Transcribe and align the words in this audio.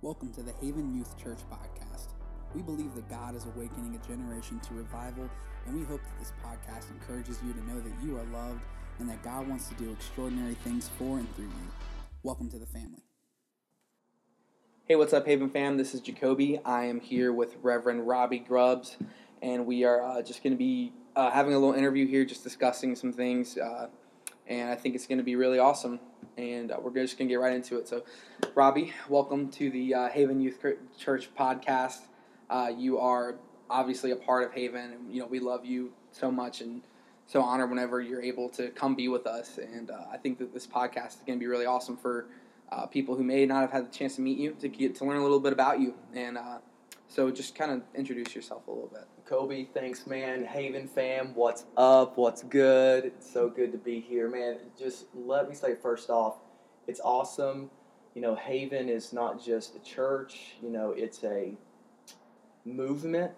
Welcome 0.00 0.32
to 0.34 0.44
the 0.44 0.52
Haven 0.60 0.94
Youth 0.94 1.20
Church 1.20 1.40
podcast. 1.50 2.10
We 2.54 2.62
believe 2.62 2.94
that 2.94 3.10
God 3.10 3.34
is 3.34 3.46
awakening 3.46 3.96
a 4.00 4.06
generation 4.06 4.60
to 4.60 4.74
revival, 4.74 5.28
and 5.66 5.74
we 5.74 5.84
hope 5.84 6.00
that 6.04 6.18
this 6.20 6.32
podcast 6.40 6.88
encourages 6.92 7.40
you 7.44 7.52
to 7.52 7.68
know 7.68 7.80
that 7.80 7.92
you 8.00 8.16
are 8.16 8.22
loved 8.26 8.60
and 9.00 9.08
that 9.08 9.24
God 9.24 9.48
wants 9.48 9.68
to 9.70 9.74
do 9.74 9.90
extraordinary 9.90 10.54
things 10.54 10.88
for 10.96 11.18
and 11.18 11.34
through 11.34 11.46
you. 11.46 11.72
Welcome 12.22 12.48
to 12.50 12.60
the 12.60 12.66
family. 12.66 13.02
Hey, 14.84 14.94
what's 14.94 15.12
up, 15.12 15.26
Haven 15.26 15.50
fam? 15.50 15.76
This 15.76 15.94
is 15.94 16.00
Jacoby. 16.00 16.60
I 16.64 16.84
am 16.84 17.00
here 17.00 17.32
with 17.32 17.56
Reverend 17.60 18.06
Robbie 18.06 18.38
Grubbs, 18.38 18.98
and 19.42 19.66
we 19.66 19.82
are 19.82 20.00
uh, 20.00 20.22
just 20.22 20.44
going 20.44 20.52
to 20.52 20.56
be 20.56 20.92
uh, 21.16 21.32
having 21.32 21.54
a 21.54 21.58
little 21.58 21.74
interview 21.74 22.06
here, 22.06 22.24
just 22.24 22.44
discussing 22.44 22.94
some 22.94 23.12
things. 23.12 23.58
Uh, 23.58 23.88
and 24.46 24.70
I 24.70 24.76
think 24.76 24.94
it's 24.94 25.08
going 25.08 25.18
to 25.18 25.24
be 25.24 25.34
really 25.34 25.58
awesome. 25.58 25.98
And 26.38 26.70
uh, 26.70 26.76
we're 26.80 26.94
just 26.94 27.18
going 27.18 27.26
to 27.26 27.32
get 27.32 27.40
right 27.40 27.52
into 27.52 27.78
it. 27.78 27.88
So, 27.88 28.04
Robbie, 28.54 28.92
welcome 29.08 29.48
to 29.50 29.70
the 29.70 29.92
uh, 29.92 30.08
Haven 30.08 30.40
Youth 30.40 30.64
Church 30.96 31.28
podcast. 31.36 32.02
Uh, 32.48 32.70
you 32.74 33.00
are 33.00 33.34
obviously 33.68 34.12
a 34.12 34.16
part 34.16 34.44
of 34.44 34.52
Haven, 34.52 34.92
and 34.92 35.12
you 35.12 35.20
know 35.20 35.26
we 35.26 35.40
love 35.40 35.66
you 35.66 35.92
so 36.12 36.30
much, 36.30 36.60
and 36.60 36.82
so 37.26 37.42
honored 37.42 37.70
whenever 37.70 38.00
you're 38.00 38.22
able 38.22 38.48
to 38.50 38.68
come 38.68 38.94
be 38.94 39.08
with 39.08 39.26
us. 39.26 39.58
And 39.58 39.90
uh, 39.90 40.04
I 40.12 40.16
think 40.16 40.38
that 40.38 40.54
this 40.54 40.64
podcast 40.64 41.08
is 41.08 41.22
going 41.26 41.40
to 41.40 41.42
be 41.42 41.48
really 41.48 41.66
awesome 41.66 41.96
for 41.96 42.26
uh, 42.70 42.86
people 42.86 43.16
who 43.16 43.24
may 43.24 43.44
not 43.44 43.62
have 43.62 43.72
had 43.72 43.90
the 43.90 43.92
chance 43.92 44.14
to 44.14 44.20
meet 44.20 44.38
you 44.38 44.56
to 44.60 44.68
get 44.68 44.94
to 44.96 45.04
learn 45.04 45.16
a 45.16 45.22
little 45.22 45.40
bit 45.40 45.52
about 45.52 45.80
you. 45.80 45.94
And 46.14 46.38
uh, 46.38 46.58
so, 47.08 47.32
just 47.32 47.56
kind 47.56 47.72
of 47.72 47.82
introduce 47.96 48.36
yourself 48.36 48.68
a 48.68 48.70
little 48.70 48.90
bit. 48.92 49.08
Kobe, 49.28 49.66
thanks, 49.74 50.06
man. 50.06 50.42
Haven 50.42 50.88
fam, 50.88 51.34
what's 51.34 51.66
up? 51.76 52.16
What's 52.16 52.42
good? 52.44 53.04
It's 53.04 53.30
so 53.30 53.50
good 53.50 53.72
to 53.72 53.78
be 53.78 54.00
here, 54.00 54.30
man. 54.30 54.56
Just 54.78 55.04
let 55.14 55.50
me 55.50 55.54
say 55.54 55.74
first 55.74 56.08
off, 56.08 56.38
it's 56.86 57.00
awesome. 57.04 57.68
You 58.14 58.22
know, 58.22 58.34
Haven 58.34 58.88
is 58.88 59.12
not 59.12 59.44
just 59.44 59.76
a 59.76 59.80
church, 59.80 60.54
you 60.62 60.70
know, 60.70 60.92
it's 60.92 61.22
a 61.24 61.52
movement 62.64 63.32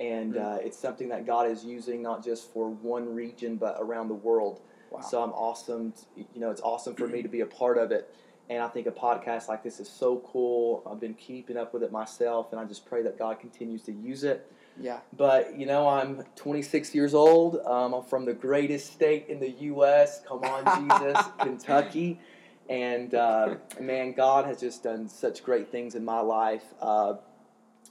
and 0.00 0.34
mm-hmm. 0.34 0.44
uh, 0.44 0.56
it's 0.56 0.76
something 0.76 1.08
that 1.10 1.26
God 1.26 1.48
is 1.48 1.64
using 1.64 2.02
not 2.02 2.24
just 2.24 2.52
for 2.52 2.68
one 2.68 3.14
region 3.14 3.54
but 3.54 3.76
around 3.78 4.08
the 4.08 4.14
world. 4.14 4.62
Wow. 4.90 5.00
So 5.00 5.22
I'm 5.22 5.30
awesome. 5.30 5.94
You 6.16 6.40
know, 6.40 6.50
it's 6.50 6.60
awesome 6.62 6.96
for 6.96 7.06
me 7.06 7.22
to 7.22 7.28
be 7.28 7.42
a 7.42 7.46
part 7.46 7.78
of 7.78 7.92
it. 7.92 8.12
And 8.48 8.62
I 8.62 8.68
think 8.68 8.86
a 8.86 8.92
podcast 8.92 9.48
like 9.48 9.64
this 9.64 9.80
is 9.80 9.88
so 9.88 10.22
cool. 10.32 10.82
I've 10.88 11.00
been 11.00 11.14
keeping 11.14 11.56
up 11.56 11.74
with 11.74 11.82
it 11.82 11.90
myself, 11.90 12.52
and 12.52 12.60
I 12.60 12.64
just 12.64 12.86
pray 12.86 13.02
that 13.02 13.18
God 13.18 13.40
continues 13.40 13.82
to 13.82 13.92
use 13.92 14.22
it. 14.22 14.50
Yeah. 14.80 15.00
But, 15.16 15.58
you 15.58 15.66
know, 15.66 15.88
I'm 15.88 16.22
26 16.36 16.94
years 16.94 17.14
old. 17.14 17.58
Um, 17.64 17.94
I'm 17.94 18.04
from 18.04 18.24
the 18.24 18.34
greatest 18.34 18.92
state 18.92 19.26
in 19.28 19.40
the 19.40 19.50
U.S. 19.50 20.22
Come 20.26 20.44
on, 20.44 20.90
Jesus, 21.00 21.24
Kentucky. 21.40 22.20
And, 22.68 23.14
uh, 23.14 23.56
man, 23.80 24.12
God 24.12 24.44
has 24.44 24.60
just 24.60 24.82
done 24.82 25.08
such 25.08 25.42
great 25.42 25.70
things 25.70 25.94
in 25.94 26.04
my 26.04 26.20
life. 26.20 26.64
Uh, 26.80 27.14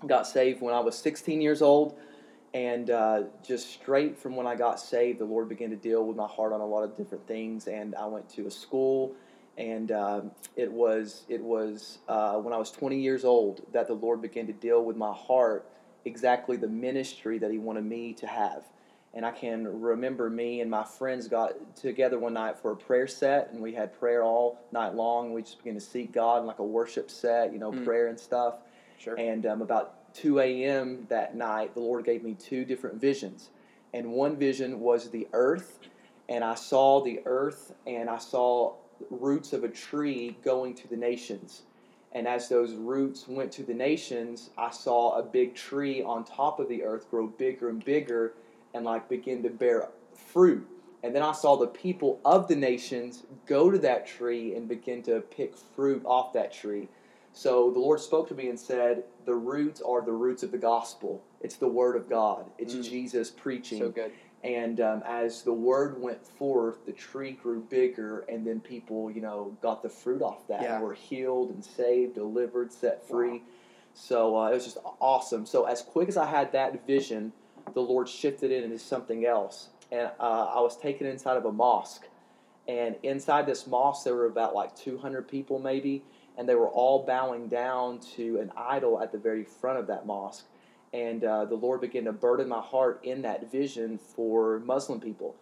got 0.06 0.28
saved 0.28 0.62
when 0.62 0.74
I 0.74 0.80
was 0.80 0.98
16 0.98 1.42
years 1.42 1.62
old. 1.62 1.98
And 2.54 2.90
uh, 2.90 3.24
just 3.46 3.70
straight 3.70 4.18
from 4.18 4.38
when 4.38 4.48
I 4.48 4.56
got 4.56 4.80
saved, 4.80 5.20
the 5.20 5.26
Lord 5.26 5.50
began 5.50 5.72
to 5.72 5.76
deal 5.76 6.06
with 6.06 6.16
my 6.16 6.28
heart 6.28 6.54
on 6.54 6.62
a 6.62 6.66
lot 6.66 6.84
of 6.84 6.96
different 6.96 7.28
things. 7.28 7.68
And 7.68 7.94
I 7.96 8.06
went 8.06 8.30
to 8.30 8.48
a 8.48 8.52
school 8.52 9.14
and 9.58 9.92
um, 9.92 10.32
it 10.56 10.72
was 10.72 11.24
it 11.30 11.42
was 11.42 12.00
uh, 12.08 12.36
when 12.36 12.54
I 12.54 12.58
was 12.58 12.72
20 12.72 13.00
years 13.00 13.24
old 13.24 13.66
that 13.74 13.88
the 13.88 13.94
Lord 13.94 14.22
began 14.22 14.48
to 14.48 14.54
deal 14.54 14.84
with 14.84 14.98
my 14.98 15.14
heart 15.14 15.70
exactly 16.04 16.58
the 16.58 16.68
ministry 16.68 17.40
that 17.40 17.52
He 17.52 17.58
wanted 17.58 17.86
me 17.86 18.14
to 18.14 18.28
have. 18.28 18.64
And 19.14 19.26
I 19.26 19.32
can 19.32 19.82
remember 19.82 20.30
me 20.30 20.60
and 20.60 20.70
my 20.70 20.84
friends 20.84 21.30
got 21.30 21.54
together 21.76 22.20
one 22.20 22.34
night 22.34 22.58
for 22.58 22.72
a 22.72 22.76
prayer 22.76 23.08
set, 23.08 23.50
and 23.52 23.62
we 23.62 23.74
had 23.74 23.98
prayer 23.98 24.24
all 24.24 24.60
night 24.74 24.94
long. 24.94 25.32
We 25.32 25.42
just 25.42 25.60
began 25.60 25.76
to 25.76 25.80
seek 25.80 26.12
God 26.12 26.42
in 26.42 26.46
like 26.46 26.60
a 26.60 26.66
worship 26.66 27.10
set, 27.10 27.54
you 27.54 27.60
know, 27.60 27.72
mm. 27.72 27.86
prayer 27.86 28.08
and 28.08 28.20
stuff. 28.20 28.56
Sure. 28.98 29.16
And 29.18 29.46
um, 29.46 29.62
about 29.62 30.14
2 30.16 30.40
a.m. 30.40 31.06
that 31.10 31.36
night, 31.36 31.74
the 31.74 31.80
Lord 31.80 32.04
gave 32.04 32.24
me 32.24 32.34
two 32.34 32.66
different 32.66 33.00
visions. 33.00 33.52
And 33.94 34.12
one 34.12 34.36
vision 34.36 34.82
was 34.82 35.10
the 35.10 35.28
earth, 35.32 35.80
and 36.28 36.44
I 36.44 36.56
saw 36.56 37.02
the 37.02 37.22
earth, 37.26 37.74
and 37.88 38.10
I 38.10 38.18
saw 38.18 38.76
roots 39.10 39.54
of 39.54 39.64
a 39.64 39.70
tree 39.70 40.38
going 40.44 40.74
to 40.76 40.88
the 40.88 40.98
nations. 40.98 41.64
And 42.12 42.28
as 42.28 42.48
those 42.48 42.74
roots 42.74 43.28
went 43.28 43.52
to 43.54 43.64
the 43.64 43.74
nations, 43.74 44.50
I 44.58 44.72
saw 44.72 45.20
a 45.20 45.24
big 45.24 45.54
tree 45.54 46.02
on 46.02 46.24
top 46.24 46.60
of 46.60 46.70
the 46.70 46.84
earth 46.84 47.10
grow 47.12 47.28
bigger 47.28 47.70
and 47.70 47.84
bigger 47.84 48.34
and 48.74 48.86
like 48.86 49.10
begin 49.10 49.44
to 49.44 49.50
bear 49.50 49.90
fruit. 50.16 50.66
And 51.04 51.14
then 51.14 51.22
I 51.22 51.34
saw 51.34 51.56
the 51.56 51.68
people 51.68 52.20
of 52.26 52.48
the 52.48 52.56
nations 52.56 53.24
go 53.46 53.70
to 53.70 53.78
that 53.80 54.08
tree 54.08 54.56
and 54.56 54.68
begin 54.68 55.04
to 55.04 55.20
pick 55.22 55.56
fruit 55.58 56.02
off 56.06 56.34
that 56.34 56.54
tree. 56.54 56.88
So 57.34 57.70
the 57.70 57.80
Lord 57.80 58.00
spoke 58.00 58.30
to 58.30 58.34
me 58.34 58.48
and 58.48 58.60
said, 58.60 59.04
The 59.26 59.36
roots 59.36 59.82
are 59.82 60.02
the 60.02 60.14
roots 60.14 60.42
of 60.42 60.52
the 60.52 60.58
gospel. 60.58 61.22
It's 61.42 61.58
the 61.58 61.68
word 61.68 61.98
of 61.98 62.10
God. 62.10 62.46
It's 62.58 62.74
mm. 62.74 62.90
Jesus 62.90 63.30
preaching. 63.30 63.80
So 63.80 63.90
good. 63.90 64.14
And 64.46 64.80
um, 64.80 65.02
as 65.08 65.42
the 65.42 65.54
word 65.54 66.00
went 66.00 66.24
forth, 66.24 66.86
the 66.86 66.92
tree 66.92 67.32
grew 67.32 67.62
bigger, 67.62 68.20
and 68.30 68.46
then 68.46 68.60
people, 68.60 69.10
you 69.10 69.20
know, 69.20 69.58
got 69.60 69.82
the 69.82 69.90
fruit 69.90 70.22
off 70.22 70.48
that 70.48 70.62
yeah. 70.62 70.76
and 70.76 70.84
were 70.84 70.94
healed 70.94 71.50
and 71.50 71.66
saved, 71.66 72.14
delivered, 72.14 72.72
set 72.72 73.08
free. 73.08 73.40
Wow. 73.40 73.42
So 73.96 74.38
uh, 74.38 74.52
it 74.52 74.54
was 74.54 74.66
just 74.66 74.78
awesome. 75.02 75.48
So 75.48 75.66
as 75.66 75.82
quick 75.82 76.10
as 76.10 76.16
I 76.16 76.28
had 76.28 76.52
that 76.52 76.86
vision, 76.86 77.34
the 77.74 77.80
Lord 77.82 78.08
shifted 78.08 78.52
it 78.52 78.64
into 78.64 78.78
something 78.78 79.26
else, 79.26 79.70
and 79.92 80.12
uh, 80.20 80.52
I 80.56 80.62
was 80.62 80.78
taken 80.78 81.08
inside 81.08 81.38
of 81.38 81.46
a 81.46 81.52
mosque. 81.52 82.06
And 82.68 82.98
inside 83.02 83.48
this 83.48 83.66
mosque, 83.66 84.04
there 84.04 84.14
were 84.14 84.28
about 84.28 84.54
like 84.54 84.76
200 84.76 85.28
people, 85.28 85.58
maybe, 85.58 86.04
and 86.38 86.48
they 86.48 86.56
were 86.56 86.70
all 86.70 87.04
bowing 87.04 87.48
down 87.48 87.98
to 88.16 88.40
an 88.40 88.52
idol 88.56 89.02
at 89.02 89.12
the 89.12 89.18
very 89.18 89.44
front 89.44 89.80
of 89.80 89.88
that 89.88 90.06
mosque 90.06 90.46
and 90.96 91.24
uh, 91.26 91.46
the 91.46 91.56
Lord 91.56 91.82
began 91.82 92.06
to 92.06 92.14
burden 92.14 92.48
my 92.48 92.62
heart 92.62 93.02
in 93.04 93.22
that 93.24 93.52
vision 93.52 93.98
for 93.98 94.62
Muslim 94.62 95.02
people. 95.02 95.36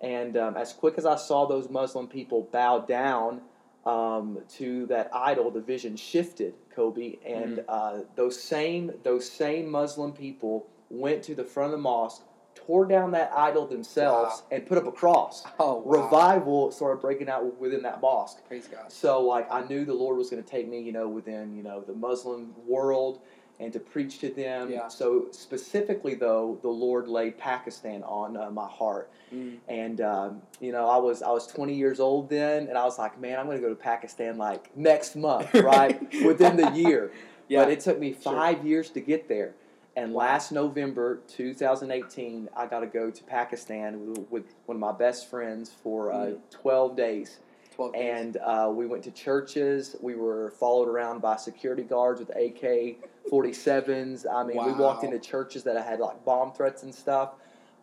And 0.00 0.36
um, 0.36 0.56
as 0.56 0.72
quick 0.72 0.94
as 0.96 1.06
I 1.06 1.16
saw 1.16 1.46
those 1.46 1.68
Muslim 1.68 2.06
people 2.06 2.48
bow 2.52 2.80
down 2.80 3.40
um, 3.84 4.38
to 4.56 4.86
that 4.86 5.10
idol, 5.12 5.50
the 5.50 5.60
vision 5.60 5.96
shifted, 5.96 6.54
Kobe, 6.74 7.16
and 7.26 7.58
mm-hmm. 7.58 7.64
uh, 7.68 8.00
those 8.14 8.40
same 8.40 8.92
those 9.02 9.28
same 9.28 9.68
Muslim 9.70 10.12
people 10.12 10.66
went 10.88 11.22
to 11.24 11.34
the 11.34 11.44
front 11.44 11.72
of 11.72 11.78
the 11.78 11.82
mosque, 11.82 12.22
tore 12.54 12.84
down 12.84 13.10
that 13.12 13.32
idol 13.36 13.66
themselves, 13.66 14.42
wow. 14.42 14.56
and 14.56 14.66
put 14.66 14.78
up 14.78 14.86
a 14.86 14.92
cross. 14.92 15.44
Oh, 15.58 15.78
wow. 15.78 16.02
Revival 16.02 16.70
started 16.70 17.00
breaking 17.00 17.28
out 17.28 17.58
within 17.60 17.82
that 17.82 18.00
mosque. 18.00 18.38
Praise 18.46 18.68
God. 18.68 18.92
So, 18.92 19.20
like, 19.20 19.50
I 19.50 19.64
knew 19.64 19.84
the 19.84 19.94
Lord 19.94 20.16
was 20.16 20.30
going 20.30 20.42
to 20.42 20.48
take 20.48 20.68
me, 20.68 20.80
you 20.80 20.92
know, 20.92 21.08
within 21.08 21.56
you 21.56 21.64
know 21.64 21.80
the 21.80 21.94
Muslim 21.94 22.54
world 22.66 23.20
and 23.60 23.72
to 23.72 23.78
preach 23.78 24.18
to 24.20 24.28
them. 24.28 24.70
Yeah. 24.70 24.88
So 24.88 25.26
specifically, 25.30 26.14
though, 26.14 26.58
the 26.62 26.68
Lord 26.68 27.08
laid 27.08 27.38
Pakistan 27.38 28.02
on 28.02 28.36
uh, 28.36 28.50
my 28.50 28.68
heart, 28.68 29.10
mm. 29.32 29.56
and 29.68 30.00
um, 30.00 30.42
you 30.60 30.72
know, 30.72 30.88
I 30.88 30.96
was 30.96 31.22
I 31.22 31.30
was 31.30 31.46
20 31.46 31.74
years 31.74 32.00
old 32.00 32.28
then, 32.28 32.68
and 32.68 32.76
I 32.76 32.84
was 32.84 32.98
like, 32.98 33.20
man, 33.20 33.38
I'm 33.38 33.46
going 33.46 33.58
to 33.58 33.62
go 33.62 33.68
to 33.68 33.74
Pakistan 33.74 34.38
like 34.38 34.76
next 34.76 35.16
month, 35.16 35.54
right, 35.54 36.00
within 36.24 36.56
the 36.56 36.70
year. 36.70 37.12
Yeah. 37.48 37.64
But 37.64 37.72
it 37.72 37.80
took 37.80 37.98
me 37.98 38.12
five 38.12 38.58
sure. 38.58 38.66
years 38.66 38.90
to 38.90 39.00
get 39.00 39.28
there. 39.28 39.52
And 39.94 40.14
last 40.14 40.52
November 40.52 41.20
2018, 41.28 42.48
I 42.56 42.66
got 42.66 42.80
to 42.80 42.86
go 42.86 43.10
to 43.10 43.24
Pakistan 43.24 44.08
with, 44.08 44.30
with, 44.30 44.44
one 44.64 44.76
of 44.76 44.80
my 44.80 44.92
best 44.92 45.28
friends 45.28 45.70
for 45.82 46.12
uh, 46.12 46.16
mm. 46.16 46.38
12 46.50 46.96
days. 46.96 47.40
12 47.74 47.92
days. 47.92 48.02
And 48.02 48.36
uh, 48.38 48.72
we 48.74 48.86
went 48.86 49.02
to 49.04 49.10
churches. 49.10 49.96
We 50.00 50.14
were 50.14 50.52
followed 50.52 50.88
around 50.88 51.20
by 51.20 51.36
security 51.36 51.82
guards 51.82 52.20
with 52.20 52.30
AK 52.30 52.96
47s. 53.30 54.26
I 54.30 54.44
mean, 54.44 54.56
wow. 54.56 54.66
we 54.66 54.72
walked 54.72 55.04
into 55.04 55.18
churches 55.18 55.62
that 55.64 55.82
had 55.84 56.00
like 56.00 56.24
bomb 56.24 56.52
threats 56.52 56.82
and 56.82 56.94
stuff, 56.94 57.34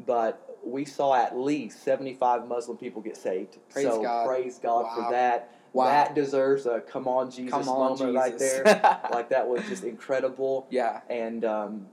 but 0.05 0.57
we 0.63 0.85
saw 0.85 1.16
at 1.16 1.38
least 1.38 1.83
75 1.83 2.47
Muslim 2.47 2.77
people 2.77 3.01
get 3.01 3.17
saved. 3.17 3.57
Praise 3.69 3.85
so 3.85 4.01
God. 4.01 4.27
praise 4.27 4.59
God 4.59 4.83
wow. 4.83 4.95
for 4.95 5.11
that. 5.11 5.55
Wow. 5.73 5.85
That 5.85 6.16
deserves 6.16 6.66
a 6.66 6.81
come 6.81 7.07
on 7.07 7.29
Jesus 7.29 7.51
come 7.51 7.69
on, 7.69 7.97
moment 7.97 8.00
Jesus. 8.00 8.16
right 8.16 8.39
there. 8.39 9.00
like 9.11 9.29
that 9.29 9.47
was 9.47 9.63
just 9.67 9.83
incredible. 9.83 10.68
Yeah. 10.69 11.01
And 11.09 11.45
um, 11.45 11.88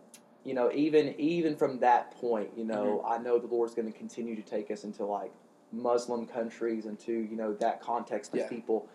you 0.45 0.55
know, 0.55 0.71
even 0.73 1.15
even 1.19 1.57
from 1.57 1.81
that 1.81 2.13
point, 2.13 2.51
you 2.57 2.65
know, 2.65 3.03
mm-hmm. 3.05 3.13
I 3.13 3.19
know 3.19 3.39
the 3.39 3.49
Lord's 3.49 3.75
going 3.75 3.91
to 3.93 3.97
continue 3.97 4.35
to 4.37 4.43
take 4.43 4.71
us 4.71 4.85
into 4.85 5.05
like 5.05 5.33
Muslim 5.73 6.27
countries 6.27 6.87
and 6.87 6.99
to 7.01 7.13
you 7.13 7.37
know 7.37 7.53
that 7.55 7.83
context 7.83 8.33
of 8.33 8.41
yeah. 8.41 8.49
people. 8.49 8.89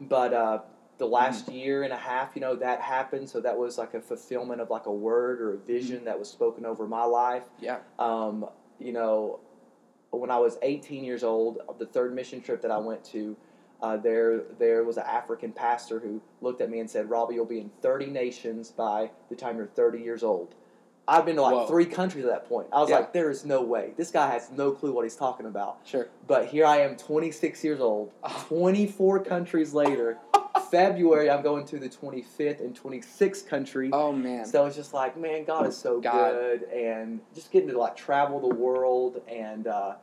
But 0.00 0.32
uh, 0.32 0.60
the 0.98 1.06
last 1.06 1.46
mm-hmm. 1.46 1.56
year 1.56 1.82
and 1.82 1.92
a 1.92 1.96
half, 1.96 2.30
you 2.34 2.40
know, 2.40 2.54
that 2.56 2.80
happened. 2.80 3.28
So 3.28 3.40
that 3.40 3.56
was 3.56 3.78
like 3.78 3.94
a 3.94 4.00
fulfillment 4.00 4.60
of 4.60 4.70
like 4.70 4.86
a 4.86 4.92
word 4.92 5.40
or 5.40 5.54
a 5.54 5.58
vision 5.58 5.96
mm-hmm. 5.96 6.04
that 6.06 6.18
was 6.18 6.28
spoken 6.28 6.64
over 6.64 6.86
my 6.86 7.04
life. 7.04 7.44
Yeah. 7.60 7.78
Um, 7.98 8.46
you 8.78 8.92
know, 8.92 9.40
when 10.10 10.30
I 10.30 10.38
was 10.38 10.58
18 10.62 11.04
years 11.04 11.24
old, 11.24 11.58
the 11.78 11.86
third 11.86 12.14
mission 12.14 12.40
trip 12.40 12.62
that 12.62 12.70
I 12.70 12.78
went 12.78 13.04
to, 13.06 13.36
uh, 13.82 13.96
there 13.96 14.42
there 14.58 14.84
was 14.84 14.96
an 14.96 15.02
African 15.06 15.52
pastor 15.52 15.98
who 15.98 16.22
looked 16.40 16.60
at 16.60 16.70
me 16.70 16.78
and 16.78 16.88
said, 16.88 17.10
"Robbie, 17.10 17.34
you'll 17.34 17.44
be 17.44 17.58
in 17.58 17.70
30 17.82 18.06
nations 18.06 18.70
by 18.70 19.10
the 19.28 19.34
time 19.34 19.56
you're 19.56 19.66
30 19.66 19.98
years 19.98 20.22
old." 20.22 20.54
I've 21.06 21.26
been 21.26 21.36
to 21.36 21.42
like 21.42 21.54
Whoa. 21.54 21.66
three 21.66 21.84
countries 21.84 22.24
at 22.24 22.30
that 22.30 22.48
point. 22.48 22.68
I 22.72 22.80
was 22.80 22.88
yeah. 22.88 22.96
like, 22.96 23.12
there 23.12 23.30
is 23.30 23.44
no 23.44 23.60
way. 23.60 23.92
This 23.96 24.10
guy 24.10 24.30
has 24.30 24.50
no 24.50 24.72
clue 24.72 24.92
what 24.92 25.04
he's 25.04 25.16
talking 25.16 25.44
about. 25.44 25.80
Sure. 25.84 26.08
But 26.26 26.46
here 26.46 26.64
I 26.64 26.78
am, 26.78 26.96
26 26.96 27.62
years 27.62 27.80
old, 27.80 28.10
24 28.48 29.22
countries 29.24 29.74
later, 29.74 30.16
February, 30.74 31.30
I'm 31.30 31.42
going 31.42 31.64
to 31.66 31.78
the 31.78 31.88
25th 31.88 32.58
and 32.58 32.74
26th 32.74 33.46
country. 33.46 33.90
Oh 33.92 34.10
man. 34.12 34.44
So 34.44 34.66
it's 34.66 34.74
just 34.74 34.92
like, 34.92 35.16
man, 35.16 35.44
God 35.44 35.68
is 35.68 35.76
so 35.76 36.00
God. 36.00 36.32
good, 36.32 36.62
and 36.64 37.20
just 37.32 37.52
getting 37.52 37.68
to 37.68 37.78
like 37.78 37.94
travel 37.96 38.40
the 38.40 38.52
world 38.56 39.20
and 39.28 39.68
uh, 39.68 39.94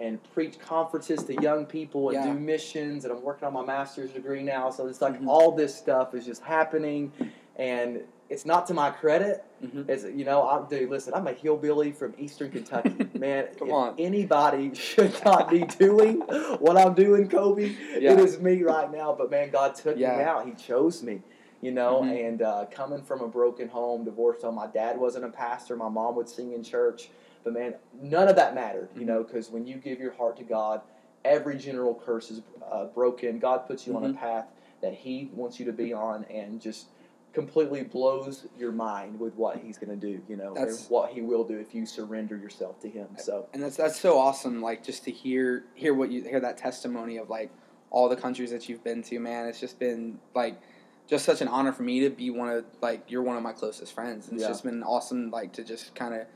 and 0.00 0.18
preach 0.32 0.58
conferences 0.58 1.22
to 1.24 1.34
young 1.42 1.66
people 1.66 2.08
and 2.08 2.14
Yeah. 2.24 2.32
do 2.32 2.38
missions. 2.38 3.04
And 3.04 3.12
I'm 3.12 3.22
working 3.22 3.46
on 3.46 3.52
my 3.52 3.64
master's 3.64 4.12
degree 4.12 4.42
now, 4.42 4.70
so 4.70 4.86
it's 4.86 5.02
like 5.02 5.20
Mhm. 5.20 5.26
all 5.28 5.52
this 5.52 5.74
stuff 5.74 6.14
is 6.14 6.24
just 6.24 6.42
happening, 6.42 7.12
and 7.56 8.00
it's 8.30 8.46
not 8.46 8.66
to 8.68 8.74
my 8.74 8.90
credit. 8.90 9.44
Mhm. 9.62 9.86
It's 9.90 10.04
you 10.04 10.24
know, 10.24 10.48
I'm 10.48 10.64
dude. 10.70 10.88
Listen, 10.88 11.12
I'm 11.12 11.26
a 11.26 11.32
hillbilly 11.34 11.92
from 11.92 12.14
Eastern 12.18 12.50
Kentucky, 12.50 13.03
man. 13.18 13.48
Come 13.58 13.68
if 13.68 13.74
on. 13.74 13.94
anybody 13.98 14.74
should 14.74 15.14
not 15.24 15.50
be 15.50 15.60
doing 15.64 16.20
what 16.58 16.76
I'm 16.76 16.94
doing, 16.94 17.28
Kobe. 17.28 17.74
Yeah. 17.98 18.12
It 18.12 18.18
is 18.20 18.40
me 18.40 18.62
right 18.62 18.90
now. 18.92 19.14
But 19.16 19.30
man, 19.30 19.50
God 19.50 19.74
took 19.74 19.96
me 19.96 20.04
out. 20.04 20.46
He 20.46 20.52
chose 20.52 21.02
me. 21.02 21.22
You 21.60 21.70
know, 21.72 22.02
Mhm. 22.02 22.28
and 22.28 22.42
uh, 22.42 22.66
coming 22.70 23.02
from 23.02 23.22
a 23.22 23.28
broken 23.28 23.68
home, 23.68 24.04
divorced 24.04 24.42
home, 24.42 24.56
my 24.56 24.66
dad 24.66 24.98
wasn't 24.98 25.24
a 25.24 25.30
pastor. 25.30 25.76
My 25.76 25.88
mom 25.88 26.14
would 26.16 26.28
sing 26.28 26.52
in 26.52 26.62
church, 26.62 27.08
but 27.42 27.54
man, 27.54 27.74
none 28.02 28.28
of 28.28 28.36
that 28.36 28.54
mattered. 28.54 28.90
You 28.94 29.02
Mhm. 29.02 29.06
know, 29.06 29.22
because 29.22 29.50
when 29.50 29.66
you 29.66 29.76
give 29.76 29.98
your 29.98 30.12
heart 30.12 30.36
to 30.38 30.42
God, 30.44 30.82
every 31.24 31.56
general 31.56 31.94
curse 32.04 32.30
is 32.30 32.42
uh, 32.70 32.86
broken. 32.86 33.38
God 33.38 33.66
puts 33.66 33.86
you 33.86 33.96
on 33.96 34.04
a 34.04 34.08
Mhm. 34.08 34.16
path 34.16 34.46
that 34.82 34.92
He 34.92 35.30
wants 35.34 35.58
you 35.58 35.64
to 35.66 35.72
be 35.72 35.92
on, 35.94 36.24
and 36.24 36.60
just 36.60 36.88
completely 37.34 37.82
blows 37.82 38.46
your 38.58 38.72
mind 38.72 39.18
with 39.18 39.34
what 39.34 39.58
He's 39.58 39.76
going 39.76 39.90
to 39.98 40.06
do. 40.06 40.22
You 40.28 40.36
know, 40.36 40.54
and 40.54 40.70
what 40.88 41.10
He 41.12 41.20
will 41.20 41.44
do 41.44 41.58
if 41.58 41.74
you 41.74 41.84
surrender 41.84 42.36
yourself 42.36 42.80
to 42.80 42.88
Him. 42.88 43.08
So 43.18 43.48
and 43.52 43.62
that's 43.62 43.76
that's 43.76 43.98
so 44.00 44.18
awesome 44.18 44.62
like 44.62 44.82
just 44.84 45.04
to 45.04 45.10
hear 45.10 45.64
hear 45.74 45.92
what 45.94 46.10
you 46.10 46.22
hear 46.22 46.40
that 46.40 46.56
testimony 46.56 47.16
of 47.18 47.28
like 47.28 47.50
all 47.90 48.08
the 48.08 48.16
countries 48.16 48.50
that 48.50 48.68
you've 48.68 48.82
been 48.82 49.02
to 49.04 49.20
man 49.20 49.46
it's 49.46 49.60
just 49.60 49.78
been 49.78 50.18
like 50.34 50.60
just 51.06 51.24
such 51.24 51.40
an 51.40 51.46
honor 51.46 51.70
for 51.70 51.84
me 51.84 52.00
to 52.00 52.10
be 52.10 52.28
one 52.28 52.48
of 52.48 52.64
like 52.80 53.08
you're 53.08 53.22
one 53.22 53.36
of 53.36 53.42
my 53.42 53.52
closest 53.52 53.92
friends 53.92 54.26
and 54.26 54.34
it's 54.34 54.42
Yeah. 54.42 54.48
just 54.48 54.64
been 54.64 54.82
awesome 54.82 55.30
like 55.30 55.52
to 55.52 55.62
just 55.62 55.94
kind 55.94 56.12
of 56.12 56.26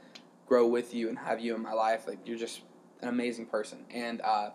grow 0.46 0.68
with 0.68 0.94
you 0.94 1.08
and 1.08 1.18
have 1.18 1.40
you 1.40 1.56
in 1.56 1.62
my 1.62 1.72
life 1.72 2.06
like 2.06 2.18
you're 2.24 2.38
just 2.38 2.60
an 3.02 3.08
amazing 3.08 3.46
person 3.46 3.78
and 3.90 4.20
uh 4.20 4.50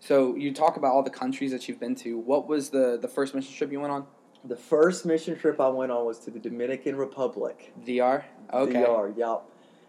so 0.00 0.34
you 0.34 0.52
talk 0.52 0.76
about 0.76 0.92
all 0.92 1.04
the 1.04 1.10
countries 1.10 1.52
that 1.52 1.68
you've 1.68 1.78
been 1.78 1.94
to 1.94 2.18
what 2.18 2.48
was 2.48 2.70
the 2.70 2.98
the 3.00 3.08
first 3.08 3.32
mission 3.32 3.54
trip 3.54 3.70
you 3.70 3.78
went 3.80 3.92
on 3.92 4.04
the 4.44 4.56
first 4.56 5.06
mission 5.06 5.36
trip 5.36 5.60
I 5.60 5.68
went 5.68 5.90
on 5.90 6.04
was 6.04 6.18
to 6.20 6.30
the 6.30 6.38
Dominican 6.38 6.96
Republic. 6.96 7.72
dr 7.84 8.24
okay 8.52 8.72
DR, 8.84 9.12
yep. 9.16 9.42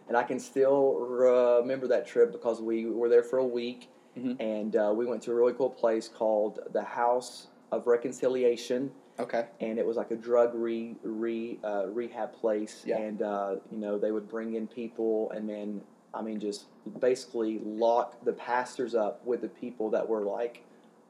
And 0.07 0.15
I 0.15 0.23
can 0.23 0.39
still 0.39 0.93
remember 0.99 1.87
that 1.87 2.05
trip 2.07 2.31
because 2.31 2.61
we 2.61 2.85
were 2.85 3.09
there 3.09 3.23
for 3.23 3.39
a 3.39 3.45
week, 3.45 3.89
Mhm. 4.17 4.37
and 4.39 4.75
uh, 4.75 4.93
we 4.95 5.05
went 5.05 5.21
to 5.23 5.31
a 5.31 5.35
really 5.35 5.53
cool 5.53 5.69
place 5.69 6.07
called 6.07 6.59
the 6.71 6.81
House 6.83 7.47
of 7.71 7.85
Reconciliation, 7.87 8.91
okay 9.19 9.45
and 9.59 9.77
it 9.79 9.85
was 9.85 9.97
like 9.97 10.11
a 10.11 10.15
drug 10.15 10.53
re, 10.53 10.95
re 11.03 11.59
uh, 11.63 11.87
rehab 11.87 12.31
place. 12.33 12.83
Yeah. 12.85 12.99
And 12.99 13.21
uh, 13.21 13.55
you 13.71 13.77
know 13.77 13.97
they 13.97 14.11
would 14.11 14.29
bring 14.29 14.53
in 14.53 14.67
people, 14.67 15.31
and 15.31 15.49
then 15.49 15.81
I 16.13 16.21
mean 16.21 16.39
just 16.39 16.65
basically 16.99 17.59
lock 17.65 18.23
the 18.23 18.31
pastors 18.33 18.95
up 18.95 19.25
with 19.25 19.41
the 19.41 19.49
people 19.49 19.89
that 19.89 20.07
were 20.07 20.21
like 20.21 20.63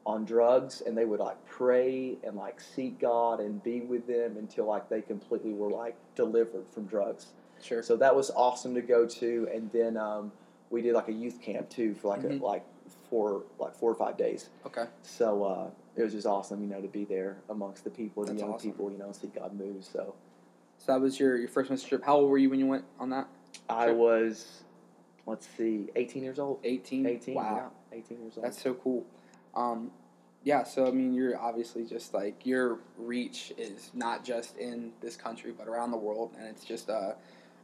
on 0.05 0.23
drugs, 0.25 0.81
and 0.85 0.97
they 0.97 1.05
would 1.05 1.19
like 1.19 1.43
pray 1.45 2.17
and 2.23 2.35
like 2.35 2.61
seek 2.61 2.99
God 2.99 3.39
and 3.39 3.61
be 3.63 3.81
with 3.81 4.05
them 4.07 4.37
until 4.37 4.65
like 4.65 4.87
they 4.89 5.01
completely 5.01 5.53
were 5.53 5.69
like 5.69 5.95
delivered 6.15 6.67
from 6.67 6.85
drugs. 6.85 7.27
sure 7.61 7.81
So 7.81 7.95
that 7.97 8.15
was 8.15 8.29
awesome 8.31 8.75
to 8.75 8.81
go 8.81 9.05
to, 9.07 9.47
and 9.53 9.71
then 9.71 9.97
um, 9.97 10.31
we 10.69 10.81
did 10.81 10.93
like 10.93 11.07
a 11.07 11.13
youth 11.13 11.41
camp 11.41 11.69
too 11.69 11.95
for 11.95 12.09
like 12.09 12.21
Mhm. 12.21 12.39
a, 12.39 12.43
like 12.45 12.63
four 13.09 13.43
like 13.59 13.73
four 13.73 13.91
or 13.91 13.95
five 13.95 14.15
days. 14.17 14.49
okay 14.65 14.85
So 15.01 15.43
uh, 15.43 15.69
it 15.95 16.03
was 16.03 16.13
just 16.13 16.27
awesome, 16.27 16.61
you 16.61 16.67
know, 16.67 16.81
to 16.81 16.87
be 16.87 17.03
there 17.05 17.37
amongst 17.49 17.83
the 17.83 17.89
people, 17.89 18.23
the 18.23 18.31
That's 18.31 18.41
young 18.41 18.53
awesome. 18.53 18.71
people, 18.71 18.91
you 18.91 18.97
know, 18.97 19.05
and 19.05 19.15
see 19.15 19.27
God 19.27 19.53
move. 19.53 19.83
So 19.83 20.13
so 20.77 20.91
that 20.91 21.01
was 21.01 21.19
your 21.19 21.35
your 21.37 21.47
first 21.47 21.71
mission 21.71 21.89
trip 21.89 22.03
how 22.03 22.17
old 22.17 22.29
were 22.29 22.37
you 22.37 22.49
when 22.49 22.59
you 22.59 22.67
went 22.67 22.85
on 22.99 23.09
that 23.09 23.27
I 23.69 23.91
was, 23.91 24.61
let's 25.25 25.47
see, 25.57 25.87
18 25.95 26.21
years 26.23 26.37
old. 26.37 26.59
18 26.63 27.07
18, 27.07 27.33
wow 27.33 27.71
yeah, 27.91 27.97
18 27.97 28.19
years 28.21 28.33
old. 28.37 28.45
That's 28.45 28.61
so 28.61 28.75
cool. 28.75 29.03
Um, 29.55 29.91
yeah, 30.43 30.63
so 30.63 30.87
I 30.87 30.91
mean, 30.91 31.13
you're 31.13 31.39
obviously 31.39 31.85
just 31.85 32.13
like 32.13 32.45
your 32.45 32.79
reach 32.97 33.51
is 33.57 33.89
not 33.93 34.23
just 34.23 34.57
in 34.57 34.91
this 35.01 35.15
country, 35.15 35.51
but 35.57 35.67
around 35.67 35.91
the 35.91 35.97
world, 35.97 36.35
and 36.37 36.47
it's 36.47 36.63
just 36.63 36.89
uh, 36.89 37.13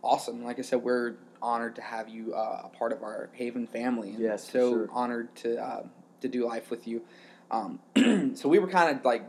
awesome. 0.01 0.43
Like 0.43 0.57
I 0.57 0.63
said, 0.63 0.81
we're 0.81 1.13
honored 1.43 1.75
to 1.75 1.81
have 1.81 2.09
you 2.09 2.33
uh, 2.33 2.63
a 2.65 2.69
part 2.69 2.91
of 2.91 3.03
our 3.03 3.29
Haven 3.33 3.67
family, 3.67 4.09
and 4.09 4.19
Yes, 4.19 4.49
so 4.49 4.71
sure. 4.71 4.89
honored 4.91 5.35
to 5.37 5.61
uh, 5.61 5.83
to 6.21 6.27
do 6.27 6.47
life 6.47 6.71
with 6.71 6.87
you. 6.87 7.03
Um, 7.51 7.79
so 8.35 8.49
we 8.49 8.57
were 8.57 8.67
kind 8.67 8.97
of 8.97 9.05
like 9.05 9.25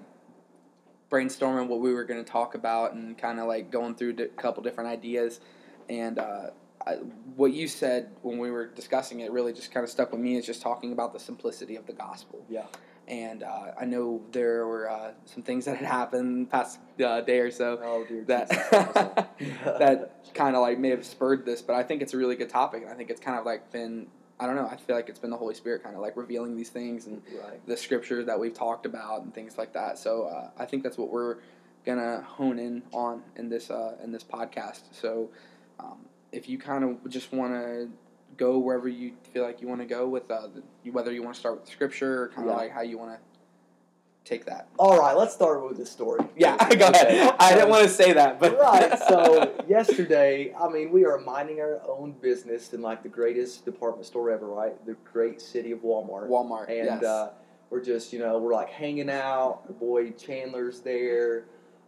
brainstorming 1.10 1.68
what 1.68 1.80
we 1.80 1.92
were 1.92 2.04
going 2.04 2.24
to 2.24 2.30
talk 2.30 2.54
about, 2.54 2.94
and 2.94 3.18
kind 3.18 3.38
of 3.38 3.46
like 3.48 3.70
going 3.70 3.96
through 3.96 4.16
a 4.18 4.26
couple 4.28 4.62
different 4.62 4.88
ideas, 4.88 5.40
and. 5.88 6.18
I, 6.86 6.94
what 7.36 7.52
you 7.52 7.68
said 7.68 8.10
when 8.22 8.38
we 8.38 8.50
were 8.50 8.66
discussing 8.66 9.20
it 9.20 9.30
really 9.30 9.52
just 9.52 9.72
kind 9.72 9.84
of 9.84 9.90
stuck 9.90 10.12
with 10.12 10.20
me 10.20 10.36
is 10.36 10.46
just 10.46 10.62
talking 10.62 10.92
about 10.92 11.12
the 11.12 11.20
simplicity 11.20 11.76
of 11.76 11.86
the 11.86 11.92
gospel 11.92 12.44
yeah. 12.48 12.66
and 13.08 13.42
uh, 13.42 13.72
I 13.80 13.84
know 13.84 14.22
there 14.32 14.66
were 14.66 14.90
uh, 14.90 15.12
some 15.24 15.42
things 15.42 15.64
that 15.66 15.76
had 15.76 15.86
happened 15.86 16.50
past 16.50 16.80
uh, 17.04 17.20
day 17.20 17.38
or 17.38 17.50
so 17.50 17.78
Oh 17.82 18.04
dear 18.08 18.24
that 18.24 18.48
that 19.78 20.22
kind 20.34 20.56
of 20.56 20.62
like 20.62 20.78
may 20.78 20.90
have 20.90 21.04
spurred 21.04 21.44
this, 21.44 21.62
but 21.62 21.74
I 21.74 21.82
think 21.82 22.02
it's 22.02 22.14
a 22.14 22.16
really 22.16 22.36
good 22.36 22.48
topic, 22.48 22.82
and 22.82 22.90
I 22.90 22.94
think 22.94 23.10
it's 23.10 23.20
kind 23.20 23.38
of 23.38 23.44
like 23.44 23.70
been 23.70 24.06
I 24.40 24.46
don't 24.46 24.56
know 24.56 24.66
I 24.66 24.76
feel 24.76 24.96
like 24.96 25.08
it's 25.08 25.18
been 25.18 25.30
the 25.30 25.36
Holy 25.36 25.54
Spirit 25.54 25.82
kind 25.82 25.94
of 25.94 26.02
like 26.02 26.16
revealing 26.16 26.56
these 26.56 26.70
things 26.70 27.06
and 27.06 27.22
right. 27.40 27.64
the 27.66 27.76
scriptures 27.76 28.26
that 28.26 28.38
we've 28.38 28.54
talked 28.54 28.86
about 28.86 29.22
and 29.22 29.34
things 29.34 29.58
like 29.58 29.72
that. 29.74 29.98
So 29.98 30.24
uh, 30.24 30.50
I 30.58 30.64
think 30.64 30.82
that's 30.82 30.98
what 30.98 31.10
we're 31.10 31.36
gonna 31.84 32.22
hone 32.22 32.58
in 32.58 32.82
on 32.92 33.22
in 33.36 33.48
this 33.48 33.70
uh, 33.70 33.96
in 34.02 34.12
this 34.12 34.24
podcast. 34.24 34.82
So 34.92 35.30
um, 35.78 36.06
if 36.32 36.48
you 36.48 36.58
kind 36.58 36.82
of 36.84 37.08
just 37.10 37.32
want 37.32 37.52
to 37.52 37.88
go 38.36 38.58
wherever 38.58 38.88
you 38.88 39.12
feel 39.32 39.44
like 39.44 39.60
you 39.60 39.68
want 39.68 39.80
to 39.80 39.86
go 39.86 40.08
with 40.08 40.30
uh, 40.30 40.48
the, 40.82 40.90
whether 40.90 41.12
you 41.12 41.22
want 41.22 41.34
to 41.34 41.40
start 41.40 41.60
with 41.60 41.68
scripture 41.68 42.22
or 42.24 42.28
kind 42.28 42.48
of 42.48 42.54
Yeah. 42.54 42.60
like 42.62 42.70
how 42.72 42.80
you 42.80 42.98
want 42.98 43.12
to 43.12 43.18
take 44.24 44.46
that. 44.46 44.68
All 44.78 44.98
right, 44.98 45.16
let's 45.16 45.34
start 45.34 45.66
with 45.68 45.76
the 45.76 45.84
story. 45.84 46.24
Yeah, 46.36 46.56
go 46.74 46.88
ahead. 46.88 47.34
I 47.38 47.54
didn't 47.54 47.68
want 47.68 47.82
to 47.82 47.88
say 47.90 48.12
that, 48.12 48.40
but 48.40 48.58
right. 48.60 48.98
So 49.08 49.64
yesterday, 49.68 50.54
I 50.54 50.68
mean, 50.68 50.90
we 50.90 51.04
are 51.04 51.18
minding 51.18 51.60
our 51.60 51.80
own 51.86 52.12
business 52.12 52.72
in 52.72 52.80
like 52.82 53.02
the 53.02 53.08
greatest 53.08 53.64
department 53.64 54.06
store 54.06 54.30
ever, 54.30 54.46
right? 54.46 54.84
The 54.86 54.96
great 55.12 55.40
city 55.40 55.72
of 55.72 55.80
Walmart. 55.80 56.28
Walmart, 56.28 56.68
And 56.68 56.86
yes. 56.86 57.02
uh, 57.04 57.32
we're 57.68 57.82
just, 57.84 58.12
you 58.12 58.18
know, 58.20 58.38
we're 58.38 58.54
like 58.54 58.70
hanging 58.70 59.10
out. 59.10 59.62
Our 59.66 59.74
boy 59.74 60.10
Chandler's 60.12 60.80
there. 60.80 61.44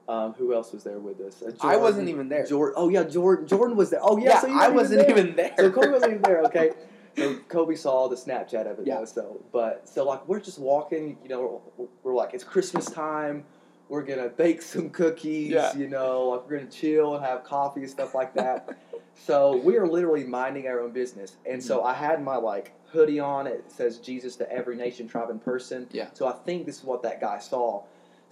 Um, 0.06 0.34
who 0.34 0.52
else 0.52 0.72
was 0.72 0.84
there 0.84 0.98
with 0.98 1.18
us? 1.20 1.42
Uh, 1.42 1.52
I 1.66 1.76
wasn't 1.76 2.08
even 2.10 2.28
there. 2.28 2.44
Jordan. 2.46 2.74
Oh 2.76 2.88
yeah, 2.90 3.04
Jordan. 3.04 3.46
Jordan 3.46 3.76
was 3.76 3.88
there. 3.90 4.00
Oh 4.02 4.18
yeah. 4.18 4.24
yeah, 4.34 4.40
so 4.40 4.46
you 4.48 4.58
I 4.60 4.68
wasn't 4.68 5.00
there. 5.00 5.10
even 5.10 5.34
there. 5.36 5.54
So 5.56 5.70
Kobe 5.70 5.88
wasn't 5.90 6.10
even 6.12 6.22
there. 6.22 6.42
Okay. 6.44 6.72
So 7.16 7.36
Kobe 7.48 7.76
saw 7.76 8.08
the 8.08 8.16
Snapchat 8.16 8.68
of 8.68 8.80
it 8.80 8.88
Yeah. 8.88 8.98
though. 8.98 9.04
So, 9.04 9.40
but 9.52 9.88
so 9.88 10.04
like 10.04 10.26
we're 10.26 10.40
just 10.40 10.58
walking. 10.58 11.16
You 11.22 11.28
know, 11.28 11.62
we're, 11.76 11.86
we're 12.02 12.14
like 12.14 12.34
it's 12.34 12.42
Christmas 12.42 12.86
time. 12.86 13.44
We're 13.88 14.02
gonna 14.02 14.30
bake 14.30 14.60
some 14.62 14.90
cookies. 14.90 15.52
Yeah. 15.52 15.76
You 15.76 15.86
know, 15.88 16.24
like 16.30 16.50
we're 16.50 16.58
gonna 16.58 16.70
chill 16.70 17.14
and 17.14 17.24
have 17.24 17.44
coffee 17.44 17.82
and 17.82 17.88
stuff 17.90 18.16
like 18.16 18.34
that. 18.34 18.76
so 19.14 19.56
we 19.58 19.76
are 19.76 19.86
literally 19.86 20.24
minding 20.24 20.66
our 20.66 20.80
own 20.80 20.90
business. 20.90 21.36
And 21.48 21.62
so 21.62 21.78
Mm-hmm. 21.78 21.86
I 21.86 21.94
had 21.94 22.20
my 22.24 22.34
like 22.34 22.72
hoodie 22.90 23.20
on. 23.20 23.46
It 23.46 23.70
says 23.70 23.98
Jesus 23.98 24.34
to 24.36 24.50
every 24.52 24.74
nation, 24.74 25.06
tribe, 25.06 25.30
and 25.30 25.40
person. 25.40 25.86
Yeah. 25.92 26.08
So 26.14 26.26
I 26.26 26.32
think 26.32 26.66
this 26.66 26.78
is 26.78 26.84
what 26.84 27.02
that 27.04 27.20
guy 27.20 27.38
saw. 27.38 27.84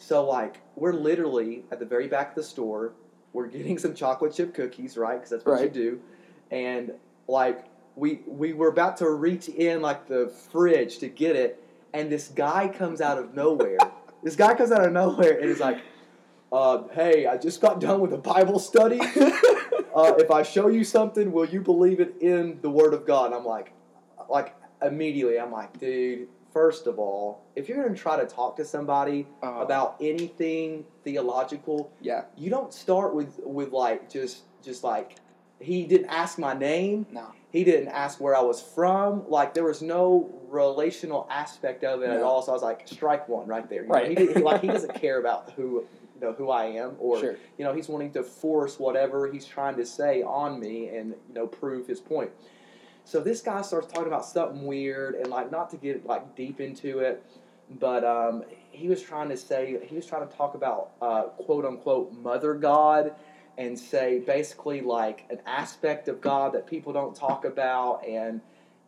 So 0.02 0.24
like 0.24 0.60
we're 0.74 0.92
literally 0.92 1.62
at 1.70 1.78
the 1.78 1.86
very 1.86 2.08
back 2.08 2.30
of 2.30 2.34
the 2.34 2.42
store. 2.42 2.92
We're 3.32 3.46
getting 3.46 3.78
some 3.78 3.94
chocolate 3.94 4.34
chip 4.34 4.52
cookies, 4.52 4.96
right? 4.96 5.14
Because 5.14 5.30
that's 5.30 5.44
what 5.44 5.62
you 5.62 5.68
do. 5.70 6.00
And 6.50 6.92
like 7.28 7.64
we 7.94 8.20
we 8.26 8.52
were 8.52 8.68
about 8.68 8.96
to 8.98 9.10
reach 9.10 9.48
in 9.48 9.80
like 9.80 10.08
the 10.08 10.32
fridge 10.50 10.98
to 10.98 11.08
get 11.08 11.36
it, 11.36 11.62
and 11.94 12.10
this 12.10 12.28
guy 12.28 12.68
comes 12.68 13.00
out 13.00 13.16
of 13.16 13.34
nowhere. 13.34 13.78
this 14.24 14.34
guy 14.34 14.54
comes 14.54 14.72
out 14.72 14.84
of 14.84 14.92
nowhere 14.92 15.38
and 15.38 15.48
is 15.48 15.60
like, 15.60 15.80
uh, 16.50 16.82
"Hey, 16.92 17.26
I 17.26 17.36
just 17.36 17.60
got 17.60 17.80
done 17.80 18.00
with 18.00 18.12
a 18.12 18.18
Bible 18.18 18.58
study. 18.58 19.00
Uh, 19.94 20.14
if 20.16 20.30
I 20.30 20.42
show 20.42 20.68
you 20.68 20.84
something, 20.84 21.32
will 21.32 21.44
you 21.44 21.60
believe 21.60 22.00
it 22.00 22.14
in 22.22 22.58
the 22.62 22.70
Word 22.70 22.94
of 22.94 23.06
God?" 23.06 23.26
And 23.26 23.34
I'm 23.34 23.44
like, 23.44 23.74
like 24.30 24.56
immediately, 24.80 25.38
I'm 25.38 25.52
like, 25.52 25.78
dude. 25.78 26.28
First 26.52 26.86
of 26.86 26.98
all, 26.98 27.42
if 27.56 27.68
you're 27.68 27.82
going 27.82 27.94
to 27.94 28.00
try 28.00 28.16
to 28.18 28.26
talk 28.26 28.56
to 28.56 28.64
somebody 28.64 29.26
Uh, 29.42 29.60
about 29.60 29.96
anything 30.00 30.84
theological, 31.04 31.90
yeah, 32.00 32.24
you 32.36 32.50
don't 32.50 32.72
start 32.72 33.14
with 33.14 33.40
with 33.44 33.72
like 33.72 34.10
just 34.10 34.42
just 34.62 34.84
like 34.84 35.16
he 35.60 35.84
didn't 35.86 36.08
ask 36.08 36.38
my 36.38 36.54
name. 36.54 37.06
No, 37.10 37.26
he 37.50 37.64
didn't 37.64 37.88
ask 37.88 38.20
where 38.20 38.34
i 38.36 38.40
was 38.40 38.60
from. 38.60 39.24
Like 39.28 39.54
there 39.54 39.64
was 39.64 39.80
no 39.82 40.30
relational 40.48 41.26
aspect 41.30 41.84
of 41.84 42.02
it 42.02 42.10
at 42.10 42.22
all. 42.22 42.42
So 42.42 42.52
i 42.52 42.54
was 42.54 42.62
like 42.62 42.86
strike 42.86 43.28
one 43.28 43.46
right 43.46 43.68
there. 43.68 43.82
You 43.82 43.88
know, 43.88 43.94
Right. 43.94 44.08
he, 44.08 44.14
did, 44.14 44.36
he 44.36 44.42
like 44.42 44.60
he 44.60 44.66
doesn't 44.76 44.94
care 44.94 45.18
about 45.20 45.52
who 45.52 45.84
you 46.14 46.20
know 46.20 46.32
who 46.34 46.50
i 46.50 46.64
am 46.66 46.94
or 47.00 47.18
sure, 47.18 47.36
you 47.58 47.64
know 47.64 47.72
he's 47.72 47.88
wanting 47.88 48.12
to 48.12 48.22
force 48.22 48.78
whatever 48.78 49.32
he's 49.32 49.44
trying 49.46 49.76
to 49.76 49.84
say 49.84 50.22
on 50.22 50.60
me 50.60 50.88
and 50.96 51.10
you 51.28 51.34
know 51.34 51.46
prove 51.48 51.86
his 51.86 52.00
point 52.00 52.30
so 53.12 53.20
this 53.20 53.42
guy 53.42 53.60
starts 53.60 53.88
talking 53.88 54.06
about 54.06 54.24
something 54.24 54.64
weird 54.64 55.16
and 55.16 55.26
like 55.26 55.52
not 55.52 55.68
to 55.68 55.76
get 55.76 56.06
like 56.06 56.34
deep 56.34 56.62
into 56.62 57.00
it 57.00 57.22
but 57.78 58.04
um, 58.04 58.42
he 58.70 58.88
was 58.88 59.02
trying 59.02 59.28
to 59.28 59.36
say 59.36 59.78
he 59.86 59.94
was 59.94 60.06
trying 60.06 60.26
to 60.26 60.34
talk 60.34 60.54
about 60.54 60.92
uh, 61.02 61.24
quote 61.44 61.66
unquote 61.66 62.12
mother 62.14 62.54
God 62.54 63.14
and 63.58 63.78
say 63.78 64.20
basically 64.20 64.80
like 64.80 65.26
an 65.28 65.40
aspect 65.44 66.08
of 66.08 66.22
God 66.22 66.54
that 66.54 66.66
people 66.66 66.92
don't 66.92 67.14
talk 67.14 67.44
about. 67.44 68.02
And 68.06 68.40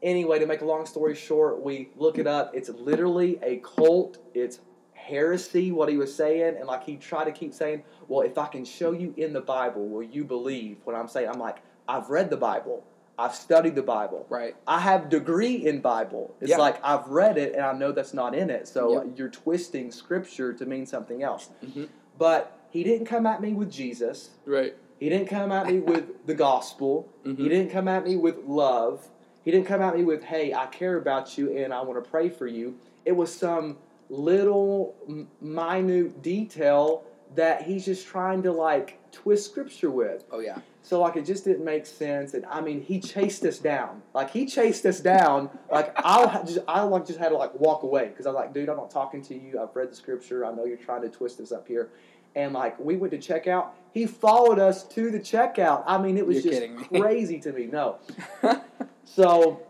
anyway, 0.03 0.39
to 0.39 0.47
make 0.47 0.63
a 0.63 0.65
long 0.65 0.87
story 0.87 1.15
short, 1.15 1.63
we 1.63 1.91
look 1.97 2.19
it 2.19 2.27
up. 2.27 2.55
It's 2.55 2.71
literally 2.71 3.39
a 3.43 3.59
cult. 3.59 4.19
It's 4.35 4.61
heresy 4.95 5.71
what 5.71 5.91
he 5.91 5.99
was 5.99 6.15
saying 6.15 6.57
and 6.57 6.67
like 6.67 6.83
he 6.83 6.97
tried 6.97 7.27
to 7.27 7.33
keep 7.33 7.53
saying 7.53 7.83
well 8.09 8.23
if 8.23 8.39
i 8.39 8.47
can 8.47 8.65
show 8.65 8.93
you 8.93 9.13
in 9.19 9.35
the 9.35 9.41
bible 9.41 9.87
will 9.87 10.03
you 10.03 10.25
believe 10.25 10.79
what 10.85 10.97
i'm 10.97 11.07
saying 11.07 11.29
i'm 11.29 11.39
like 11.39 11.59
i've 11.87 12.09
read 12.09 12.31
the 12.31 12.37
bible 12.39 12.83
i've 13.19 13.35
studied 13.35 13.75
the 13.75 13.83
bible 13.83 14.27
Right. 14.29 14.57
I 14.67 14.81
have 14.81 15.09
degree 15.09 15.57
in 15.67 15.81
Bible. 15.81 16.35
It's 16.41 16.51
Yeah. 16.51 16.59
like 16.59 16.79
I've 16.83 17.07
read 17.09 17.37
it 17.39 17.55
and 17.55 17.63
I 17.65 17.73
know 17.73 17.93
that's 17.93 18.15
not 18.15 18.35
in 18.35 18.49
it. 18.51 18.67
So 18.67 18.93
Yeah. 18.93 19.11
you're 19.17 19.29
twisting 19.29 19.91
scripture 19.93 20.53
to 20.53 20.65
mean 20.67 20.87
something 20.87 21.23
else. 21.23 21.51
Mhm. 21.65 21.89
But 22.19 22.53
he 22.71 22.83
didn't 22.83 23.07
come 23.07 23.27
at 23.27 23.41
me 23.41 23.53
with 23.53 23.71
Jesus. 23.71 24.31
Right. 24.47 24.75
He 24.99 25.09
didn't 25.09 25.29
come 25.29 25.53
at 25.53 25.67
me 25.67 25.79
with 25.81 26.05
the 26.27 26.35
gospel. 26.35 27.09
Mhm. 27.25 27.37
He 27.39 27.49
didn't 27.49 27.71
come 27.71 27.87
at 27.89 28.05
me 28.05 28.17
with 28.17 28.39
love. 28.47 29.09
He 29.45 29.51
didn't 29.51 29.67
come 29.67 29.83
at 29.83 29.95
me 29.97 30.05
with, 30.05 30.23
"Hey, 30.25 30.53
I 30.55 30.67
care 30.67 30.97
about 30.97 31.37
you 31.39 31.51
and 31.57 31.73
I 31.75 31.83
want 31.83 32.03
to 32.03 32.11
pray 32.11 32.29
for 32.31 32.47
you." 32.47 32.75
It 33.05 33.13
was 33.13 33.31
some 33.33 33.77
little 34.11 34.95
minute 35.41 36.23
detail 36.23 37.05
that 37.35 37.63
he's 37.63 37.85
just 37.85 38.07
trying 38.07 38.43
to 38.43 38.53
like 38.53 38.99
twist 39.13 39.51
scripture 39.51 39.91
with. 39.91 40.25
Oh 40.31 40.41
yeah. 40.41 40.59
So 40.83 41.01
like 41.01 41.17
it 41.17 41.25
just 41.25 41.45
didn't 41.45 41.65
make 41.65 41.87
sense, 41.87 42.35
and 42.35 42.45
I 42.47 42.61
mean 42.61 42.83
he 42.83 43.01
chased 43.01 43.45
us 43.45 43.59
down. 43.59 44.03
Like 44.15 44.31
he 44.31 44.47
chased 44.47 44.85
us 44.87 45.01
down. 45.01 45.51
Like 45.71 45.93
I 46.05 46.43
just 46.45 46.59
I 46.69 46.83
like 46.83 47.07
just 47.07 47.19
had 47.19 47.31
to 47.31 47.37
like 47.37 47.55
walk 47.59 47.83
away 47.83 48.09
because 48.09 48.27
I'm 48.27 48.35
like, 48.35 48.53
dude, 48.53 48.69
I'm 48.69 48.77
not 48.77 48.91
talking 48.91 49.23
to 49.23 49.35
you. 49.35 49.61
I've 49.61 49.75
read 49.75 49.91
the 49.91 49.97
scripture. 49.97 50.45
I 50.45 50.53
know 50.53 50.65
you're 50.65 50.77
trying 50.77 51.03
to 51.03 51.09
twist 51.09 51.39
this 51.39 51.53
up 51.53 51.67
here. 51.67 51.91
And 52.37 52.53
like 52.53 52.79
we 52.81 52.97
went 52.97 53.13
to 53.13 53.19
checkout, 53.19 53.69
he 53.93 54.07
followed 54.07 54.59
us 54.59 54.83
to 54.89 55.11
the 55.11 55.21
checkout. 55.21 55.85
I 55.87 55.99
mean, 55.99 56.19
it 56.19 56.27
was 56.27 56.45
You're 56.45 56.67
just 56.67 56.89
crazy 56.89 57.39
to 57.41 57.53
me. 57.53 57.67
No, 57.67 57.99
so, 59.05 59.63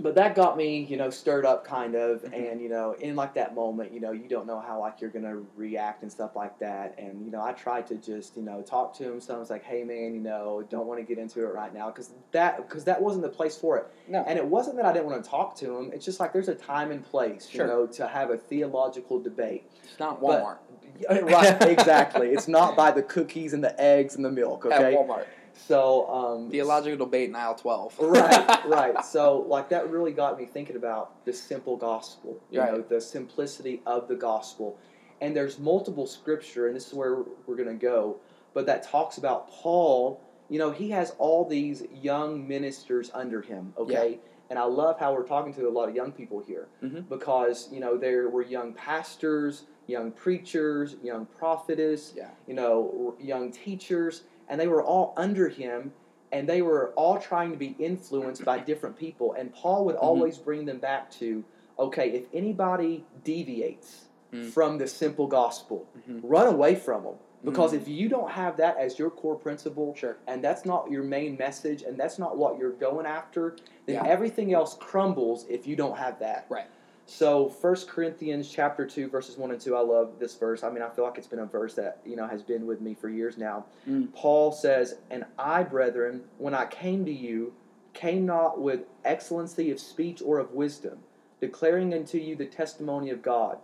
but 0.00 0.14
that 0.16 0.34
got 0.34 0.56
me, 0.56 0.80
you 0.84 0.96
know, 0.96 1.08
stirred 1.10 1.46
up 1.46 1.64
kind 1.64 1.94
of, 1.94 2.22
Mhm. 2.22 2.50
and 2.52 2.60
you 2.60 2.68
know, 2.68 2.92
in 2.98 3.14
like 3.16 3.34
that 3.34 3.54
moment, 3.54 3.92
you 3.92 4.00
know, 4.00 4.10
you 4.12 4.28
don't 4.28 4.46
know 4.46 4.58
how 4.58 4.80
like 4.80 5.00
you're 5.00 5.10
gonna 5.10 5.40
react 5.56 6.02
and 6.02 6.10
stuff 6.10 6.34
like 6.34 6.58
that, 6.58 6.94
and 6.98 7.24
you 7.24 7.30
know, 7.30 7.40
I 7.42 7.52
tried 7.52 7.86
to 7.88 7.94
just, 7.96 8.36
you 8.36 8.42
know, 8.42 8.60
talk 8.62 8.94
to 8.98 9.04
him. 9.04 9.20
So 9.20 9.34
I 9.34 9.38
was 9.38 9.50
like, 9.50 9.62
hey 9.62 9.84
man, 9.84 10.14
you 10.14 10.20
know, 10.20 10.64
don't 10.68 10.86
want 10.86 10.98
to 11.00 11.04
get 11.04 11.18
into 11.18 11.44
it 11.44 11.54
right 11.54 11.72
now 11.72 11.86
because 11.90 12.10
that 12.32 12.56
because 12.56 12.84
that 12.84 13.00
wasn't 13.00 13.22
the 13.22 13.28
place 13.30 13.56
for 13.56 13.78
it, 13.78 13.86
no. 14.08 14.24
and 14.26 14.38
it 14.38 14.44
wasn't 14.46 14.76
that 14.76 14.84
I 14.86 14.92
didn't 14.92 15.06
want 15.06 15.22
to 15.22 15.30
talk 15.30 15.54
to 15.56 15.76
him. 15.78 15.90
It's 15.92 16.04
just 16.04 16.20
like 16.20 16.32
there's 16.32 16.48
a 16.48 16.54
time 16.54 16.90
and 16.90 17.04
place, 17.04 17.46
Sure. 17.48 17.66
you 17.66 17.72
know, 17.72 17.86
to 17.86 18.06
have 18.06 18.30
a 18.30 18.36
theological 18.36 19.20
debate. 19.20 19.70
It's 19.84 19.98
not 20.00 20.20
Walmart. 20.20 20.58
Yeah, 20.98 21.18
right, 21.22 21.62
exactly. 21.68 22.30
It's 22.30 22.46
not 22.48 22.76
by 22.76 22.90
the 22.92 23.02
cookies 23.02 23.52
and 23.52 23.62
the 23.64 23.78
eggs 23.80 24.14
and 24.16 24.24
the 24.24 24.30
milk. 24.30 24.64
At 24.66 24.72
Okay, 24.80 24.94
Walmart. 24.96 25.24
So 25.56 26.08
um, 26.10 26.50
Theological 26.50 27.06
debate 27.06 27.28
in 27.30 27.36
aisle 27.36 27.54
twelve. 27.54 27.94
right, 27.98 28.60
right. 28.66 29.04
So, 29.04 29.44
like 29.48 29.68
that 29.70 29.88
really 29.90 30.12
got 30.12 30.38
me 30.38 30.46
thinking 30.46 30.76
about 30.76 31.24
the 31.24 31.32
simple 31.32 31.76
gospel. 31.76 32.40
You 32.50 32.58
know, 32.60 32.72
Right. 32.72 32.88
the 32.88 33.00
simplicity 33.00 33.80
of 33.86 34.08
the 34.08 34.16
gospel. 34.16 34.76
And 35.20 35.34
there's 35.34 35.58
multiple 35.58 36.06
scripture, 36.06 36.66
and 36.66 36.74
this 36.76 36.88
is 36.88 36.94
where 36.94 37.22
we're 37.46 37.56
going 37.56 37.68
to 37.68 37.74
go. 37.74 38.16
But 38.52 38.66
that 38.66 38.82
talks 38.82 39.16
about 39.18 39.48
Paul. 39.50 40.20
You 40.50 40.58
know, 40.58 40.70
he 40.70 40.90
has 40.90 41.14
all 41.18 41.48
these 41.48 41.84
young 41.92 42.46
ministers 42.46 43.10
under 43.14 43.40
him. 43.40 43.72
Okay. 43.78 44.18
And 44.50 44.58
I 44.58 44.64
love 44.64 44.98
how 45.00 45.14
we're 45.14 45.26
talking 45.26 45.54
to 45.54 45.66
a 45.66 45.70
lot 45.70 45.88
of 45.88 45.94
young 45.94 46.12
people 46.12 46.38
here 46.46 46.68
Mhm. 46.82 47.08
because 47.08 47.68
you 47.72 47.80
know 47.80 47.96
there 47.96 48.28
were 48.28 48.42
young 48.42 48.74
pastors, 48.74 49.64
young 49.86 50.12
preachers, 50.12 50.96
young 51.02 51.24
prophetess, 51.26 52.12
Yeah. 52.14 52.30
you 52.46 52.52
know, 52.54 53.14
young 53.18 53.50
teachers, 53.50 54.24
and 54.48 54.60
they 54.60 54.68
were 54.68 54.82
all 54.82 55.14
under 55.16 55.48
him, 55.48 55.92
and 56.32 56.48
they 56.48 56.62
were 56.62 56.92
all 56.96 57.18
trying 57.18 57.50
to 57.52 57.56
be 57.56 57.76
influenced 57.78 58.44
by 58.44 58.58
different 58.58 58.96
people. 58.96 59.34
And 59.34 59.52
Paul 59.52 59.84
would 59.84 59.96
Mhm. 59.96 60.02
always 60.02 60.38
bring 60.38 60.64
them 60.64 60.78
back 60.78 61.10
to, 61.12 61.44
okay, 61.78 62.10
if 62.10 62.26
anybody 62.34 63.04
deviates 63.22 64.06
Mm. 64.32 64.50
from 64.50 64.78
the 64.78 64.86
simple 64.88 65.26
gospel, 65.28 65.86
Mhm. 66.08 66.20
run 66.24 66.46
away 66.52 66.74
from 66.74 67.04
them. 67.04 67.14
Because 67.44 67.72
Mhm. 67.72 67.76
if 67.76 67.88
you 67.88 68.08
don't 68.08 68.30
have 68.30 68.56
that 68.56 68.78
as 68.78 68.98
your 68.98 69.10
core 69.10 69.36
principle, 69.36 69.94
Sure. 69.94 70.16
and 70.26 70.42
that's 70.42 70.64
not 70.64 70.90
your 70.90 71.02
main 71.04 71.36
message, 71.36 71.82
and 71.82 71.96
that's 71.98 72.18
not 72.18 72.36
what 72.38 72.58
you're 72.58 72.72
going 72.72 73.04
after, 73.06 73.54
then 73.86 73.96
Yeah. 73.96 74.06
everything 74.06 74.54
else 74.54 74.74
crumbles 74.74 75.46
if 75.48 75.66
you 75.66 75.76
don't 75.76 75.98
have 75.98 76.18
that. 76.20 76.46
Right. 76.48 76.66
So 77.06 77.48
First 77.48 77.88
Corinthians 77.88 78.50
chapter 78.50 78.86
two, 78.86 79.08
verses 79.08 79.36
one 79.36 79.50
and 79.50 79.60
two, 79.60 79.76
I 79.76 79.80
love 79.80 80.18
this 80.18 80.34
verse. 80.36 80.62
I 80.62 80.70
mean, 80.70 80.82
I 80.82 80.88
feel 80.88 81.04
like 81.04 81.18
it's 81.18 81.26
been 81.26 81.40
a 81.40 81.46
verse 81.46 81.74
that, 81.74 81.98
you 82.04 82.16
know, 82.16 82.26
has 82.26 82.42
been 82.42 82.66
with 82.66 82.80
me 82.80 82.94
for 82.94 83.08
years 83.08 83.36
now. 83.36 83.66
Mm. 83.88 84.12
Paul 84.14 84.52
says, 84.52 84.96
And 85.10 85.24
I, 85.38 85.62
brethren, 85.64 86.22
when 86.38 86.54
I 86.54 86.64
came 86.66 87.04
to 87.04 87.12
you, 87.12 87.52
came 87.92 88.24
not 88.26 88.60
with 88.60 88.80
excellency 89.04 89.70
of 89.70 89.78
speech 89.78 90.22
or 90.24 90.38
of 90.38 90.52
wisdom, 90.52 90.98
declaring 91.40 91.92
unto 91.92 92.18
you 92.18 92.36
the 92.36 92.46
testimony 92.46 93.10
of 93.10 93.22
God. 93.22 93.58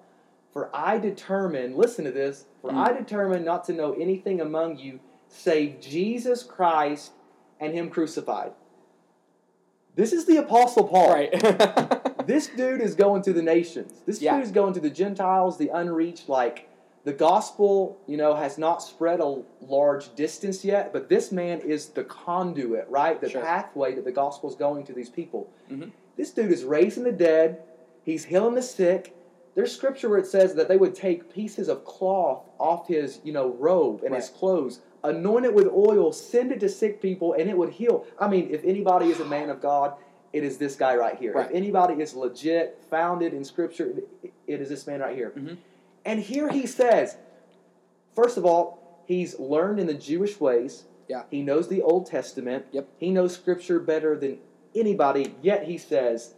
For 0.53 0.75
I 0.75 0.99
determined, 0.99 1.77
listen 1.77 2.05
to 2.05 2.13
this, 2.13 2.45
for 2.61 2.71
Mm. 2.71 2.77
I 2.89 2.93
determined 2.93 3.45
not 3.45 3.65
to 3.65 3.73
know 3.73 3.95
anything 3.95 4.41
among 4.41 4.79
you 4.79 5.01
save 5.29 5.81
Jesus 5.81 6.43
Christ 6.43 7.13
and 7.59 7.73
Him 7.73 7.89
crucified. 7.89 8.53
This 9.95 10.13
is 10.13 10.27
the 10.27 10.37
Apostle 10.37 10.85
Paul. 10.85 11.13
Right. 11.13 11.33
This 12.31 12.47
dude 12.47 12.81
is 12.81 12.95
going 12.95 13.23
to 13.23 13.33
the 13.33 13.43
nations. 13.43 14.03
This 14.07 14.23
Yeah. 14.23 14.37
dude 14.37 14.45
is 14.45 14.53
going 14.53 14.73
to 14.75 14.81
the 14.81 14.89
Gentiles, 14.89 15.59
the 15.59 15.69
unreached. 15.71 16.29
Like 16.29 16.69
the 17.03 17.13
gospel, 17.13 17.97
you 18.07 18.17
know, 18.17 18.35
has 18.35 18.57
not 18.57 18.85
spread 18.85 19.19
a 19.19 19.43
large 19.61 20.15
distance 20.15 20.65
yet, 20.65 20.93
but 20.93 21.09
this 21.09 21.33
man 21.33 21.59
is 21.59 21.89
the 21.89 22.05
conduit, 22.05 22.87
right? 22.89 23.21
The 23.21 23.31
Sure. 23.31 23.41
pathway 23.43 23.97
that 23.97 24.05
the 24.05 24.13
gospel 24.13 24.49
is 24.49 24.55
going 24.55 24.85
to 24.85 24.93
these 24.93 25.11
people. 25.11 25.49
Mhm. 25.69 25.91
This 26.17 26.31
dude 26.31 26.53
is 26.53 26.65
raising 26.65 27.03
the 27.03 27.11
dead. 27.11 27.65
He's 28.05 28.27
healing 28.27 28.55
the 28.55 28.63
sick. 28.63 29.13
There's 29.57 29.73
scripture 29.75 30.09
where 30.09 30.21
it 30.21 30.27
says 30.27 30.55
that 30.55 30.69
they 30.69 30.77
would 30.77 30.95
take 30.95 31.31
pieces 31.35 31.69
of 31.69 31.85
cloth 31.85 32.45
off 32.61 32.87
his, 32.87 33.21
you 33.25 33.33
know, 33.33 33.49
robe 33.59 34.05
and 34.05 34.15
his 34.15 34.29
clothes, 34.29 34.79
anoint 35.03 35.47
it 35.47 35.55
with 35.55 35.67
oil, 35.67 36.13
send 36.13 36.53
it 36.53 36.61
to 36.61 36.69
sick 36.69 37.01
people, 37.03 37.33
and 37.33 37.51
it 37.51 37.59
would 37.59 37.71
heal. 37.71 38.05
I 38.21 38.29
mean, 38.29 38.51
if 38.53 38.65
anybody 38.65 39.11
is 39.11 39.19
a 39.19 39.25
man 39.25 39.51
of 39.51 39.61
God, 39.61 39.95
it 40.33 40.45
is 40.45 40.59
this 40.59 40.77
guy 40.77 40.97
right 40.97 41.17
here. 41.17 41.33
Right. 41.33 41.47
If 41.51 41.55
anybody 41.57 41.95
is 42.03 42.15
legit, 42.15 42.83
founded 42.89 43.35
in 43.35 43.45
scripture, 43.45 43.93
it- 44.23 44.31
is 44.47 44.69
this 44.69 44.87
man 44.87 45.01
right 45.01 45.17
here. 45.17 45.33
Mhm. 45.37 45.57
And 46.05 46.21
here 46.21 46.49
he 46.49 46.67
says, 46.67 47.17
first 48.15 48.37
of 48.37 48.45
all, 48.45 49.03
he's 49.07 49.39
learned 49.39 49.79
in 49.81 49.87
the 49.87 49.95
Jewish 49.95 50.41
ways. 50.41 50.85
Yeah. 51.09 51.23
He 51.31 51.43
knows 51.43 51.69
the 51.69 51.83
Old 51.83 52.07
Testament. 52.07 52.67
Yep. 52.73 52.89
He 52.99 53.11
knows 53.11 53.33
scripture 53.35 53.79
better 53.81 54.17
than 54.17 54.39
anybody, 54.75 55.35
yet 55.43 55.65
he 55.65 55.79
says, 55.79 56.35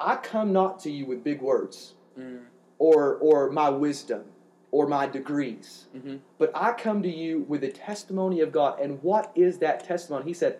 I 0.00 0.16
come 0.16 0.52
not 0.52 0.80
to 0.80 0.90
you 0.90 1.06
with 1.06 1.22
big 1.24 1.40
words 1.40 1.94
Mm. 2.18 2.40
or 2.78 3.16
or 3.16 3.50
my 3.50 3.70
wisdom 3.70 4.24
or 4.70 4.86
my 4.86 5.06
degrees. 5.06 5.86
Mhm. 5.96 6.20
But 6.38 6.50
I 6.54 6.72
come 6.72 7.02
to 7.02 7.08
you 7.10 7.44
with 7.48 7.60
the 7.60 7.70
testimony 7.70 8.40
of 8.40 8.50
God. 8.52 8.80
And 8.80 9.02
what 9.02 9.30
is 9.34 9.58
that 9.58 9.84
testimony? 9.84 10.24
He 10.24 10.32
said, 10.34 10.58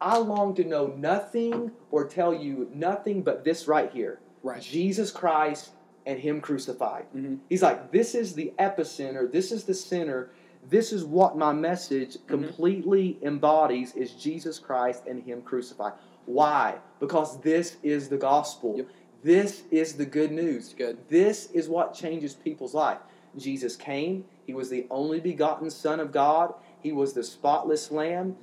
I 0.00 0.18
long 0.18 0.54
to 0.56 0.64
know 0.64 0.88
nothing 0.88 1.72
or 1.90 2.06
tell 2.06 2.32
you 2.34 2.68
nothing 2.72 3.22
but 3.22 3.44
this 3.44 3.66
right 3.66 3.90
here. 3.92 4.20
Right. 4.42 4.62
Jesus 4.62 5.10
Christ 5.10 5.70
and 6.06 6.18
Him 6.18 6.40
crucified. 6.40 7.06
Mhm. 7.14 7.38
He's 7.48 7.62
like, 7.62 7.90
this 7.90 8.14
is 8.14 8.34
the 8.34 8.52
epicenter, 8.58 9.30
this 9.30 9.50
is 9.52 9.64
the 9.64 9.74
center, 9.74 10.30
this 10.68 10.92
is 10.92 11.04
what 11.04 11.36
my 11.36 11.52
message 11.52 12.14
Mm-hmm. 12.16 12.26
completely 12.28 13.18
embodies 13.22 13.94
is 13.94 14.12
Jesus 14.12 14.58
Christ 14.58 15.04
and 15.06 15.22
Him 15.22 15.42
crucified. 15.42 15.94
Why? 16.26 16.76
Because 17.00 17.40
this 17.40 17.76
is 17.82 18.08
the 18.08 18.18
gospel. 18.18 18.74
Yep. 18.76 18.86
This 19.22 19.62
is 19.70 19.94
the 19.94 20.06
good 20.06 20.30
news. 20.30 20.74
Good. 20.76 20.98
This 21.08 21.50
is 21.52 21.68
what 21.68 21.92
changes 21.94 22.34
people's 22.34 22.74
life. 22.74 22.98
Jesus 23.36 23.76
came. 23.76 24.24
He 24.46 24.54
was 24.54 24.68
the 24.70 24.86
only 24.90 25.20
begotten 25.20 25.70
Son 25.70 26.00
of 26.00 26.12
God. 26.12 26.54
He 26.82 26.92
was 26.92 27.12
the 27.14 27.24
spotless 27.24 27.90
Lamb. 27.90 28.36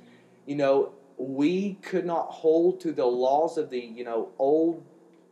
You 0.46 0.56
know, 0.56 0.90
we 1.18 1.74
could 1.82 2.04
not 2.06 2.26
hold 2.30 2.80
to 2.80 2.92
the 2.92 3.06
laws 3.06 3.56
of 3.58 3.70
the, 3.70 3.80
you 3.80 4.04
know, 4.04 4.28
old 4.38 4.82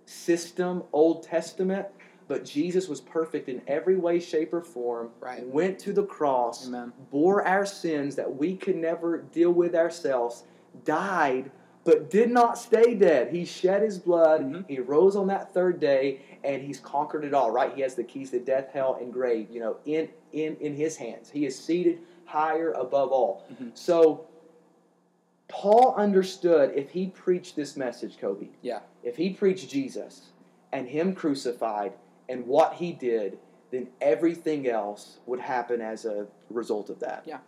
system, 0.07 0.83
Old 0.93 1.23
Testament, 1.23 1.87
but 2.29 2.45
Jesus 2.45 2.89
was 2.89 3.01
perfect 3.01 3.49
in 3.49 3.61
every 3.67 3.97
way, 3.97 4.19
shape, 4.19 4.55
or 4.55 4.63
form. 4.63 5.11
Right. 5.21 5.47
Went 5.47 5.79
to 5.81 5.93
the 5.93 6.05
cross, 6.05 6.67
Amen. 6.67 6.93
bore 7.11 7.47
our 7.47 7.67
sins 7.67 8.17
that 8.17 8.35
we 8.37 8.57
could 8.57 8.77
never 8.77 9.19
deal 9.19 9.51
with 9.53 9.75
ourselves, 9.75 10.45
died, 10.85 11.51
but 11.85 12.09
did 12.09 12.31
not 12.31 12.57
stay 12.57 12.95
dead. 12.95 13.29
He 13.29 13.45
shed 13.45 13.83
his 13.83 13.99
blood. 13.99 14.41
Mhm. 14.43 14.65
He 14.69 14.81
rose 14.81 15.17
on 15.17 15.27
that 15.27 15.53
third 15.53 15.81
day, 15.81 16.21
and 16.43 16.63
he's 16.63 16.81
conquered 16.81 17.25
it 17.27 17.35
all. 17.35 17.51
Right? 17.51 17.75
He 17.75 17.83
has 17.83 17.95
the 17.95 18.05
keys 18.05 18.31
to 18.31 18.41
death, 18.41 18.71
hell, 18.73 18.97
and 18.99 19.13
grave. 19.13 19.51
You 19.51 19.61
know, 19.61 19.77
in 19.85 20.09
in 20.33 20.57
in 20.61 20.73
his 20.75 20.97
hands. 20.97 21.29
He 21.29 21.45
is 21.45 21.59
seated 21.59 21.99
higher 22.25 22.73
above 22.73 23.13
all. 23.13 23.45
Mhm. 23.53 23.71
So. 23.77 24.27
Paul 25.49 25.95
understood 25.97 26.73
if 26.75 26.91
he 26.91 27.09
preached 27.09 27.57
this 27.57 27.77
message, 27.77 28.19
Kobe, 28.19 28.49
Yeah. 28.63 28.81
if 29.03 29.17
he 29.17 29.31
preached 29.31 29.69
Jesus 29.71 30.31
and 30.73 30.89
him 30.89 31.15
crucified 31.15 31.93
and 32.29 32.47
what 32.47 32.75
he 32.75 32.93
did, 32.93 33.39
then 33.71 33.89
everything 34.01 34.67
else 34.69 35.19
would 35.27 35.41
happen 35.41 35.81
as 35.81 36.05
a 36.05 36.27
result 36.51 36.91
of 36.91 37.01
that. 37.01 37.25
Yeah. 37.27 37.39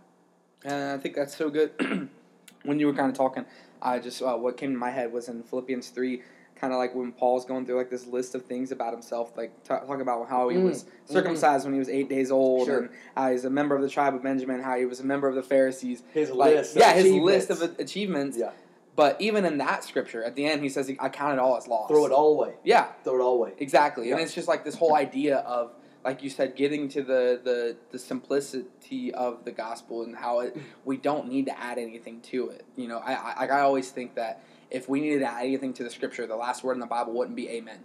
And 0.64 0.98
I 0.98 0.98
think 0.98 1.14
that's 1.14 1.36
so 1.36 1.48
good. 1.50 1.70
when 2.64 2.78
you 2.80 2.86
were 2.86 2.92
kind 2.94 3.08
of 3.10 3.16
talking, 3.16 3.46
I 3.80 3.98
just 3.98 4.22
uh, 4.22 4.36
what 4.36 4.56
came 4.56 4.72
to 4.72 4.78
my 4.78 4.90
head 4.90 5.12
was 5.12 5.28
in 5.28 5.42
Philippians 5.42 5.90
three, 5.90 6.22
kind 6.60 6.72
of 6.72 6.78
like 6.78 6.94
when 6.94 7.12
Paul's 7.12 7.44
going 7.44 7.66
through 7.66 7.76
like 7.76 7.90
this 7.90 8.06
list 8.06 8.34
of 8.34 8.44
things 8.46 8.72
about 8.72 8.92
himself, 8.92 9.36
like 9.36 9.52
t- 9.62 9.68
talking 9.68 10.00
about 10.00 10.28
how 10.28 10.48
he 10.48 10.56
Mm, 10.56 10.64
was 10.64 10.86
circumcised 11.04 11.64
when 11.64 11.74
he 11.74 11.78
was 11.78 11.88
eight 11.88 12.08
days 12.08 12.30
old, 12.30 12.66
Sure. 12.66 12.78
and 12.80 12.90
how 13.16 13.30
he's 13.30 13.44
a 13.44 13.50
member 13.50 13.74
of 13.76 13.82
the 13.82 13.88
tribe 13.88 14.14
of 14.14 14.22
Benjamin, 14.22 14.60
how 14.62 14.76
he 14.76 14.86
was 14.86 15.00
a 15.00 15.04
member 15.04 15.28
of 15.28 15.34
the 15.34 15.42
Pharisees. 15.42 16.02
His 16.14 16.30
Like, 16.30 16.54
list, 16.54 16.76
yeah, 16.76 16.90
of 16.90 16.96
his 16.96 17.12
list 17.12 17.50
of 17.50 17.62
achievements. 17.78 18.36
yeah, 18.38 18.50
But 18.96 19.20
even 19.20 19.44
in 19.44 19.58
that 19.58 19.84
scripture, 19.84 20.24
at 20.24 20.34
the 20.34 20.46
end, 20.46 20.62
he 20.62 20.70
says, 20.70 20.90
"I 20.98 21.08
count 21.10 21.34
it 21.34 21.38
all 21.38 21.56
as 21.58 21.68
loss." 21.68 21.88
throw 21.88 22.06
it 22.06 22.12
all 22.12 22.32
away. 22.32 22.54
Yeah, 22.64 22.86
Throw 23.04 23.16
it 23.18 23.22
all 23.22 23.34
away. 23.34 23.52
Exactly, 23.58 24.10
and 24.10 24.20
it's 24.20 24.34
just 24.34 24.48
like 24.48 24.64
this 24.64 24.74
whole 24.76 24.94
idea 24.94 25.36
of, 25.38 25.72
like 26.04 26.22
you 26.22 26.30
said, 26.30 26.56
getting 26.56 26.88
to 26.90 27.02
the 27.02 27.38
the 27.44 27.76
the 27.90 27.98
simplicity 27.98 29.12
of 29.12 29.44
the 29.44 29.52
gospel 29.52 30.02
and 30.04 30.16
how 30.16 30.40
it 30.40 30.56
we 30.86 30.96
don't 30.96 31.28
need 31.28 31.46
to 31.46 31.60
add 31.60 31.76
anything 31.78 32.20
to 32.22 32.48
it. 32.50 32.64
You 32.76 32.88
know, 32.88 32.98
I 32.98 33.12
I, 33.14 33.46
I 33.48 33.60
always 33.60 33.90
think 33.90 34.14
that 34.14 34.40
if 34.70 34.88
we 34.88 35.00
needed 35.00 35.20
to 35.20 35.26
add 35.30 35.44
anything 35.44 35.72
to 35.74 35.84
the 35.84 35.90
scripture, 35.90 36.26
the 36.26 36.36
last 36.36 36.64
word 36.64 36.74
in 36.74 36.80
the 36.80 36.86
Bible 36.86 37.12
wouldn't 37.12 37.36
be 37.36 37.48
Amen. 37.50 37.78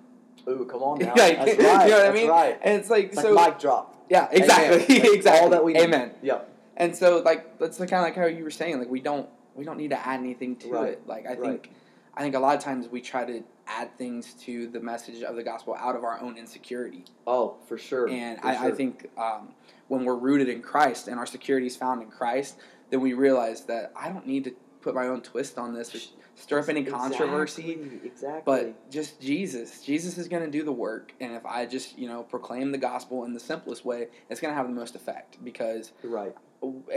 Ooh, 0.50 0.65
come 0.65 0.81
on 0.81 1.00
now. 1.00 1.13
Like, 1.15 1.38
That's 1.38 1.57
right. 1.59 1.85
you 1.85 1.91
know 1.91 1.97
what 2.00 2.05
I 2.07 2.11
mean? 2.13 2.29
right. 2.29 2.59
And 2.63 2.79
it's 2.79 2.89
like 2.89 3.05
It's 3.07 3.17
like 3.17 3.25
so. 3.25 3.35
mic 3.35 3.59
drop. 3.59 4.05
yeah, 4.09 4.27
exactly, 4.31 4.97
exactly. 5.13 5.41
All 5.43 5.50
that 5.50 5.63
we 5.63 5.73
need. 5.73 5.81
Amen. 5.83 6.11
Yep. 6.23 6.47
And 6.77 6.95
so, 6.95 7.19
like, 7.19 7.59
that's 7.59 7.77
kind 7.77 7.91
of 7.93 8.01
like 8.01 8.15
how 8.15 8.25
you 8.25 8.43
were 8.43 8.50
saying, 8.50 8.79
like, 8.79 8.89
we 8.89 9.01
don't 9.01 9.29
we 9.53 9.65
don't 9.65 9.77
need 9.77 9.89
to 9.91 10.07
add 10.07 10.19
anything 10.19 10.55
to 10.57 10.69
Right. 10.71 10.89
it. 10.93 11.03
Like, 11.05 11.25
I 11.27 11.33
Right. 11.35 11.39
think 11.41 11.71
I 12.15 12.21
think 12.21 12.35
a 12.35 12.39
lot 12.39 12.57
of 12.57 12.63
times 12.63 12.88
we 12.88 13.01
try 13.01 13.23
to 13.25 13.43
add 13.67 13.95
things 13.97 14.33
to 14.33 14.67
the 14.67 14.79
message 14.79 15.21
of 15.23 15.35
the 15.35 15.43
gospel 15.43 15.75
out 15.75 15.95
of 15.95 16.03
our 16.03 16.19
own 16.19 16.38
insecurity. 16.38 17.05
Oh, 17.27 17.57
for 17.67 17.77
sure. 17.77 18.09
And 18.09 18.39
For 18.39 18.47
I, 18.47 18.67
I 18.67 18.71
think 18.71 19.09
um, 19.17 19.50
when 19.88 20.03
we're 20.03 20.15
rooted 20.17 20.50
in 20.50 20.61
Christ 20.61 21.07
and 21.07 21.19
our 21.19 21.25
security 21.25 21.67
is 21.67 21.75
found 21.77 22.01
in 22.01 22.09
Christ, 22.09 22.57
then 22.89 23.00
we 23.00 23.13
realize 23.13 23.63
that 23.65 23.91
I 23.95 24.09
don't 24.09 24.25
need 24.27 24.43
to 24.45 24.51
put 24.81 24.93
my 24.95 25.07
own 25.07 25.21
twist 25.21 25.57
on 25.57 25.73
this 25.73 26.11
stir 26.41 26.60
up 26.60 26.69
any 26.69 26.83
controversy. 26.83 27.71
Exactly. 27.71 28.01
Exactly. 28.07 28.41
But 28.45 28.91
just 28.91 29.21
Jesus, 29.21 29.81
Jesus 29.81 30.17
is 30.17 30.27
going 30.27 30.43
to 30.43 30.50
do 30.50 30.63
the 30.63 30.71
work, 30.71 31.13
and 31.19 31.33
if 31.33 31.45
I 31.45 31.65
just 31.65 31.98
you 31.98 32.07
know 32.07 32.24
proclaim 32.24 32.71
the 32.71 32.77
gospel 32.77 33.24
in 33.25 33.33
the 33.33 33.39
simplest 33.39 33.86
way, 33.86 34.07
it's 34.29 34.39
going 34.41 34.51
to 34.51 34.55
have 34.55 34.67
the 34.67 34.74
most 34.74 34.95
effect. 34.95 35.43
Because 35.43 35.91
right. 36.03 36.36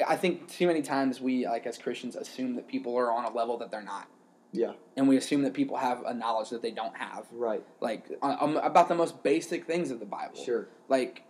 I 0.06 0.16
think 0.16 0.48
too 0.48 0.66
many 0.66 0.82
times 0.82 1.20
we, 1.20 1.46
like 1.46 1.66
as 1.66 1.78
Christians, 1.78 2.16
assume 2.16 2.54
that 2.56 2.68
people 2.68 2.96
are 2.96 3.10
on 3.10 3.24
a 3.24 3.30
level 3.32 3.56
that 3.58 3.70
they're 3.70 3.82
not, 3.82 4.08
Yeah. 4.52 4.72
and 4.96 5.08
we 5.08 5.16
assume 5.16 5.42
that 5.42 5.54
people 5.54 5.76
have 5.78 6.02
a 6.04 6.12
knowledge 6.12 6.50
that 6.50 6.60
they 6.60 6.70
don't 6.70 6.96
have, 6.96 7.26
Right. 7.32 7.64
like 7.80 8.06
um, 8.22 8.56
about 8.58 8.88
the 8.88 8.94
most 8.94 9.22
basic 9.22 9.66
things 9.66 9.90
of 9.90 10.00
the 10.00 10.06
Bible 10.06 10.36
Sure. 10.36 10.68
like 10.88 11.22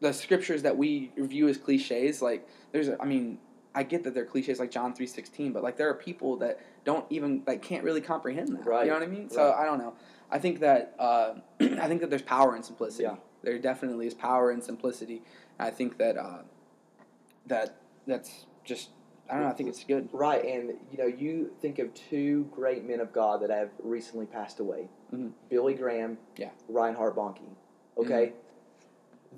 the 0.00 0.12
scriptures 0.12 0.62
that 0.62 0.76
we 0.78 1.12
view 1.18 1.48
as 1.48 1.58
cliches 1.58 2.22
like 2.22 2.48
there's 2.72 2.88
a, 2.88 2.96
i 3.02 3.04
mean 3.04 3.38
i 3.74 3.82
get 3.82 4.02
that 4.04 4.14
they're 4.14 4.24
cliches 4.24 4.58
like 4.58 4.70
john 4.70 4.92
3.16 4.94 5.52
but 5.52 5.62
like 5.62 5.76
there 5.76 5.88
are 5.88 5.94
people 5.94 6.36
that 6.36 6.58
don't 6.84 7.04
even 7.10 7.42
like 7.46 7.62
can't 7.62 7.84
really 7.84 8.00
comprehend 8.00 8.48
that 8.56 8.66
Right. 8.66 8.84
you 8.84 8.90
know 8.92 8.98
what 8.98 9.02
i 9.02 9.10
mean 9.10 9.28
so 9.30 9.52
i 9.52 9.64
don't 9.64 9.78
know 9.78 9.94
i 10.30 10.38
think 10.38 10.60
that 10.60 10.94
uh, 10.98 11.34
i 11.60 11.86
think 11.88 12.00
that 12.00 12.10
there's 12.10 12.22
power 12.22 12.56
in 12.56 12.62
simplicity 12.62 13.04
Yeah. 13.04 13.16
there 13.42 13.58
definitely 13.58 14.06
is 14.06 14.14
power 14.14 14.50
in 14.50 14.60
simplicity 14.62 15.22
i 15.58 15.70
think 15.70 15.98
that 15.98 16.16
uh, 16.16 16.42
that 17.46 17.76
that's 18.06 18.46
just 18.64 18.90
i 19.28 19.34
don't 19.34 19.42
know 19.44 19.48
i 19.48 19.52
think 19.52 19.68
it's 19.68 19.84
good 19.84 20.08
Right, 20.12 20.44
and 20.44 20.74
you 20.90 20.98
know, 20.98 21.06
you 21.06 21.52
think 21.60 21.78
of 21.78 21.92
two 21.94 22.48
great 22.52 22.84
men 22.86 23.00
of 23.00 23.12
God 23.12 23.42
that 23.42 23.50
have 23.50 23.70
recently 23.82 24.26
passed 24.26 24.58
away: 24.60 24.88
Mhm. 25.12 25.32
Billy 25.48 25.74
Graham, 25.74 26.18
Yeah. 26.36 26.50
Reinhard 26.68 27.14
Bonnke. 27.14 27.42
Okay, 27.96 28.32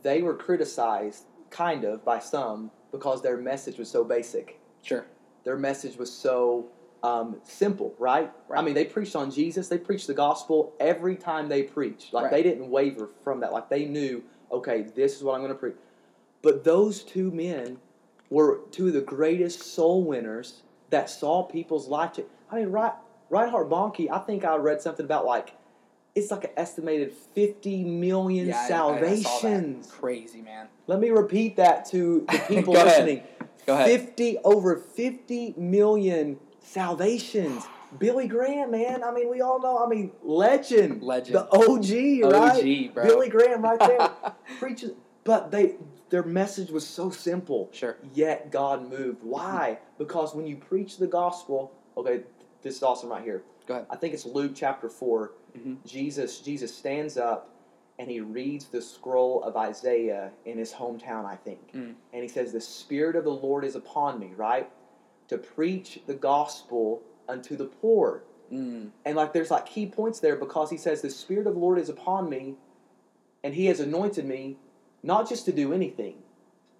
they 0.02 0.22
were 0.22 0.34
criticized, 0.34 1.24
kind 1.50 1.84
of, 1.84 2.04
by 2.04 2.18
some 2.18 2.70
because 2.92 3.22
their 3.22 3.36
message 3.38 3.78
was 3.78 3.90
so 3.90 4.04
basic. 4.04 4.60
sure 4.82 5.06
Their 5.44 5.56
message 5.56 5.96
was 5.96 6.12
so 6.12 6.68
um, 7.02 7.36
simple, 7.42 7.94
right? 7.98 8.30
I 8.54 8.62
mean, 8.62 8.74
they 8.74 8.84
preached 8.84 9.16
on 9.16 9.30
Jesus. 9.30 9.66
They 9.68 9.78
preached 9.78 10.06
the 10.06 10.14
gospel 10.14 10.72
every 10.78 11.16
time 11.16 11.48
they 11.48 11.64
preached. 11.64 12.12
Like 12.12 12.24
Right. 12.24 12.30
they 12.30 12.42
didn't 12.44 12.70
waver 12.70 13.08
from 13.24 13.40
that. 13.40 13.52
Like 13.52 13.68
they 13.68 13.86
knew, 13.86 14.22
okay, 14.52 14.82
this 14.82 15.16
is 15.16 15.24
what 15.24 15.34
I'm 15.34 15.40
going 15.40 15.52
to 15.52 15.58
preach. 15.58 15.74
But 16.42 16.62
those 16.64 17.02
two 17.02 17.30
men 17.32 17.78
were 18.30 18.60
two 18.70 18.88
of 18.88 18.92
the 18.92 19.00
greatest 19.00 19.62
soul 19.62 20.04
winners 20.04 20.62
that 20.90 21.10
saw 21.10 21.42
people's 21.42 21.88
life 21.88 22.12
change. 22.14 22.28
I 22.50 22.56
mean, 22.56 22.68
right, 22.68 22.92
Reinhard 23.30 23.68
Bonnke. 23.68 24.08
I 24.10 24.18
think 24.18 24.44
I 24.44 24.54
read 24.56 24.80
something 24.80 25.04
about 25.04 25.24
like 25.24 25.54
it's 26.14 26.30
like 26.30 26.44
an 26.44 26.50
estimated 26.56 27.12
50 27.12 27.84
million 27.84 28.48
yeah, 28.48 28.56
I- 28.56 28.60
I- 28.60 28.64
I 28.64 28.68
salvations. 28.68 29.86
crazy 29.90 30.42
man 30.42 30.68
Let 30.86 31.00
me 31.00 31.10
repeat 31.10 31.56
that 31.56 31.86
to 31.86 32.26
the 32.30 32.38
people 32.48 32.74
Go 32.74 32.80
ahead. 32.80 33.04
listening. 33.06 33.22
Go 33.66 33.74
ahead. 33.74 33.86
50 34.00 34.38
over 34.44 34.76
50 34.76 35.54
million 35.56 36.38
salvations. 36.60 37.64
Billy 37.98 38.26
Graham, 38.26 38.70
man. 38.70 39.04
I 39.04 39.12
mean, 39.12 39.30
we 39.30 39.40
all 39.42 39.60
know. 39.60 39.84
I 39.84 39.88
mean, 39.88 40.10
legend. 40.22 41.02
Legend. 41.02 41.36
The 41.36 41.46
OG, 41.52 42.32
right? 42.32 42.56
OG, 42.88 42.94
bro. 42.94 43.04
Billy 43.04 43.28
Graham, 43.28 43.62
right 43.62 43.78
there, 43.78 44.10
preaches. 44.58 44.92
But 45.24 45.50
they, 45.50 45.76
their 46.08 46.22
message 46.24 46.70
was 46.70 46.86
so 46.86 47.10
simple. 47.10 47.68
sure 47.72 47.98
Yet 48.14 48.50
God 48.50 48.88
moved. 48.90 49.22
Why? 49.22 49.78
Because 49.98 50.34
when 50.34 50.46
you 50.48 50.56
preach 50.56 50.96
the 50.98 51.06
gospel, 51.06 51.72
okay, 51.96 52.22
this 52.62 52.76
is 52.76 52.82
awesome 52.82 53.10
right 53.10 53.22
here. 53.22 53.44
Go 53.66 53.74
ahead. 53.74 53.86
I 53.90 53.94
think 53.96 54.14
it's 54.14 54.24
Luke 54.26 54.52
chapter 54.56 54.88
4 54.88 55.30
Mhm. 55.56 55.84
Jesus, 55.86 56.40
Jesus 56.40 56.74
stands 56.74 57.16
up 57.16 57.48
and 57.98 58.10
he 58.10 58.20
reads 58.20 58.66
the 58.66 58.80
scroll 58.82 59.42
of 59.42 59.56
Isaiah 59.56 60.32
in 60.44 60.58
his 60.58 60.72
hometown, 60.72 61.24
I 61.24 61.36
think. 61.36 61.72
Mm. 61.72 61.94
And 62.12 62.22
he 62.22 62.28
says, 62.28 62.52
The 62.52 62.60
Spirit 62.60 63.16
of 63.16 63.24
the 63.24 63.30
Lord 63.32 63.64
is 63.64 63.76
upon 63.76 64.18
me, 64.18 64.32
right? 64.36 64.70
To 65.28 65.38
preach 65.38 66.00
the 66.06 66.14
gospel 66.14 67.02
unto 67.28 67.56
the 67.56 67.66
poor. 67.66 68.24
mm. 68.50 68.90
And 69.04 69.16
like 69.16 69.32
there's 69.32 69.50
like 69.50 69.66
key 69.66 69.86
points 69.86 70.20
there 70.20 70.36
because 70.36 70.70
he 70.70 70.76
says, 70.78 71.02
The 71.02 71.10
Spirit 71.10 71.46
of 71.46 71.54
the 71.54 71.60
Lord 71.60 71.78
is 71.78 71.88
upon 71.88 72.28
me, 72.30 72.56
and 73.44 73.54
he 73.54 73.66
has 73.66 73.80
anointed 73.80 74.24
me 74.24 74.56
not 75.02 75.28
just 75.28 75.44
to 75.46 75.52
do 75.52 75.72
anything, 75.72 76.22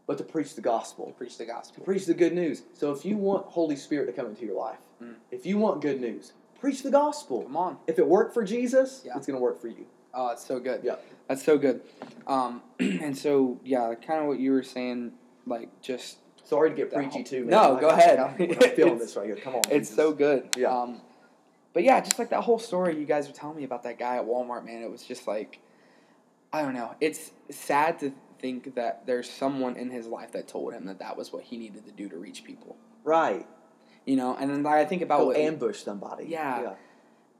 but 0.06 0.18
to 0.18 0.24
preach 0.24 0.54
the 0.54 0.60
gospel 0.60 1.12
preach 1.16 1.38
the 1.38 1.44
gospel. 1.44 1.76
to 1.76 1.84
preach 1.84 2.06
the 2.06 2.14
good 2.14 2.32
news. 2.34 2.62
So 2.72 2.90
if 2.92 3.04
you 3.04 3.16
want 3.16 3.46
Holy 3.46 3.76
Spirit 3.76 4.06
to 4.06 4.12
come 4.12 4.26
into 4.26 4.44
your 4.46 4.56
life, 4.56 4.78
Mm. 5.02 5.14
if 5.30 5.44
you 5.46 5.58
want 5.58 5.80
good 5.82 6.00
news, 6.00 6.32
preach 6.62 6.82
the 6.82 6.90
gospel. 6.90 7.42
come 7.42 7.56
on 7.56 7.76
If 7.86 7.98
it 7.98 8.06
worked 8.06 8.32
for 8.32 8.44
Jesus, 8.44 9.02
Yeah. 9.04 9.16
it's 9.16 9.26
going 9.26 9.36
to 9.38 9.42
work 9.42 9.60
for 9.60 9.68
you. 9.68 9.84
Oh, 10.14 10.28
it's 10.28 10.46
so 10.46 10.60
good. 10.60 10.80
Yeah. 10.84 10.96
That's 11.28 11.44
so 11.44 11.58
good. 11.58 11.82
Um, 12.26 12.62
and 12.80 13.16
so 13.18 13.60
yeah, 13.64 13.94
kind 13.94 14.20
of 14.20 14.26
what 14.26 14.38
you 14.38 14.52
were 14.52 14.62
saying, 14.62 15.12
like 15.46 15.68
just 15.82 16.18
Sorry 16.44 16.70
to 16.70 16.76
get 16.76 16.92
preachy 16.92 17.22
too, 17.22 17.40
man. 17.42 17.50
No, 17.50 17.76
I 17.76 17.80
go 17.80 17.88
ahead. 17.88 18.18
I'm, 18.18 18.34
I'm 18.38 18.70
feeling 18.76 18.98
this 18.98 19.16
right 19.16 19.26
here. 19.26 19.36
Come 19.36 19.54
on. 19.54 19.62
it's 19.70 19.88
Jesus. 19.88 19.96
so 19.96 20.12
good. 20.12 20.48
Yeah. 20.56 20.68
Um, 20.76 21.00
but 21.72 21.82
yeah, 21.84 22.00
just 22.00 22.18
like 22.18 22.30
that 22.30 22.42
whole 22.42 22.58
story 22.58 22.98
you 22.98 23.06
guys 23.06 23.26
were 23.26 23.34
telling 23.34 23.56
me 23.56 23.64
about 23.64 23.82
that 23.84 23.98
guy 23.98 24.16
at 24.16 24.24
Walmart, 24.24 24.64
man, 24.64 24.82
it 24.82 24.90
was 24.90 25.02
just 25.02 25.26
like, 25.26 25.60
I 26.52 26.62
don't 26.62 26.74
know. 26.74 26.94
It's 27.00 27.30
sad 27.50 27.98
to 28.00 28.12
think 28.40 28.74
that 28.74 29.06
there's 29.06 29.30
someone 29.30 29.76
in 29.76 29.90
his 29.90 30.06
life 30.06 30.32
that 30.32 30.48
told 30.48 30.74
him 30.74 30.84
that 30.86 30.98
that 30.98 31.16
was 31.16 31.32
what 31.32 31.44
he 31.44 31.56
needed 31.56 31.86
to 31.86 31.92
do 31.92 32.08
to 32.08 32.16
reach 32.18 32.44
people. 32.44 32.76
right. 33.04 33.46
You 34.04 34.16
know, 34.16 34.36
and 34.38 34.50
then 34.50 34.66
I 34.66 34.84
think 34.84 35.02
about 35.02 35.20
Go 35.20 35.26
what 35.26 35.36
ambush 35.36 35.78
somebody. 35.82 36.26
Yeah. 36.26 36.62
yeah. 36.62 36.74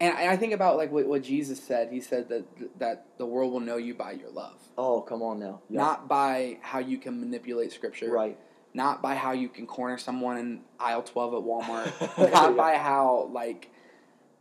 and 0.00 0.16
I 0.16 0.36
think 0.36 0.52
about 0.52 0.76
like 0.76 0.92
what, 0.92 1.06
what 1.06 1.22
Jesus 1.22 1.62
said. 1.62 1.90
He 1.90 2.00
said 2.00 2.28
that 2.28 2.44
that 2.78 3.06
the 3.18 3.26
world 3.26 3.52
will 3.52 3.60
know 3.60 3.76
you 3.76 3.94
by 3.94 4.12
your 4.12 4.30
love, 4.30 4.54
Oh, 4.78 5.00
come 5.00 5.22
on 5.22 5.38
now. 5.40 5.60
Yeah. 5.68 5.80
not 5.80 6.08
by 6.08 6.58
how 6.62 6.78
you 6.78 6.98
can 6.98 7.18
manipulate 7.20 7.72
scripture, 7.72 8.10
right. 8.10 8.38
not 8.74 9.02
by 9.02 9.14
how 9.16 9.32
you 9.32 9.48
can 9.48 9.66
corner 9.66 9.98
someone 9.98 10.38
in 10.38 10.60
aisle 10.78 11.02
12 11.02 11.34
at 11.34 11.40
Walmart, 11.42 12.18
Yeah. 12.18 12.30
not 12.32 12.56
by 12.56 12.76
how 12.76 13.28
like 13.32 13.70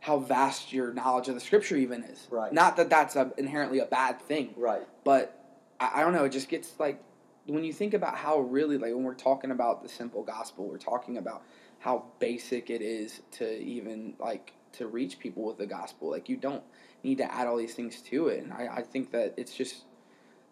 how 0.00 0.18
vast 0.18 0.72
your 0.72 0.92
knowledge 0.92 1.28
of 1.28 1.34
the 1.34 1.40
scripture 1.40 1.76
even 1.76 2.02
is. 2.04 2.26
Right. 2.30 2.52
Not 2.52 2.76
that 2.76 2.90
that's 2.90 3.14
a, 3.16 3.32
inherently 3.38 3.78
a 3.80 3.86
bad 3.86 4.20
thing, 4.20 4.54
Right. 4.56 4.82
but 5.04 5.38
I, 5.80 5.90
I 5.96 6.00
don't 6.02 6.12
know. 6.12 6.24
It 6.24 6.30
just 6.32 6.48
gets 6.48 6.78
like 6.78 7.00
when 7.46 7.64
you 7.64 7.72
think 7.72 7.94
about 7.94 8.16
how 8.16 8.38
really 8.40 8.78
like 8.78 8.94
when 8.94 9.02
we're 9.02 9.14
talking 9.14 9.50
about 9.50 9.82
the 9.82 9.88
simple 9.88 10.22
gospel, 10.22 10.68
we're 10.68 10.78
talking 10.78 11.18
about 11.18 11.42
how 11.82 12.04
basic 12.20 12.70
it 12.70 12.80
is 12.80 13.20
to 13.32 13.58
even 13.60 14.14
like 14.20 14.52
to 14.72 14.86
reach 14.86 15.18
people 15.18 15.42
with 15.44 15.58
the 15.58 15.66
gospel. 15.66 16.10
Like 16.10 16.28
you 16.28 16.36
don't 16.36 16.62
need 17.02 17.18
to 17.18 17.34
add 17.34 17.46
all 17.48 17.56
these 17.56 17.74
things 17.74 18.00
to 18.02 18.28
it, 18.28 18.42
and 18.44 18.52
I, 18.52 18.68
I 18.76 18.82
think 18.82 19.10
that 19.12 19.34
it's 19.36 19.54
just 19.54 19.82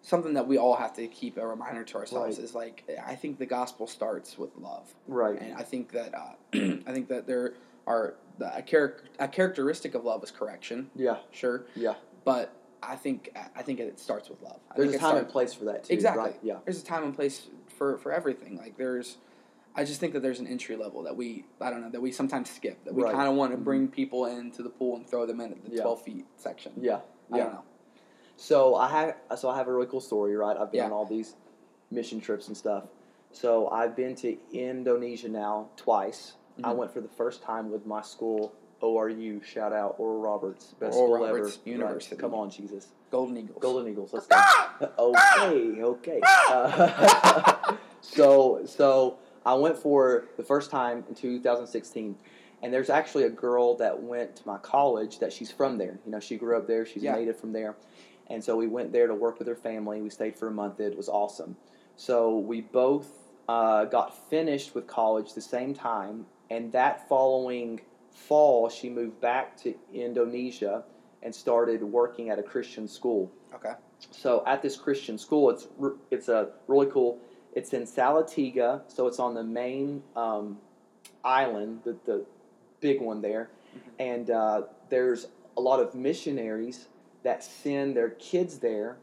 something 0.02 0.34
that 0.34 0.46
we 0.48 0.58
all 0.58 0.74
have 0.76 0.92
to 0.96 1.06
keep 1.06 1.36
a 1.36 1.46
reminder 1.46 1.84
to 1.84 1.96
ourselves 1.98 2.36
Right. 2.38 2.44
is 2.44 2.54
like 2.54 2.84
I 3.06 3.14
think 3.14 3.38
the 3.38 3.46
gospel 3.46 3.86
starts 3.86 4.36
with 4.36 4.50
love, 4.56 4.92
Right. 5.06 5.40
and 5.40 5.54
I 5.56 5.62
think 5.62 5.92
that 5.92 6.14
uh, 6.14 6.32
I 6.54 6.92
think 6.92 7.08
that 7.08 7.26
there 7.26 7.54
are 7.86 8.14
the, 8.38 8.56
a, 8.56 8.62
char- 8.62 8.96
a 9.18 9.28
characteristic 9.28 9.94
of 9.94 10.04
love 10.04 10.22
is 10.24 10.30
correction, 10.30 10.90
Yeah. 10.96 11.18
sure, 11.30 11.66
Yeah. 11.76 11.94
but 12.24 12.52
I 12.82 12.96
think 12.96 13.30
I 13.54 13.62
think 13.62 13.78
it 13.78 14.00
starts 14.00 14.28
with 14.28 14.42
love. 14.42 14.58
I 14.72 14.76
There's 14.78 14.90
a 14.94 14.98
time 14.98 15.10
start- 15.10 15.18
and 15.24 15.28
place 15.28 15.52
for 15.54 15.66
that 15.66 15.84
too. 15.84 15.92
Exactly. 15.94 16.22
Right? 16.24 16.38
Yeah. 16.42 16.56
There's 16.64 16.82
a 16.82 16.84
time 16.84 17.04
and 17.04 17.14
place 17.14 17.46
for 17.76 17.98
for 17.98 18.10
everything. 18.10 18.56
Like 18.56 18.76
there's, 18.78 19.18
I 19.74 19.84
just 19.84 20.00
think 20.00 20.12
that 20.14 20.20
there's 20.20 20.40
an 20.40 20.46
entry 20.46 20.76
level 20.76 21.02
that 21.04 21.16
we 21.16 21.44
I 21.60 21.70
don't 21.70 21.80
know 21.80 21.90
that 21.90 22.00
we 22.00 22.10
sometimes 22.12 22.50
skip. 22.50 22.84
That 22.84 22.94
we 22.94 23.02
Right. 23.02 23.14
kind 23.14 23.28
of 23.28 23.34
want 23.36 23.52
to 23.52 23.58
Mhm. 23.58 23.64
bring 23.64 23.88
people 23.88 24.26
into 24.26 24.62
the 24.62 24.70
pool 24.70 24.96
and 24.96 25.06
throw 25.08 25.26
them 25.26 25.40
in 25.40 25.52
at 25.52 25.64
the 25.64 25.76
Yeah. 25.76 25.82
12 25.82 26.02
feet 26.02 26.26
section. 26.36 26.72
Yeah. 26.80 27.00
I 27.30 27.36
Yeah. 27.38 27.44
don't 27.44 27.52
know. 27.54 27.62
So 28.36 28.74
I 28.74 28.88
have 28.88 29.16
so 29.38 29.48
I 29.48 29.56
have 29.56 29.68
a 29.68 29.72
really 29.72 29.86
cool 29.86 30.00
story, 30.00 30.36
right? 30.36 30.56
I've 30.56 30.70
been 30.72 30.78
Yeah. 30.78 30.86
on 30.86 30.92
all 30.92 31.04
these 31.04 31.36
mission 31.90 32.20
trips 32.20 32.48
and 32.48 32.56
stuff. 32.56 32.84
So 33.32 33.68
I've 33.68 33.94
been 33.94 34.14
to 34.16 34.36
Indonesia 34.52 35.28
now 35.28 35.68
twice. 35.76 36.34
I 36.64 36.72
Mhm. 36.72 36.76
went 36.76 36.90
for 36.92 37.00
the 37.00 37.08
first 37.08 37.42
time 37.42 37.70
with 37.70 37.86
my 37.86 38.02
school, 38.02 38.52
ORU. 38.82 39.40
Shout 39.42 39.72
out 39.72 39.94
Oral 39.98 40.18
Roberts, 40.20 40.72
best 40.80 40.96
Oral 40.98 41.14
school 41.16 41.26
Roberts 41.26 41.58
ever. 41.58 41.70
University. 41.70 42.16
Right. 42.16 42.20
Come 42.20 42.34
on, 42.34 42.50
Jesus. 42.50 42.88
Golden 43.10 43.36
Eagles. 43.36 43.58
Golden 43.62 43.88
Eagles. 43.88 44.12
Let's 44.12 44.26
go. 44.80 44.92
okay, 44.98 45.82
okay. 45.82 46.20
Uh, 46.50 47.76
so, 48.00 48.64
so 48.66 49.18
I 49.44 49.54
went 49.54 49.76
for 49.76 50.28
the 50.36 50.42
first 50.42 50.70
time 50.70 51.04
in 51.08 51.14
2016, 51.14 52.16
and 52.62 52.72
there's 52.72 52.90
actually 52.90 53.24
a 53.24 53.30
girl 53.30 53.74
that 53.76 54.02
went 54.02 54.36
to 54.36 54.46
my 54.46 54.58
college 54.58 55.18
that 55.18 55.32
she's 55.32 55.50
from 55.50 55.78
there. 55.78 55.98
You 56.04 56.12
know, 56.12 56.20
she 56.20 56.36
grew 56.36 56.56
up 56.56 56.66
there. 56.66 56.84
She's 56.84 57.02
Yeah. 57.02 57.14
native 57.16 57.38
from 57.38 57.52
there, 57.52 57.76
and 58.28 58.42
so 58.42 58.56
we 58.56 58.66
went 58.66 58.92
there 58.92 59.06
to 59.06 59.14
work 59.14 59.38
with 59.38 59.48
her 59.48 59.56
family. 59.56 60.02
We 60.02 60.10
stayed 60.10 60.36
for 60.36 60.48
a 60.48 60.52
month. 60.52 60.80
It 60.80 60.96
was 60.96 61.08
awesome. 61.08 61.56
So 61.96 62.38
we 62.38 62.60
both 62.60 63.08
uh, 63.48 63.86
got 63.86 64.16
finished 64.28 64.74
with 64.74 64.86
college 64.86 65.32
the 65.34 65.40
same 65.40 65.74
time, 65.74 66.26
and 66.50 66.70
that 66.72 67.08
following 67.08 67.80
fall, 68.12 68.68
she 68.68 68.88
moved 68.90 69.20
back 69.20 69.56
to 69.56 69.74
Indonesia 69.92 70.84
and 71.22 71.34
started 71.34 71.82
working 71.82 72.30
at 72.30 72.38
a 72.38 72.42
Christian 72.42 72.86
school. 72.86 73.30
Okay. 73.54 73.72
So 74.10 74.42
at 74.46 74.62
this 74.62 74.76
Christian 74.76 75.18
school, 75.18 75.50
it's 75.50 75.68
it's 76.10 76.28
a 76.28 76.50
really 76.68 76.86
cool. 76.86 77.18
It's 77.54 77.72
in 77.72 77.82
Salatiga, 77.82 78.82
so 78.88 79.06
it's 79.06 79.18
on 79.18 79.34
the 79.34 79.42
main 79.44 80.02
um, 80.16 80.58
island, 81.24 81.80
the 81.84 81.96
the 82.04 82.24
big 82.80 83.00
one 83.00 83.20
there, 83.20 83.50
Mhm. 83.74 83.80
and 83.98 84.30
uh, 84.30 84.62
there's 84.88 85.26
a 85.56 85.60
lot 85.60 85.80
of 85.80 85.94
missionaries 85.94 86.88
that 87.22 87.42
send 87.44 87.96
their 87.96 88.10
kids 88.10 88.58
there. 88.58 88.96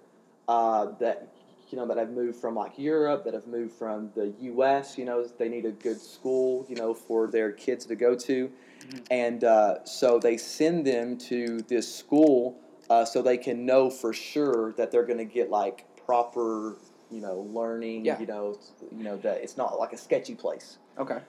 Uh, 0.47 0.93
that 0.99 1.27
you 1.69 1.77
know 1.77 1.85
that 1.85 1.97
have 1.97 2.11
moved 2.11 2.39
from 2.39 2.55
like 2.55 2.79
Europe, 2.79 3.25
that 3.25 3.33
have 3.33 3.47
moved 3.47 3.73
from 3.73 4.09
the 4.15 4.33
U.S. 4.39 4.97
You 4.97 5.03
know 5.05 5.25
they 5.25 5.49
need 5.49 5.65
a 5.65 5.71
good 5.71 5.99
school, 5.99 6.65
you 6.69 6.75
know, 6.75 6.93
for 6.93 7.27
their 7.27 7.51
kids 7.51 7.85
to 7.87 7.95
go 7.95 8.15
to, 8.15 8.49
Mhm. 8.49 9.01
and 9.11 9.43
uh, 9.43 9.83
so 9.83 10.19
they 10.19 10.37
send 10.37 10.85
them 10.87 11.17
to 11.17 11.59
this 11.67 11.93
school 11.93 12.55
uh, 12.89 13.03
so 13.03 13.21
they 13.21 13.37
can 13.37 13.65
know 13.65 13.89
for 13.89 14.13
sure 14.13 14.71
that 14.77 14.91
they're 14.91 15.05
going 15.05 15.17
to 15.17 15.25
get 15.25 15.49
like 15.49 15.83
proper, 16.05 16.77
you 17.11 17.21
know, 17.21 17.47
learning. 17.53 18.05
Yeah. 18.05 18.19
You 18.19 18.25
know, 18.25 18.57
you 18.91 19.03
know 19.03 19.17
that 19.17 19.37
it's 19.41 19.57
not 19.57 19.79
like 19.79 19.93
a 19.93 19.97
sketchy 19.97 20.35
place. 20.35 20.77
Okay. 20.97 21.19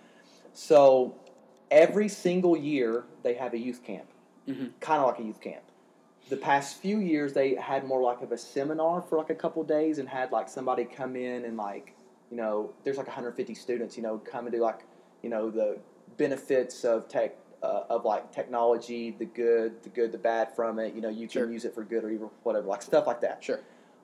So 0.52 1.14
every 1.70 2.08
single 2.08 2.56
year 2.56 3.04
they 3.22 3.34
have 3.34 3.54
a 3.54 3.58
youth 3.58 3.82
camp, 3.84 4.08
Mhm. 4.46 4.72
kind 4.80 5.00
of 5.00 5.08
like 5.08 5.18
a 5.20 5.22
youth 5.22 5.40
camp. 5.40 5.62
The 6.28 6.36
past 6.36 6.76
few 6.78 6.98
years 6.98 7.32
they 7.32 7.54
had 7.54 7.84
more 7.84 8.02
like 8.02 8.20
of 8.22 8.32
a 8.32 8.38
seminar 8.38 9.00
for 9.02 9.16
like 9.18 9.30
a 9.30 9.34
couple 9.34 9.62
days 9.64 9.98
and 9.98 10.08
had 10.08 10.32
like 10.32 10.48
somebody 10.48 10.84
come 10.84 11.16
in 11.16 11.44
and 11.44 11.56
like, 11.56 11.94
you 12.30 12.36
know, 12.36 12.72
there's 12.84 12.96
like 12.98 13.06
150 13.06 13.54
students, 13.54 13.96
you 13.96 14.02
know, 14.02 14.18
come 14.18 14.46
and 14.46 14.52
do 14.54 14.60
like, 14.60 14.80
you 15.22 15.30
know, 15.30 15.50
the 15.50 15.78
benefits 16.16 16.84
of 16.84 17.08
tech. 17.08 17.36
Uh, 17.60 17.82
of 17.90 18.04
like 18.04 18.30
technology, 18.30 19.10
the 19.18 19.24
good, 19.24 19.82
the 19.82 19.88
good, 19.88 20.12
the 20.12 20.18
bad 20.18 20.54
from 20.54 20.78
it. 20.78 20.94
You 20.94 21.00
know, 21.00 21.08
you 21.08 21.26
can 21.26 21.42
Sure. 21.42 21.50
use 21.50 21.64
it 21.64 21.74
for 21.74 21.82
good 21.82 22.04
or 22.04 22.08
evil, 22.10 22.32
whatever, 22.44 22.68
like 22.68 22.82
stuff 22.82 23.04
like 23.08 23.20
that 23.22 23.42
Sure. 23.42 23.58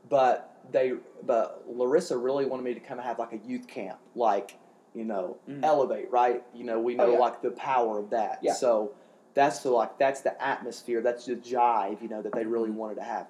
But 0.08 0.50
they 0.70 0.92
but 1.26 1.64
Larissa 1.68 2.16
really 2.16 2.44
wanted 2.44 2.62
me 2.62 2.74
to 2.74 2.80
kind 2.80 2.98
of 3.00 3.06
have 3.06 3.18
like 3.18 3.32
a 3.32 3.38
youth 3.38 3.66
camp, 3.66 3.98
like 4.14 4.58
you 4.94 5.04
know, 5.04 5.36
Mhm. 5.48 5.64
elevate, 5.64 6.10
right? 6.12 6.44
You 6.54 6.62
know, 6.64 6.80
we 6.80 6.94
know 6.94 7.06
Oh, 7.06 7.12
yeah. 7.12 7.18
like 7.18 7.42
the 7.42 7.50
power 7.50 7.98
of 7.98 8.10
that. 8.10 8.38
Yeah. 8.42 8.52
So 8.52 8.92
that's 9.34 9.58
the 9.60 9.70
like 9.70 9.98
that's 9.98 10.20
the 10.20 10.40
atmosphere, 10.42 11.00
that's 11.02 11.26
the 11.26 11.34
jive, 11.36 12.00
you 12.00 12.08
know, 12.08 12.22
that 12.22 12.32
they 12.32 12.44
really 12.44 12.70
Mhm. 12.70 12.74
wanted 12.76 12.94
to 12.96 13.02
have. 13.02 13.26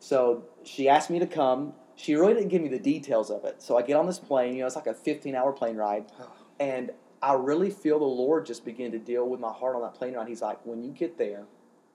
So 0.00 0.42
she 0.64 0.88
asked 0.88 1.08
me 1.10 1.18
to 1.18 1.26
come. 1.26 1.74
She 1.94 2.14
really 2.16 2.34
didn't 2.34 2.48
give 2.48 2.62
me 2.62 2.68
the 2.68 2.78
details 2.78 3.30
of 3.30 3.44
it. 3.44 3.62
So 3.62 3.76
I 3.76 3.82
get 3.82 3.96
on 3.96 4.06
this 4.06 4.18
plane, 4.18 4.54
you 4.54 4.60
know, 4.60 4.66
it's 4.66 4.76
like 4.76 4.86
a 4.86 4.94
15 4.94 5.34
hour 5.34 5.52
plane 5.52 5.76
ride, 5.76 6.10
and 6.58 6.90
I 7.22 7.34
really 7.34 7.70
feel 7.70 7.98
the 7.98 8.04
Lord 8.04 8.44
just 8.46 8.64
begin 8.64 8.90
to 8.92 8.98
deal 8.98 9.28
with 9.28 9.38
my 9.38 9.52
heart 9.52 9.76
on 9.76 9.82
that 9.82 9.94
plane 9.94 10.14
ride. 10.14 10.26
He's 10.26 10.42
like, 10.42 10.58
when 10.66 10.82
you 10.82 10.90
get 10.90 11.18
there, 11.18 11.44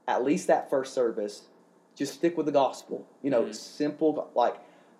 at 0.07 0.23
least 0.23 0.47
that 0.47 0.69
first 0.69 0.93
service, 0.93 1.47
just 1.97 2.13
stick 2.13 2.37
with 2.37 2.45
the 2.45 2.51
gospel. 2.51 3.05
You 3.23 3.31
know, 3.31 3.41
Mhm. 3.43 3.55
simple, 3.55 4.29
like, 4.35 4.55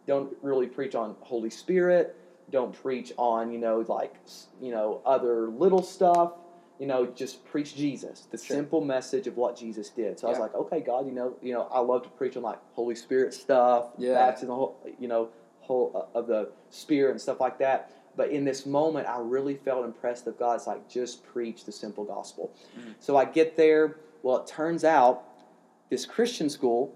don't 0.08 0.36
really 0.42 0.68
preach 0.68 0.96
on 0.96 1.16
Holy 1.22 1.50
Spirit. 1.52 2.16
Don't 2.50 2.74
preach 2.74 3.14
on, 3.18 3.52
you 3.52 3.60
know, 3.60 3.86
like, 3.88 4.16
you 4.60 4.72
know, 4.72 5.02
other 5.06 5.48
little 5.48 5.82
stuff. 5.84 6.34
You 6.80 6.86
know, 6.88 7.06
just 7.08 7.44
preach 7.46 7.76
Jesus, 7.76 8.28
the 8.32 8.38
Sure. 8.38 8.56
simple 8.58 8.82
message 8.82 9.26
of 9.28 9.36
what 9.38 9.56
Jesus 9.56 9.90
did. 9.90 10.20
So 10.20 10.28
I 10.28 10.30
was 10.32 10.40
like, 10.40 10.54
okay, 10.56 10.80
God, 10.80 11.06
you 11.08 11.12
know, 11.12 11.34
you 11.42 11.54
know, 11.54 11.68
I 11.72 11.80
love 11.80 12.04
to 12.04 12.10
preach 12.10 12.38
on 12.38 12.44
like 12.44 12.60
Holy 12.74 12.94
Spirit 12.96 13.34
stuff, 13.34 13.90
Yeah. 13.98 14.14
baptism, 14.14 14.50
whole- 14.56 14.76
you 15.00 15.08
know, 15.08 15.30
whole 15.62 15.92
uh, 15.96 16.18
of 16.18 16.28
the 16.28 16.50
Spirit 16.70 17.12
and 17.12 17.22
stuff 17.22 17.40
like 17.40 17.58
that. 17.60 17.92
But 18.16 18.30
in 18.30 18.46
this 18.46 18.66
moment, 18.66 19.08
I 19.08 19.20
really 19.20 19.56
felt 19.56 19.86
impressed 19.86 20.26
of 20.28 20.38
God. 20.40 20.56
It's 20.56 20.68
like, 20.68 20.88
just 20.88 21.24
preach 21.24 21.66
the 21.66 21.72
simple 21.72 22.04
gospel. 22.04 22.52
Mhm. 22.78 22.94
So 23.00 23.18
I 23.18 23.26
get 23.26 23.56
there. 23.58 23.98
Well, 24.24 24.38
it 24.38 24.48
turns 24.48 24.84
out 24.84 25.24
this 25.90 26.06
Christian 26.06 26.50
school 26.50 26.94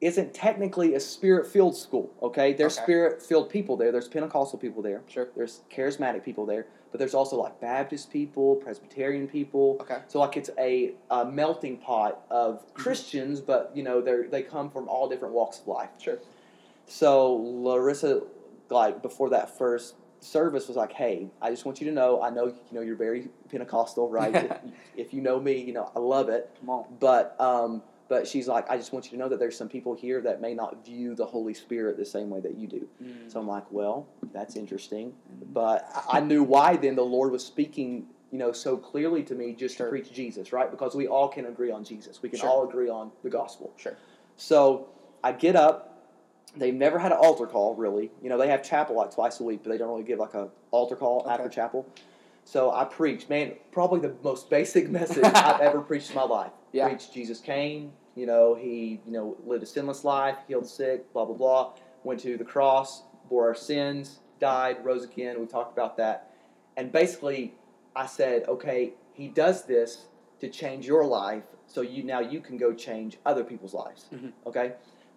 isn't 0.00 0.32
technically 0.32 0.94
a 0.94 1.00
spirit 1.00 1.46
filled 1.46 1.76
school, 1.76 2.12
okay? 2.22 2.52
There's 2.52 2.76
Okay. 2.76 2.84
spirit 2.84 3.22
filled 3.22 3.50
people 3.50 3.76
there. 3.76 3.90
There's 3.90 4.06
Pentecostal 4.08 4.58
people 4.58 4.80
there. 4.80 5.02
Sure. 5.08 5.28
There's 5.34 5.62
charismatic 5.74 6.24
people 6.24 6.46
there. 6.46 6.66
But 6.92 6.98
there's 7.00 7.14
also 7.14 7.36
like 7.36 7.60
Baptist 7.60 8.10
people, 8.10 8.56
Presbyterian 8.56 9.26
people. 9.28 9.76
Okay. 9.80 9.98
So 10.06 10.20
like 10.20 10.36
it's 10.36 10.50
a, 10.56 10.94
a 11.10 11.24
melting 11.24 11.78
pot 11.78 12.24
of 12.30 12.60
Mm-hmm. 12.64 12.82
Christians, 12.82 13.40
but 13.40 13.72
you 13.74 13.82
know 13.82 14.00
they 14.00 14.22
they 14.30 14.42
come 14.42 14.70
from 14.70 14.88
all 14.88 15.08
different 15.08 15.34
walks 15.34 15.58
of 15.60 15.66
life. 15.66 15.90
Sure. 15.98 16.18
So 16.86 17.34
Larissa, 17.34 18.22
like 18.70 19.02
before 19.02 19.28
that 19.30 19.58
first 19.58 19.96
service, 20.20 20.68
was 20.68 20.76
like, 20.76 20.92
"Hey, 20.92 21.28
I 21.40 21.50
just 21.50 21.64
want 21.64 21.80
you 21.80 21.86
to 21.88 21.92
know. 21.92 22.22
I 22.22 22.30
know 22.30 22.46
you 22.46 22.54
know 22.72 22.80
you're 22.80 22.96
very 22.96 23.28
Pentecostal, 23.50 24.08
right? 24.08 24.34
if, 24.34 24.52
if 24.96 25.14
you 25.14 25.20
know 25.20 25.40
me, 25.40 25.60
you 25.60 25.72
know 25.72 25.90
I 25.94 25.98
love 26.00 26.28
it. 26.28 26.50
Come 26.60 26.70
on. 26.70 26.84
But 27.00 27.36
um, 27.40 27.82
but 28.08 28.26
she's 28.26 28.48
like, 28.48 28.68
I 28.70 28.76
just 28.76 28.92
want 28.92 29.04
you 29.06 29.10
to 29.12 29.16
know 29.18 29.28
that 29.28 29.38
there's 29.38 29.56
some 29.56 29.68
people 29.68 29.94
here 29.94 30.20
that 30.22 30.40
may 30.40 30.54
not 30.54 30.84
view 30.84 31.14
the 31.14 31.26
Holy 31.26 31.52
Spirit 31.54 31.96
the 31.98 32.06
same 32.06 32.30
way 32.30 32.40
that 32.40 32.56
you 32.56 32.66
do. 32.66 32.88
Mm. 33.02 33.30
So 33.30 33.38
I'm 33.38 33.46
like, 33.46 33.70
well, 33.70 34.06
that's 34.32 34.56
interesting. 34.56 35.08
Mhm. 35.10 35.52
But 35.52 35.86
I- 35.94 36.18
I 36.18 36.20
knew 36.20 36.42
why 36.42 36.76
then 36.76 36.96
the 36.96 37.04
Lord 37.04 37.30
was 37.32 37.44
speaking, 37.44 38.06
you 38.30 38.38
know, 38.38 38.50
so 38.50 38.78
clearly 38.78 39.22
to 39.24 39.34
me 39.34 39.52
just 39.52 39.76
Sure. 39.76 39.86
to 39.86 39.90
preach 39.90 40.10
Jesus, 40.10 40.54
right? 40.54 40.70
Because 40.70 40.94
we 40.94 41.06
all 41.06 41.28
can 41.28 41.44
agree 41.46 41.70
on 41.70 41.84
Jesus. 41.84 42.22
We 42.22 42.30
can 42.30 42.38
Sure. 42.38 42.48
all 42.48 42.66
agree 42.68 42.88
on 42.88 43.12
the 43.22 43.28
gospel. 43.30 43.72
Sure. 43.76 43.96
So 44.36 44.88
I 45.22 45.32
get 45.32 45.54
up. 45.54 45.87
They've 46.56 46.74
never 46.74 46.98
had 46.98 47.12
an 47.12 47.18
altar 47.18 47.46
call, 47.46 47.74
really. 47.74 48.10
You 48.22 48.28
know, 48.28 48.38
they 48.38 48.48
have 48.48 48.62
chapel 48.62 48.96
like 48.96 49.14
twice 49.14 49.40
a 49.40 49.44
week, 49.44 49.60
but 49.62 49.70
they 49.70 49.78
don't 49.78 49.88
really 49.88 50.02
give 50.04 50.18
like 50.18 50.34
a 50.34 50.48
altar 50.70 50.96
call 50.96 51.20
Okay. 51.22 51.30
after 51.30 51.48
chapel. 51.48 51.86
So 52.44 52.70
I 52.72 52.84
preached, 52.84 53.28
man, 53.28 53.52
probably 53.72 54.00
the 54.00 54.14
most 54.22 54.48
basic 54.58 54.88
message 54.98 55.24
I've 55.24 55.60
ever 55.60 55.80
preached 55.80 56.10
in 56.10 56.16
my 56.16 56.22
life. 56.24 56.52
Yeah. 56.72 56.88
Preached 56.88 57.12
Jesus 57.12 57.40
came, 57.40 57.92
you 58.14 58.26
know, 58.26 58.54
he, 58.54 59.00
you 59.06 59.12
know, 59.12 59.36
lived 59.46 59.62
a 59.62 59.66
sinless 59.66 60.04
life, 60.04 60.36
healed 60.46 60.64
the 60.64 60.68
sick, 60.68 61.12
blah 61.12 61.24
blah 61.24 61.36
blah. 61.36 61.72
Went 62.04 62.20
to 62.20 62.36
the 62.36 62.44
cross, 62.44 63.02
bore 63.28 63.46
our 63.48 63.54
sins, 63.54 64.20
died, 64.40 64.82
rose 64.84 65.04
again. 65.04 65.40
We 65.40 65.46
talked 65.46 65.72
about 65.72 65.96
that. 65.98 66.30
And 66.76 66.90
basically 66.92 67.54
I 67.94 68.06
said, 68.06 68.44
okay, 68.48 68.94
he 69.12 69.28
does 69.28 69.64
this 69.64 70.06
to 70.40 70.48
change 70.48 70.86
your 70.86 71.04
life 71.04 71.42
so 71.66 71.80
you 71.82 72.02
now 72.04 72.20
you 72.20 72.40
can 72.40 72.56
go 72.56 72.72
change 72.72 73.18
other 73.26 73.44
people's 73.44 73.74
lives. 73.74 74.06
Mhm. 74.14 74.32
Okay? 74.46 74.72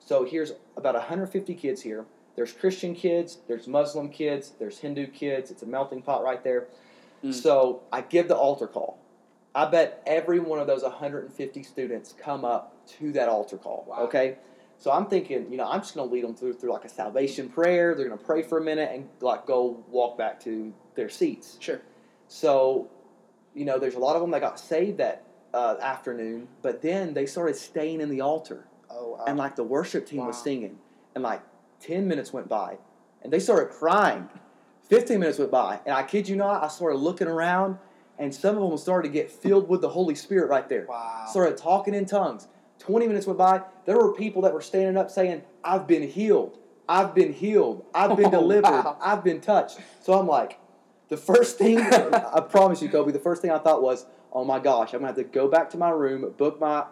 So 0.06 0.26
here's 0.26 0.54
about 0.78 0.96
150 0.96 1.54
kids 1.56 1.82
here. 1.82 2.06
There's 2.36 2.54
Christian 2.54 2.96
kids, 2.96 3.40
there's 3.48 3.68
Muslim 3.68 4.10
kids, 4.10 4.54
there's 4.58 4.80
Hindu 4.80 5.08
kids. 5.08 5.52
It's 5.52 5.64
a 5.64 5.66
melting 5.66 6.02
pot 6.02 6.24
right 6.24 6.44
there. 6.44 6.68
Mm. 7.24 7.34
So 7.34 7.84
I 7.92 8.02
give 8.02 8.28
the 8.28 8.36
altar 8.36 8.68
call. 8.68 9.00
I 9.54 9.66
bet 9.66 10.02
every 10.08 10.40
one 10.40 10.60
of 10.60 10.68
those 10.68 10.82
150 10.82 11.64
students 11.64 12.14
come 12.18 12.46
up 12.46 12.88
to 13.00 13.12
that 13.12 13.28
altar 13.28 13.58
call. 13.58 13.86
Wow. 13.88 14.04
Okay? 14.04 14.38
So 14.78 14.92
I'm 14.92 15.06
thinking, 15.06 15.52
you 15.52 15.58
know, 15.58 15.70
I'm 15.70 15.82
just 15.82 15.94
going 15.94 16.08
to 16.08 16.14
lead 16.14 16.24
them 16.24 16.34
through 16.34 16.54
through 16.54 16.72
like 16.72 16.86
a 16.86 16.90
salvation 16.90 17.50
prayer. 17.50 17.94
They're 17.94 18.08
going 18.08 18.18
to 18.18 18.26
pray 18.26 18.42
for 18.42 18.58
a 18.58 18.64
minute 18.64 18.90
and 18.92 19.08
like 19.20 19.46
go 19.46 19.84
walk 19.90 20.18
back 20.18 20.40
to 20.46 20.74
their 20.96 21.10
seats. 21.10 21.58
Sure. 21.60 21.82
So, 22.28 22.90
you 23.54 23.66
know, 23.66 23.78
there's 23.78 23.96
a 23.96 24.00
lot 24.00 24.16
of 24.16 24.22
them 24.22 24.32
that 24.32 24.42
got 24.42 24.60
saved 24.60 24.98
that 24.98 25.24
uh, 25.54 25.76
afternoon, 25.82 26.48
but 26.62 26.82
then 26.82 27.14
they 27.14 27.26
started 27.26 27.56
staying 27.56 28.02
in 28.02 28.10
the 28.10 28.22
altar, 28.22 28.66
Oh, 28.94 29.18
wow. 29.18 29.26
and 29.28 29.38
like 29.38 29.56
the 29.56 29.64
worship 29.64 30.06
team 30.06 30.26
was 30.26 30.42
singing, 30.42 30.78
and 31.16 31.24
like 31.24 31.42
ten 31.80 32.08
minutes 32.08 32.32
went 32.34 32.48
by, 32.50 32.78
and 33.24 33.32
they 33.32 33.40
started 33.40 33.72
crying. 33.74 34.30
Fifteen 34.90 35.20
minutes 35.20 35.40
went 35.40 35.52
by, 35.52 35.80
and 35.86 35.96
I 35.96 36.04
kid 36.04 36.28
you 36.28 36.36
not, 36.36 36.64
I 36.64 36.68
started 36.68 36.98
looking 36.98 37.28
around, 37.28 37.78
and 38.20 38.34
some 38.34 38.58
of 38.58 38.70
them 38.70 38.78
started 38.78 39.08
to 39.08 39.14
get 39.14 39.32
filled 39.32 39.70
with 39.70 39.82
the 39.82 39.90
Holy 39.90 40.16
Spirit 40.16 40.50
right 40.50 40.68
there. 40.68 40.86
wow. 40.90 41.26
Started 41.30 41.58
talking 41.58 41.94
in 41.94 42.06
tongues. 42.06 42.48
Twenty 42.80 43.08
minutes 43.08 43.26
went 43.28 43.38
by. 43.40 43.62
There 43.86 43.96
were 43.98 44.12
people 44.14 44.42
that 44.42 44.54
were 44.54 44.62
standing 44.62 44.98
up 44.98 45.10
saying, 45.12 45.44
"I've 45.64 45.88
been 45.88 46.04
healed. 46.08 46.58
I've 46.90 47.16
been 47.16 47.32
healed. 47.32 47.86
I've 47.94 48.18
been 48.18 48.28
Oh, 48.34 48.40
delivered. 48.42 48.84
wow. 48.84 48.98
I've 49.02 49.24
been 49.24 49.40
touched." 49.40 49.80
So 50.02 50.20
I'm 50.20 50.28
like, 50.28 50.60
the 51.08 51.16
first 51.18 51.58
thing 51.58 51.80
I 52.34 52.42
promise 52.50 52.82
you, 52.82 52.90
Kobe, 52.90 53.12
the 53.12 53.20
first 53.20 53.42
thing 53.42 53.52
I 53.52 53.60
thought 53.60 53.82
was, 53.82 54.06
"Oh 54.34 54.44
my 54.44 54.60
gosh, 54.60 54.94
I'm 54.94 55.00
gonna 55.00 55.08
have 55.08 55.16
to 55.18 55.24
go 55.24 55.48
back 55.48 55.70
to 55.70 55.78
my 55.78 55.90
room, 55.92 56.30
book 56.38 56.60
my 56.60 56.86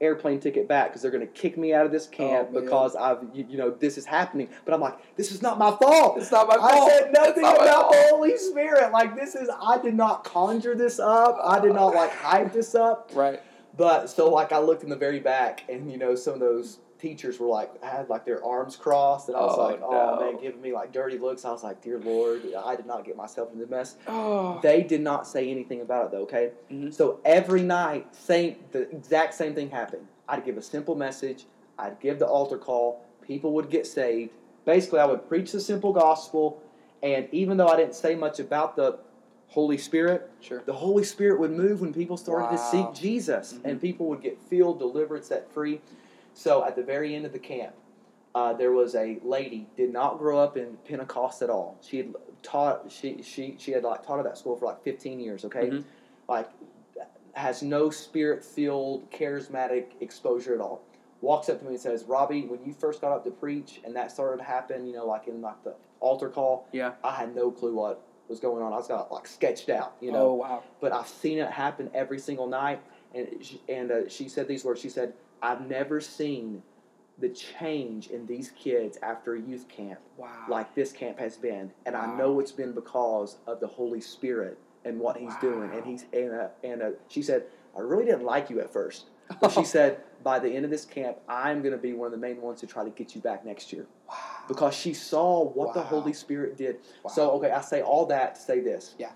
airplane 0.00 0.40
ticket 0.40 0.68
back 0.68 0.88
because 0.88 1.02
they're 1.02 1.10
going 1.10 1.26
to 1.26 1.32
kick 1.32 1.56
me 1.56 1.72
out 1.72 1.86
of 1.86 1.92
this 1.92 2.08
oh, 2.12 2.16
camp 2.16 2.48
Oh, 2.52 2.60
because 2.60 2.94
I've 2.96 3.24
you, 3.32 3.46
you 3.48 3.58
know 3.58 3.70
this 3.70 3.96
is 3.96 4.04
happening. 4.04 4.48
But 4.64 4.74
I'm 4.74 4.80
like, 4.80 5.16
this 5.16 5.32
is 5.32 5.42
not 5.42 5.58
my 5.58 5.70
fault. 5.70 6.18
It's 6.18 6.30
not 6.30 6.48
my 6.48 6.56
fault. 6.56 6.90
I 6.90 6.98
said 6.98 7.12
nothing 7.12 7.42
not 7.42 7.56
about 7.56 7.92
the. 7.92 8.06
Holy 8.10 8.36
Spirit. 8.36 8.92
Like 8.92 9.16
this 9.16 9.34
is 9.34 9.48
I 9.60 9.78
did 9.78 9.94
not 9.94 10.24
conjure 10.24 10.74
this 10.74 10.98
up. 10.98 11.38
I 11.42 11.60
did 11.60 11.72
not 11.72 11.94
like 11.94 12.12
hype 12.12 12.52
this 12.52 12.74
up. 12.74 13.10
Right. 13.14 13.40
But 13.76 14.06
so 14.06 14.30
like 14.30 14.52
I 14.52 14.58
looked 14.58 14.82
in 14.82 14.88
the 14.88 14.96
very 14.96 15.20
back 15.20 15.64
and 15.68 15.90
you 15.90 15.98
know 15.98 16.14
some 16.14 16.34
of 16.34 16.40
those 16.40 16.78
teachers 16.98 17.38
were 17.38 17.46
like 17.46 17.82
had 17.82 18.08
like 18.08 18.24
their 18.24 18.44
arms 18.44 18.76
crossed 18.76 19.28
and 19.28 19.36
I 19.36 19.40
was 19.40 19.56
Oh, 19.58 19.62
like, 19.62 19.80
oh 19.82 20.16
no. 20.20 20.32
man, 20.32 20.40
giving 20.40 20.60
me 20.60 20.72
like 20.72 20.92
dirty 20.92 21.18
looks. 21.18 21.44
I 21.44 21.50
was 21.52 21.62
like, 21.62 21.82
dear 21.82 21.98
Lord, 21.98 22.42
I 22.64 22.76
did 22.76 22.86
not 22.86 23.04
get 23.04 23.16
myself 23.16 23.52
into 23.52 23.64
the 23.66 23.70
mess. 23.70 23.96
Oh. 24.06 24.60
They 24.62 24.82
did 24.82 25.00
not 25.00 25.26
say 25.26 25.50
anything 25.50 25.80
about 25.80 26.06
it 26.06 26.10
though. 26.12 26.22
Okay, 26.22 26.52
Mhm. 26.70 26.92
so 26.92 27.20
every 27.24 27.62
night, 27.62 28.14
same 28.14 28.56
the 28.72 28.82
exact 28.90 29.34
same 29.34 29.54
thing 29.54 29.70
happened. 29.70 30.06
I'd 30.28 30.44
give 30.44 30.56
a 30.56 30.62
simple 30.62 30.94
message. 30.94 31.46
I'd 31.78 32.00
give 32.00 32.18
the 32.18 32.26
altar 32.26 32.58
call. 32.58 33.02
People 33.22 33.52
would 33.52 33.70
get 33.70 33.86
saved. 33.86 34.30
Basically, 34.64 34.98
I 34.98 35.04
would 35.06 35.28
preach 35.28 35.52
the 35.52 35.60
simple 35.60 35.92
gospel, 35.92 36.60
and 37.02 37.28
even 37.32 37.56
though 37.56 37.68
I 37.68 37.76
didn't 37.76 37.94
say 37.94 38.14
much 38.14 38.40
about 38.40 38.74
the 38.76 38.98
Holy 39.48 39.78
Spirit, 39.78 40.28
Sure. 40.40 40.62
the 40.66 40.72
Holy 40.72 41.04
Spirit 41.04 41.38
would 41.38 41.52
move 41.52 41.80
when 41.80 41.92
people 41.92 42.16
started 42.16 42.48
to 42.56 42.58
seek 42.58 42.92
Jesus, 42.92 43.52
Mhm. 43.54 43.60
and 43.64 43.80
people 43.80 44.06
would 44.06 44.20
get 44.20 44.38
filled, 44.40 44.78
delivered, 44.80 45.24
set 45.24 45.48
free. 45.52 45.80
So 46.36 46.64
at 46.66 46.76
the 46.76 46.82
very 46.82 47.14
end 47.16 47.24
of 47.24 47.32
the 47.32 47.38
camp, 47.38 47.74
uh, 48.34 48.52
there 48.52 48.70
was 48.72 48.94
a 48.94 49.18
lady 49.24 49.66
did 49.74 49.90
not 49.90 50.18
grow 50.18 50.38
up 50.38 50.58
in 50.58 50.76
Pentecost 50.86 51.40
at 51.40 51.48
all. 51.48 51.78
She 51.80 51.96
had 51.96 52.14
taught 52.42 52.92
she 52.92 53.22
she 53.22 53.56
she 53.58 53.72
had 53.72 53.82
like 53.84 54.04
taught 54.06 54.18
at 54.18 54.26
that 54.26 54.36
school 54.36 54.54
for 54.54 54.66
like 54.66 54.82
15 54.84 55.18
years. 55.18 55.46
Okay, 55.46 55.70
Mhm. 55.70 55.84
like 56.28 56.50
has 57.32 57.62
no 57.62 57.88
spirit 57.88 58.44
filled 58.44 59.10
charismatic 59.10 59.86
exposure 60.00 60.54
at 60.54 60.60
all. 60.60 60.82
Walks 61.22 61.48
up 61.48 61.58
to 61.60 61.64
me 61.64 61.70
and 61.72 61.80
says, 61.80 62.04
"Robbie, 62.04 62.42
when 62.46 62.62
you 62.66 62.74
first 62.74 63.00
got 63.00 63.12
up 63.12 63.24
to 63.24 63.30
preach 63.30 63.80
and 63.84 63.96
that 63.96 64.10
started 64.10 64.36
to 64.36 64.44
happen, 64.44 64.86
you 64.86 64.92
know, 64.94 65.06
like 65.06 65.28
in 65.28 65.40
like 65.40 65.62
the 65.64 65.74
altar 66.00 66.28
call, 66.28 66.66
Yeah. 66.72 66.92
I 67.02 67.12
had 67.12 67.34
no 67.34 67.50
clue 67.50 67.74
what 67.74 68.02
was 68.28 68.40
going 68.40 68.62
on. 68.62 68.74
I 68.74 68.76
was 68.76 68.88
got 68.88 69.10
like 69.10 69.26
sketched 69.26 69.70
out, 69.70 69.94
you 70.02 70.10
Oh 70.10 70.14
know." 70.14 70.34
wow. 70.34 70.62
but 70.80 70.92
I've 70.92 71.08
seen 71.08 71.38
it 71.38 71.50
happen 71.50 71.90
every 71.94 72.18
single 72.18 72.46
night. 72.46 72.80
And 73.14 73.42
she, 73.42 73.62
and 73.70 73.90
uh, 73.90 74.08
she 74.10 74.28
said 74.28 74.46
these 74.46 74.62
words. 74.62 74.78
She 74.78 74.90
said, 74.90 75.14
"I've 75.42 75.66
never 75.68 76.00
seen 76.00 76.62
the 77.18 77.28
change 77.30 78.08
in 78.08 78.26
these 78.26 78.50
kids 78.50 78.98
after 79.02 79.34
a 79.34 79.40
youth 79.40 79.68
camp 79.68 80.00
Wow. 80.18 80.28
like 80.50 80.74
this 80.74 80.92
camp 80.92 81.18
has 81.18 81.36
been, 81.38 81.72
and 81.86 81.96
I 81.96 82.14
know 82.14 82.40
it's 82.40 82.52
been 82.52 82.72
because 82.72 83.38
of 83.46 83.58
the 83.60 83.66
Holy 83.66 84.00
Spirit 84.02 84.58
and 84.84 85.00
what 85.00 85.16
He's 85.16 85.34
doing." 85.36 85.70
And 85.72 85.84
he's 85.84 86.04
and 86.12 86.32
uh, 86.32 86.48
and 86.62 86.82
uh, 86.82 86.90
she 87.08 87.22
said, 87.22 87.44
"I 87.76 87.80
really 87.80 88.04
didn't 88.04 88.24
like 88.24 88.50
you 88.50 88.60
at 88.60 88.72
first, 88.72 89.06
but 89.40 89.50
she 89.52 89.64
said." 89.64 90.02
By 90.24 90.40
the 90.40 90.50
end 90.50 90.64
of 90.64 90.72
this 90.72 90.84
camp, 90.84 91.18
I'm 91.28 91.62
going 91.62 91.70
to 91.74 91.78
be 91.80 91.92
one 91.92 92.06
of 92.06 92.10
the 92.10 92.18
main 92.18 92.40
ones 92.42 92.58
to 92.60 92.66
try 92.66 92.82
to 92.82 92.90
get 92.90 93.14
you 93.14 93.20
back 93.20 93.44
next 93.46 93.72
year 93.72 93.86
wow. 94.08 94.16
because 94.48 94.74
she 94.74 94.92
saw 94.92 95.44
what 95.44 95.72
the 95.72 95.82
Holy 95.82 96.12
Spirit 96.12 96.56
did. 96.56 96.78
Wow. 97.04 97.10
So, 97.12 97.30
okay, 97.32 97.52
I 97.52 97.60
say 97.60 97.80
all 97.82 98.06
that 98.06 98.34
to 98.34 98.40
say 98.40 98.58
this. 98.58 98.96
Yeah. 98.98 99.12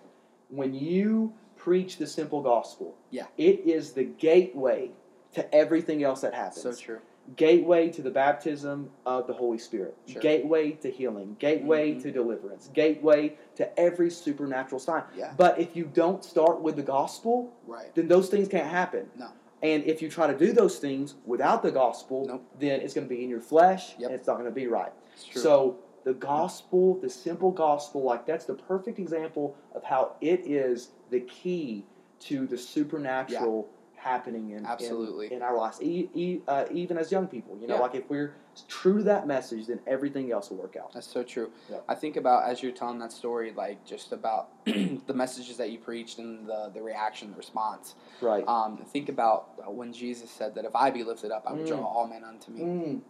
When 0.51 0.73
you 0.73 1.33
preach 1.57 1.97
the 1.97 2.07
simple 2.07 2.43
gospel, 2.43 2.95
Yeah. 3.11 3.27
it 3.39 3.61
is 3.67 3.91
the 3.93 4.05
gateway 4.05 4.93
to 5.33 5.55
everything 5.55 6.03
else 6.03 6.21
that 6.23 6.35
happens. 6.35 6.63
so 6.63 6.73
true. 6.73 6.99
Gateway 7.37 7.89
to 7.91 8.03
the 8.03 8.11
baptism 8.11 8.91
of 9.07 9.27
the 9.29 9.33
Holy 9.33 9.59
Spirit. 9.59 9.97
Sure. 10.07 10.21
Gateway 10.21 10.73
to 10.73 10.91
healing. 10.91 11.37
Gateway 11.39 11.95
Mhm. 11.95 12.03
to 12.03 12.11
deliverance. 12.11 12.69
Gateway 12.73 13.37
to 13.55 13.79
every 13.79 14.11
supernatural 14.11 14.81
sign. 14.81 15.05
Yeah. 15.15 15.33
But 15.37 15.59
if 15.61 15.77
you 15.77 15.85
don't 15.85 16.25
start 16.25 16.61
with 16.61 16.75
the 16.77 16.83
gospel, 16.83 17.53
Right. 17.67 17.95
then 17.95 18.09
those 18.09 18.29
things 18.31 18.49
can't 18.49 18.67
happen. 18.67 19.11
No. 19.17 19.29
And 19.63 19.85
if 19.85 20.01
you 20.03 20.09
try 20.09 20.27
to 20.27 20.37
do 20.37 20.53
those 20.53 20.79
things 20.79 21.15
without 21.27 21.63
the 21.63 21.71
gospel, 21.71 22.25
Nope. 22.27 22.43
then 22.59 22.81
it's 22.81 22.95
going 22.95 23.07
to 23.07 23.15
be 23.15 23.23
in 23.23 23.31
your 23.31 23.43
flesh 23.43 23.97
Yep. 23.99 24.11
and 24.11 24.19
it's 24.19 24.27
not 24.27 24.35
going 24.35 24.47
to 24.47 24.51
be 24.55 24.67
right. 24.67 24.93
So 25.35 25.77
the 26.03 26.15
gospel, 26.15 26.95
the 26.95 27.11
simple 27.11 27.51
gospel, 27.53 28.03
like 28.03 28.25
that's 28.27 28.47
the 28.47 28.55
perfect 28.55 28.99
example 28.99 29.55
of 29.75 29.85
how 29.85 30.13
it 30.23 30.41
is 30.47 30.91
the 31.11 31.21
key 31.21 31.85
to 32.21 32.47
the 32.47 32.57
supernatural 32.57 33.69
happening 34.01 34.51
in, 34.51 34.59
in- 34.59 34.67
Absolutely. 34.67 35.33
in, 35.33 35.43
our 35.43 35.57
lives, 35.57 35.81
e- 35.83 36.09
e- 36.15 36.41
uh, 36.49 36.65
even 36.73 36.97
as 36.97 37.13
young 37.13 37.27
people. 37.29 37.57
You 37.61 37.67
know, 37.69 37.75
Yeah. 37.77 37.81
like 37.81 37.95
if 37.95 38.09
we're 38.09 38.35
true 38.69 38.99
to 38.99 39.05
that 39.05 39.27
message, 39.27 39.67
then 39.67 39.81
everything 39.87 40.33
else 40.33 40.51
will 40.51 40.57
work 40.59 40.77
out. 40.77 40.93
That's 40.93 41.07
so 41.07 41.23
true. 41.23 41.51
Yeah. 41.71 41.79
I 41.89 41.95
think 41.95 42.17
about 42.17 42.45
as 42.49 42.63
you're 42.63 42.73
telling 42.73 42.99
that 43.01 43.13
story, 43.13 43.53
like 43.53 43.85
just 43.85 44.13
about 44.13 44.49
the 44.65 45.15
messages 45.15 45.57
that 45.59 45.71
you 45.71 45.79
preached 45.79 46.19
and 46.19 46.47
the 46.49 46.71
the 46.75 46.83
reaction, 46.83 47.31
the 47.31 47.37
response. 47.37 47.95
Right. 48.21 48.47
Um, 48.49 48.79
think 48.79 49.09
about 49.09 49.73
when 49.75 49.93
Jesus 49.93 50.31
said 50.31 50.55
that 50.55 50.65
if 50.65 50.75
I 50.75 50.91
be 50.91 51.05
lifted 51.05 51.31
up, 51.31 51.45
I 51.47 51.53
would 51.53 51.67
draw 51.67 51.79
Mm. 51.79 51.85
all 51.95 52.07
men 52.09 52.25
unto 52.25 52.51
me. 52.53 52.61
Mm, 52.61 53.01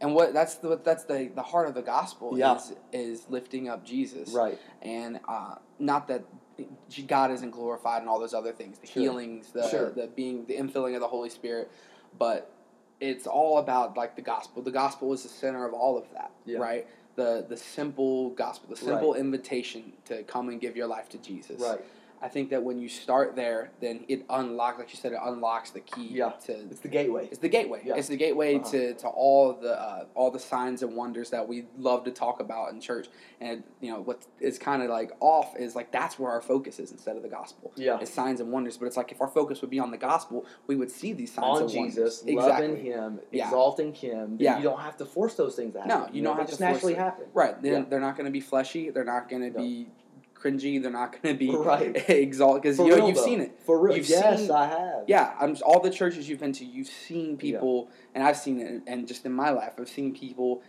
And 0.00 0.14
what 0.14 0.32
that's 0.32 0.54
the 0.56 0.78
that's 0.82 1.04
the 1.04 1.30
the 1.34 1.42
heart 1.42 1.68
of 1.68 1.74
the 1.74 1.82
gospel 1.82 2.38
Yeah. 2.38 2.56
is 2.56 2.72
is 2.92 3.26
lifting 3.28 3.68
up 3.68 3.84
Jesus. 3.84 4.32
right. 4.32 4.58
And 4.82 5.18
uh, 5.28 5.56
not 5.78 6.06
that 6.08 6.22
God 7.06 7.30
isn't 7.30 7.50
glorified 7.50 8.00
and 8.00 8.08
all 8.08 8.18
those 8.18 8.34
other 8.34 8.52
things, 8.52 8.78
the 8.78 8.86
Sure. 8.86 9.02
healings, 9.02 9.52
the 9.52 9.68
Sure. 9.68 9.90
the 9.90 10.06
being 10.08 10.46
the 10.46 10.56
infilling 10.56 10.94
of 10.94 11.00
the 11.00 11.08
Holy 11.08 11.28
Spirit, 11.30 11.70
but 12.18 12.50
it's 13.00 13.26
all 13.26 13.58
about 13.58 13.96
like 13.96 14.16
the 14.16 14.22
gospel. 14.22 14.62
The 14.62 14.70
gospel 14.70 15.12
is 15.12 15.22
the 15.22 15.28
center 15.28 15.66
of 15.66 15.74
all 15.74 15.98
of 15.98 16.10
that, 16.12 16.30
Yeah. 16.44 16.58
right? 16.58 16.86
The 17.16 17.44
the 17.48 17.56
simple 17.56 18.30
gospel, 18.30 18.68
the 18.70 18.76
simple 18.76 19.14
invitation 19.14 19.92
to 20.06 20.22
come 20.24 20.48
and 20.48 20.60
give 20.60 20.76
your 20.76 20.86
life 20.86 21.08
to 21.10 21.18
Jesus. 21.18 21.60
Right. 21.60 21.80
I 22.22 22.28
think 22.28 22.50
that 22.50 22.62
when 22.62 22.78
you 22.78 22.88
start 22.88 23.36
there, 23.36 23.70
then 23.80 24.04
it 24.08 24.24
unlocks, 24.30 24.78
like 24.78 24.90
you 24.90 24.96
said, 24.98 25.12
it 25.12 25.18
unlocks 25.22 25.70
the 25.70 25.80
key 25.80 26.08
Yeah. 26.10 26.30
to 26.46 26.52
It's 26.70 26.80
the 26.80 26.88
gateway. 26.88 27.28
it's 27.30 27.38
the 27.38 27.48
gateway. 27.48 27.82
Yeah. 27.84 27.96
It's 27.96 28.08
the 28.08 28.16
gateway 28.16 28.56
Uh-huh. 28.56 28.70
to, 28.70 28.94
to 28.94 29.08
all 29.08 29.52
the 29.52 29.80
uh, 29.80 30.04
all 30.14 30.30
the 30.30 30.38
signs 30.38 30.82
and 30.82 30.96
wonders 30.96 31.30
that 31.30 31.46
we 31.46 31.66
love 31.78 32.04
to 32.04 32.10
talk 32.10 32.40
about 32.40 32.72
in 32.72 32.80
church. 32.80 33.08
And 33.40 33.62
you 33.80 33.92
know 33.92 34.00
what 34.00 34.24
is 34.40 34.58
kind 34.58 34.82
of 34.82 34.88
like 34.88 35.12
off 35.20 35.56
is 35.56 35.76
like 35.76 35.92
that's 35.92 36.18
where 36.18 36.30
our 36.30 36.40
focus 36.40 36.78
is 36.78 36.90
instead 36.90 37.16
of 37.16 37.22
the 37.22 37.28
gospel. 37.28 37.72
Yeah. 37.76 37.98
It's 38.00 38.10
signs 38.12 38.40
and 38.40 38.50
wonders. 38.50 38.76
But 38.78 38.86
it's 38.86 38.96
like 38.96 39.12
if 39.12 39.20
our 39.20 39.28
focus 39.28 39.60
would 39.60 39.70
be 39.70 39.78
on 39.78 39.90
the 39.90 39.98
gospel, 39.98 40.46
we 40.66 40.76
would 40.76 40.90
see 40.90 41.12
these 41.12 41.32
signs 41.34 41.44
On 41.58 41.62
and 41.62 41.70
Jesus, 41.70 42.22
wonders. 42.24 42.44
loving 42.46 42.76
Him, 42.76 43.20
Yeah. 43.30 43.44
exalting 43.44 43.92
Him. 43.94 44.36
Yeah. 44.40 44.56
You 44.56 44.62
don't 44.64 44.80
have 44.80 44.96
to 44.98 45.04
force 45.04 45.34
those 45.34 45.54
things 45.54 45.74
to 45.74 45.80
happen. 45.82 46.00
No, 46.00 46.08
you 46.12 46.22
don't 46.22 46.36
they 46.36 46.40
have 46.42 46.48
just 46.48 46.58
to 46.60 46.64
force 46.64 46.74
naturally 46.76 46.92
it. 46.94 46.98
happen. 46.98 47.26
Right. 47.34 47.60
They're, 47.60 47.72
Yeah. 47.80 47.84
they're 47.88 48.00
not 48.00 48.16
going 48.16 48.24
to 48.26 48.30
be 48.32 48.40
fleshy. 48.40 48.90
They're 48.90 49.04
not 49.04 49.28
going 49.28 49.42
to 49.42 49.50
No. 49.50 49.62
be 49.62 49.88
cringy. 50.46 50.80
They're 50.82 50.90
not 50.90 51.20
going 51.20 51.34
to 51.34 51.38
be 51.38 51.50
Right. 51.54 51.94
exalted 52.08 52.62
because 52.62 52.78
you 52.78 52.88
know 52.96 53.06
you've 53.06 53.16
though. 53.16 53.24
seen 53.24 53.40
it. 53.40 53.58
For 53.64 53.78
real. 53.78 53.96
You've 53.96 54.08
yes, 54.08 54.40
seen- 54.42 54.50
I 54.50 54.66
have. 54.66 55.04
Yeah, 55.06 55.34
I'm 55.40 55.56
all 55.64 55.80
the 55.80 55.90
churches 55.90 56.28
you've 56.28 56.40
been 56.40 56.52
to. 56.54 56.64
You've 56.64 56.88
seen 56.88 57.36
people, 57.36 57.88
and 58.14 58.22
I've 58.24 58.36
seen 58.36 58.60
it, 58.60 58.82
and 58.86 59.06
just 59.08 59.24
in 59.26 59.32
my 59.32 59.50
life, 59.50 59.74
I've 59.78 59.88
seen 59.88 60.14
people 60.14 60.62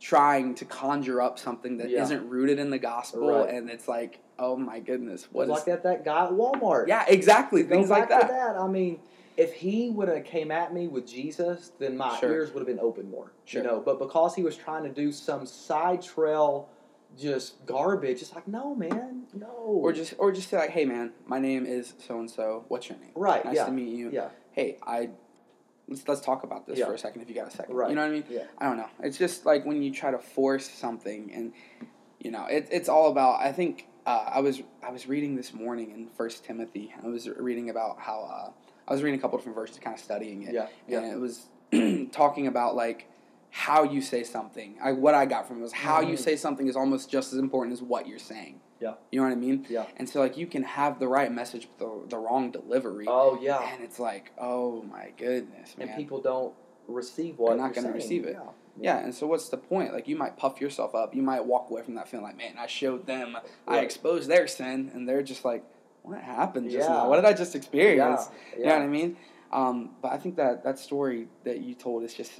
trying 0.00 0.54
to 0.56 0.64
conjure 0.64 1.20
up 1.22 1.38
something 1.38 1.78
that 1.78 1.88
Yeah. 1.88 2.06
not 2.06 2.28
rooted 2.28 2.58
in 2.58 2.70
the 2.70 2.78
gospel, 2.78 3.28
Right. 3.28 3.48
and 3.48 3.70
it's 3.70 3.88
like, 3.88 4.18
oh 4.38 4.56
my 4.56 4.80
goodness, 4.80 5.28
what 5.32 5.44
is? 5.44 5.48
like 5.50 5.64
that 5.66 5.82
that 5.84 6.04
guy 6.04 6.24
at 6.26 6.32
Walmart. 6.32 6.88
Yeah, 6.88 7.04
exactly, 7.08 7.62
things 7.62 7.88
like 7.90 8.08
that. 8.10 8.28
that. 8.28 8.56
I 8.56 8.66
mean, 8.66 8.98
if 9.36 9.54
he 9.54 9.90
would 9.90 10.08
have 10.08 10.24
came 10.24 10.50
at 10.50 10.74
me 10.74 10.88
with 10.88 11.06
Jesus, 11.06 11.72
then 11.78 11.96
my 11.96 12.16
Sure. 12.18 12.32
ears 12.32 12.52
would 12.52 12.60
have 12.60 12.66
been 12.66 12.80
open 12.84 13.10
more. 13.10 13.32
Sure. 13.46 13.62
You 13.62 13.68
know, 13.68 13.80
but 13.80 13.98
because 13.98 14.34
he 14.34 14.42
was 14.42 14.56
trying 14.56 14.82
to 14.84 14.90
do 14.90 15.10
some 15.10 15.46
side 15.46 16.02
trail, 16.02 16.68
just 17.18 17.64
garbage, 17.66 18.20
it's 18.22 18.34
like, 18.34 18.46
no, 18.48 18.74
man, 18.74 19.24
no. 19.34 19.46
Or 19.46 19.92
just, 19.92 20.14
or 20.18 20.32
just 20.32 20.48
say 20.50 20.56
like, 20.58 20.70
hey 20.70 20.84
man, 20.84 21.12
my 21.26 21.38
name 21.38 21.66
is 21.66 21.94
so 21.98 22.18
and 22.18 22.30
so. 22.30 22.64
What's 22.68 22.88
your 22.88 22.98
name? 22.98 23.10
right, 23.14 23.44
Nice 23.44 23.56
yeah, 23.56 23.66
to 23.66 23.72
meet 23.72 23.94
you. 23.94 24.10
yeah, 24.12 24.28
Hey, 24.52 24.78
I. 24.86 25.10
Let's, 25.86 26.08
let's 26.08 26.22
talk 26.22 26.44
about 26.44 26.66
this 26.66 26.78
Yeah. 26.78 26.86
for 26.86 26.94
a 26.94 26.98
second 26.98 27.20
if 27.20 27.28
you 27.28 27.34
got 27.34 27.46
a 27.46 27.50
second. 27.50 27.74
Right. 27.74 27.90
You 27.90 27.94
know 27.96 28.00
what 28.00 28.08
I 28.10 28.14
mean? 28.14 28.24
yeah, 28.30 28.44
I 28.56 28.64
don't 28.66 28.78
know. 28.78 28.88
It's 29.02 29.18
just 29.18 29.44
like 29.44 29.66
when 29.66 29.82
you 29.82 29.92
try 29.92 30.10
to 30.10 30.18
force 30.18 30.68
something, 30.70 31.30
and 31.34 31.52
you 32.18 32.30
know, 32.30 32.46
it, 32.46 32.68
it's 32.70 32.88
all 32.88 33.10
about. 33.10 33.40
I 33.40 33.52
think 33.52 33.86
uh, 34.06 34.24
I 34.32 34.40
was 34.40 34.62
I 34.82 34.90
was 34.90 35.06
reading 35.06 35.36
this 35.36 35.52
morning 35.52 35.90
in 35.90 36.08
First 36.16 36.42
Timothy. 36.44 36.94
I 37.02 37.06
was 37.06 37.28
reading 37.28 37.68
about 37.68 38.00
how 38.00 38.22
uh, 38.22 38.50
I 38.88 38.92
was 38.94 39.02
reading 39.02 39.18
a 39.18 39.22
couple 39.22 39.36
different 39.36 39.56
verses, 39.56 39.78
kind 39.78 39.94
of 39.94 40.02
studying 40.02 40.44
it, 40.44 40.54
yeah, 40.54 40.68
yeah. 40.88 41.00
and 41.00 41.12
it 41.12 41.18
was 41.20 41.48
talking 42.12 42.46
about 42.46 42.76
like 42.76 43.06
how 43.56 43.84
you 43.84 44.02
say 44.02 44.24
something. 44.24 44.74
I, 44.82 44.90
what 44.90 45.14
I 45.14 45.26
got 45.26 45.46
from 45.46 45.58
it 45.60 45.62
was 45.62 45.72
how 45.72 46.00
you 46.00 46.14
Mhm. 46.16 46.18
say 46.18 46.34
something 46.34 46.66
is 46.66 46.74
almost 46.74 47.08
just 47.08 47.32
as 47.32 47.38
important 47.38 47.72
as 47.72 47.80
what 47.80 48.08
you're 48.08 48.18
saying. 48.18 48.60
Yeah. 48.80 48.94
You 49.12 49.20
know 49.20 49.26
what 49.28 49.32
I 49.32 49.36
mean? 49.36 49.64
Yeah. 49.68 49.86
And 49.96 50.08
so 50.08 50.18
like 50.18 50.36
you 50.36 50.48
can 50.48 50.64
have 50.64 50.98
the 50.98 51.06
right 51.06 51.30
message 51.30 51.68
but 51.78 51.78
the, 51.78 52.08
the 52.08 52.18
wrong 52.18 52.50
delivery. 52.50 53.06
Oh 53.08 53.38
yeah, 53.40 53.60
And 53.72 53.80
it's 53.84 54.00
like, 54.00 54.32
oh 54.38 54.82
my 54.82 55.12
goodness, 55.16 55.78
man. 55.78 55.86
and 55.86 55.96
people 55.96 56.20
don't 56.20 56.52
receive 56.88 57.38
what 57.38 57.50
They're 57.50 57.58
not 57.58 57.74
gonna 57.74 57.92
receive 57.92 58.24
it. 58.24 58.32
Yeah. 58.36 58.50
Yeah, 58.76 58.98
and 58.98 59.14
so 59.14 59.28
what's 59.28 59.48
the 59.50 59.56
point? 59.56 59.92
Like 59.92 60.08
you 60.08 60.16
might 60.16 60.36
puff 60.36 60.60
yourself 60.60 60.96
up. 60.96 61.14
You 61.14 61.22
might 61.22 61.44
walk 61.44 61.70
away 61.70 61.82
from 61.82 61.94
that 61.94 62.08
feeling 62.08 62.26
like, 62.26 62.36
man, 62.36 62.54
I 62.58 62.66
showed 62.66 63.06
them, 63.06 63.36
I 63.68 63.78
exposed 63.78 64.28
their 64.28 64.48
sin, 64.48 64.90
and 64.92 65.08
they're 65.08 65.22
just 65.22 65.44
like, 65.44 65.62
what 66.02 66.20
happened 66.20 66.70
just 66.72 66.88
Yeah. 66.88 66.92
now? 66.94 67.08
What 67.08 67.16
did 67.16 67.24
I 67.24 67.34
just 67.34 67.54
experience? 67.54 68.28
Yeah, 68.52 68.58
You 68.58 68.64
know 68.66 68.72
what 68.78 68.82
I 68.82 68.88
mean? 68.88 69.16
Um, 69.52 69.90
but 70.02 70.10
I 70.10 70.18
think 70.18 70.34
that 70.36 70.64
that 70.64 70.80
story 70.80 71.28
that 71.44 71.60
you 71.60 71.74
told 71.76 72.02
is 72.02 72.14
just 72.14 72.32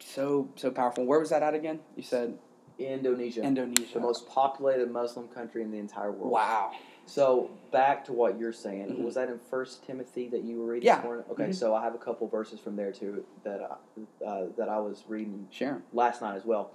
so 0.00 0.48
so 0.56 0.70
powerful. 0.70 1.04
Where 1.04 1.18
was 1.20 1.30
that 1.30 1.42
at 1.42 1.54
again? 1.54 1.80
You 1.96 2.02
said 2.02 2.38
Indonesia, 2.78 3.42
Indonesia. 3.42 3.94
the 3.94 4.00
most 4.00 4.28
populated 4.28 4.90
Muslim 4.90 5.28
country 5.28 5.62
in 5.62 5.70
the 5.70 5.78
entire 5.78 6.10
world. 6.12 6.30
wow. 6.32 6.72
So 7.06 7.50
back 7.70 8.06
to 8.06 8.14
what 8.14 8.38
you're 8.38 8.52
saying, 8.52 8.88
Mhm. 8.88 9.04
was 9.04 9.14
that 9.16 9.28
in 9.28 9.38
First 9.38 9.84
Timothy 9.84 10.26
that 10.28 10.42
you 10.42 10.58
were 10.60 10.72
reading 10.72 10.86
Yeah. 10.86 10.96
this 10.96 11.04
morning? 11.04 11.24
Okay, 11.30 11.48
Mhm. 11.50 11.54
so 11.54 11.74
I 11.74 11.82
have 11.82 11.94
a 11.94 11.98
couple 11.98 12.26
verses 12.28 12.58
from 12.60 12.76
there 12.76 12.92
too 12.92 13.26
that 13.42 13.60
I, 13.60 14.24
uh, 14.24 14.46
that 14.56 14.70
I 14.70 14.80
was 14.80 15.04
reading 15.06 15.46
Sure. 15.50 15.82
last 15.92 16.22
night 16.22 16.34
as 16.34 16.46
well. 16.46 16.70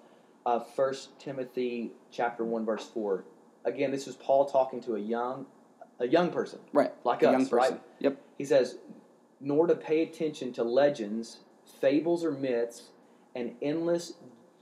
Uh, 0.46 0.60
First 0.60 1.18
Timothy 1.20 1.94
chapter 2.12 2.46
one 2.46 2.64
verse 2.64 2.88
four. 2.88 3.24
Again, 3.66 3.90
this 3.92 4.08
is 4.08 4.16
Paul 4.16 4.46
talking 4.46 4.82
to 4.82 4.96
a 4.96 5.00
young, 5.00 5.48
a 5.98 6.08
young 6.08 6.30
person 6.30 6.60
Right. 6.74 6.94
like 7.04 7.24
A 7.24 7.28
us, 7.30 7.32
young 7.32 7.46
person. 7.48 7.74
right? 7.76 7.82
Yep. 7.98 8.18
He 8.38 8.46
says, 8.46 8.78
nor 9.42 9.66
to 9.66 9.76
pay 9.76 10.04
attention 10.04 10.54
to 10.54 10.64
legends, 10.64 11.40
fables, 11.66 12.24
or 12.24 12.32
myths, 12.32 12.90
and 13.40 13.56
endless 13.62 14.14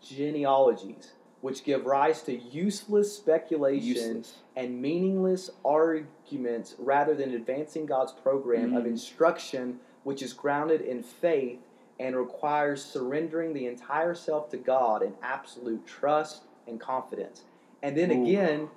genealogies, 0.01 1.13
which 1.41 1.63
give 1.63 1.85
rise 1.85 2.21
to 2.23 2.35
useless 2.37 3.15
speculation 3.15 3.87
Useless. 4.17 4.35
and 4.55 4.81
meaningless 4.81 5.49
arguments 5.65 6.75
rather 6.77 7.15
than 7.15 7.33
advancing 7.33 7.85
God's 7.85 8.11
program 8.11 8.75
of 8.75 8.83
Mhm. 8.83 8.87
instruction, 8.87 9.79
which 10.03 10.21
is 10.21 10.33
grounded 10.33 10.81
in 10.81 11.03
faith 11.03 11.59
and 11.99 12.15
requires 12.15 12.83
surrendering 12.85 13.53
the 13.53 13.65
entire 13.65 14.13
self 14.13 14.49
to 14.49 14.57
God 14.57 15.01
in 15.01 15.15
absolute 15.21 15.85
trust 15.85 16.43
and 16.67 16.79
confidence. 16.79 17.43
And 17.81 17.97
then 17.97 18.11
Ooh. 18.11 18.23
again, 18.23 18.69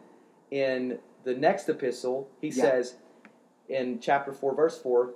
in 0.51 0.99
the 1.25 1.35
next 1.35 1.69
epistle, 1.69 2.29
he 2.41 2.49
Yeah. 2.49 2.55
says 2.63 2.97
in 3.69 4.01
chapter 4.01 4.33
4, 4.33 4.55
verse 4.55 4.79
4, 4.81 5.13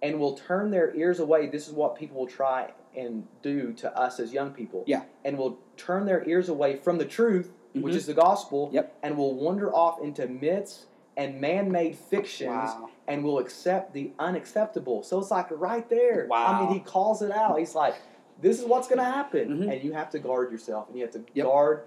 and 0.00 0.20
will 0.20 0.34
turn 0.34 0.70
their 0.70 0.94
ears 0.94 1.18
away. 1.18 1.46
This 1.48 1.66
is 1.66 1.74
what 1.74 1.96
people 1.96 2.20
will 2.20 2.26
try 2.28 2.72
and 2.98 3.26
do 3.42 3.72
to 3.74 3.96
us 3.96 4.18
as 4.20 4.32
young 4.32 4.50
people. 4.50 4.82
Yeah. 4.86 5.02
And 5.24 5.38
will 5.38 5.58
turn 5.76 6.04
their 6.06 6.28
ears 6.28 6.48
away 6.48 6.76
from 6.76 6.98
the 6.98 7.04
truth, 7.04 7.52
which 7.74 7.94
Mhm. 7.94 7.96
is 7.96 8.06
the 8.06 8.14
gospel, 8.14 8.70
Yep. 8.72 8.96
and 9.02 9.16
will 9.16 9.34
wander 9.34 9.72
off 9.74 10.00
into 10.02 10.26
myths 10.26 10.86
and 11.16 11.40
man-made 11.40 11.96
fictions 11.96 12.48
Wow. 12.50 12.88
and 13.06 13.24
will 13.24 13.38
accept 13.38 13.92
the 13.92 14.12
unacceptable. 14.18 15.02
So 15.02 15.18
it's 15.18 15.30
like 15.30 15.46
right 15.50 15.88
there. 15.88 16.28
I 16.32 16.60
mean, 16.60 16.72
he 16.72 16.80
calls 16.80 17.22
it 17.22 17.30
out. 17.30 17.58
He's 17.58 17.74
like, 17.74 17.94
this 18.40 18.60
is 18.60 18.66
what's 18.66 18.86
going 18.88 18.98
to 18.98 19.04
happen. 19.04 19.60
Mhm. 19.62 19.72
And 19.72 19.82
you 19.84 19.92
have 19.92 20.10
to 20.10 20.18
guard 20.18 20.52
yourself 20.52 20.88
and 20.88 20.96
you 20.96 21.02
have 21.04 21.12
to 21.14 21.24
Yep. 21.34 21.46
guard 21.46 21.82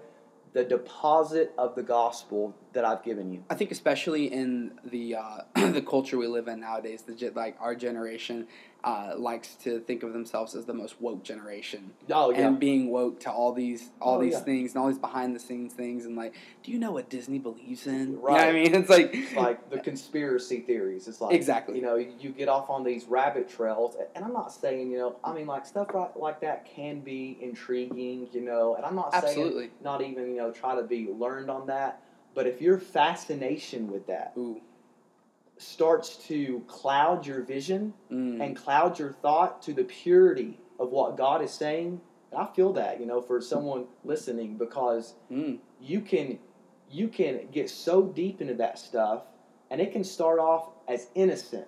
the 0.52 0.64
deposit 0.64 1.50
of 1.56 1.74
the 1.74 1.82
gospel 1.82 2.52
that 2.74 2.84
I've 2.84 3.02
given 3.02 3.32
you. 3.32 3.42
I 3.48 3.54
think 3.54 3.70
especially 3.70 4.26
in 4.30 4.78
the 4.84 5.14
uh, 5.16 5.38
the 5.72 5.80
culture 5.80 6.18
we 6.18 6.26
live 6.26 6.46
in 6.46 6.60
nowadays, 6.60 7.02
the 7.02 7.30
like 7.34 7.56
our 7.58 7.74
generation 7.74 8.46
uh, 8.84 9.12
likes 9.16 9.54
to 9.56 9.78
think 9.80 10.02
of 10.02 10.12
themselves 10.12 10.54
as 10.56 10.64
the 10.64 10.74
most 10.74 11.00
woke 11.00 11.22
generation, 11.22 11.92
Oh, 12.10 12.30
yeah. 12.30 12.48
and 12.48 12.58
being 12.58 12.90
woke 12.90 13.20
to 13.20 13.30
all 13.30 13.52
these 13.52 13.90
all 14.00 14.16
Oh, 14.18 14.20
these 14.20 14.32
yeah. 14.32 14.40
things 14.40 14.74
and 14.74 14.82
all 14.82 14.88
these 14.88 14.98
behind 14.98 15.36
the 15.36 15.40
scenes 15.40 15.72
things, 15.72 16.04
and 16.04 16.16
like, 16.16 16.34
do 16.64 16.72
you 16.72 16.78
know 16.78 16.90
what 16.90 17.08
Disney 17.08 17.38
believes 17.38 17.86
in? 17.86 18.00
You 18.00 18.06
know 18.16 18.18
Right. 18.22 18.48
I 18.48 18.52
mean, 18.52 18.74
it's 18.80 18.88
like 18.90 19.10
It's 19.14 19.34
like 19.34 19.70
the 19.70 19.78
conspiracy 19.78 20.60
theories. 20.60 21.06
It's 21.06 21.20
like 21.20 21.34
Exactly. 21.34 21.76
You 21.76 21.82
know, 21.82 21.94
you 21.96 22.30
get 22.30 22.48
off 22.48 22.70
on 22.70 22.82
these 22.82 23.04
rabbit 23.04 23.48
trails, 23.48 23.96
and 24.16 24.24
I'm 24.24 24.32
not 24.32 24.52
saying 24.52 24.90
you 24.90 24.98
know, 24.98 25.16
I 25.22 25.32
mean, 25.32 25.46
like 25.46 25.64
stuff 25.64 25.94
like, 25.94 26.16
like 26.16 26.40
that 26.40 26.64
can 26.64 27.00
be 27.00 27.38
intriguing, 27.40 28.28
you 28.32 28.40
know, 28.40 28.74
and 28.74 28.84
I'm 28.84 28.96
not 28.96 29.12
saying 29.12 29.24
absolutely. 29.24 29.70
not 29.82 30.02
even 30.02 30.30
you 30.30 30.36
know 30.38 30.50
try 30.50 30.74
to 30.74 30.82
be 30.82 31.08
learned 31.08 31.50
on 31.50 31.66
that, 31.68 32.02
but 32.34 32.46
if 32.48 32.60
your 32.60 32.78
fascination 32.78 33.90
with 33.92 34.06
that 34.08 34.32
Ooh. 34.36 34.60
Starts 35.62 36.16
to 36.28 36.62
cloud 36.66 37.26
your 37.26 37.42
vision 37.42 37.94
Mm. 38.10 38.40
and 38.42 38.56
cloud 38.56 38.98
your 38.98 39.12
thought 39.12 39.62
to 39.62 39.72
the 39.72 39.84
purity 39.84 40.60
of 40.78 40.90
what 40.90 41.16
God 41.16 41.42
is 41.42 41.50
saying, 41.52 42.00
and 42.30 42.40
I 42.40 42.46
feel 42.54 42.72
that 42.74 42.98
you 43.00 43.06
know 43.06 43.20
for 43.20 43.40
someone 43.40 43.86
listening 44.04 44.56
because 44.56 45.14
Mm. 45.30 45.58
you 45.80 46.00
can 46.00 46.38
you 46.90 47.08
can 47.08 47.48
get 47.52 47.70
so 47.70 48.02
deep 48.02 48.40
into 48.42 48.54
that 48.54 48.78
stuff 48.78 49.22
and 49.70 49.80
it 49.80 49.92
can 49.92 50.04
start 50.04 50.38
off 50.38 50.68
as 50.88 51.08
innocent 51.14 51.66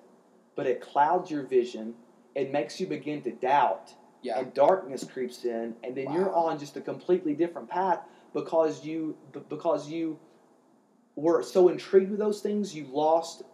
but 0.54 0.66
it 0.66 0.80
clouds 0.82 1.30
your 1.30 1.42
vision 1.44 1.94
it 2.34 2.52
makes 2.52 2.78
you 2.78 2.86
begin 2.86 3.22
to 3.22 3.30
doubt 3.30 3.94
Yeah. 4.20 4.38
and 4.40 4.52
darkness 4.52 5.02
creeps 5.04 5.44
in 5.46 5.76
and 5.82 5.94
then 5.96 6.12
you're 6.12 6.34
on 6.34 6.58
just 6.58 6.76
a 6.76 6.80
completely 6.82 7.32
different 7.34 7.68
path 7.70 8.00
because 8.34 8.84
you 8.84 9.16
because 9.48 9.88
you 9.88 10.18
were 11.16 11.42
so 11.42 11.68
intrigued 11.68 12.10
with 12.10 12.18
those 12.20 12.40
things 12.42 12.74
you 12.74 12.84
lost 12.86 13.44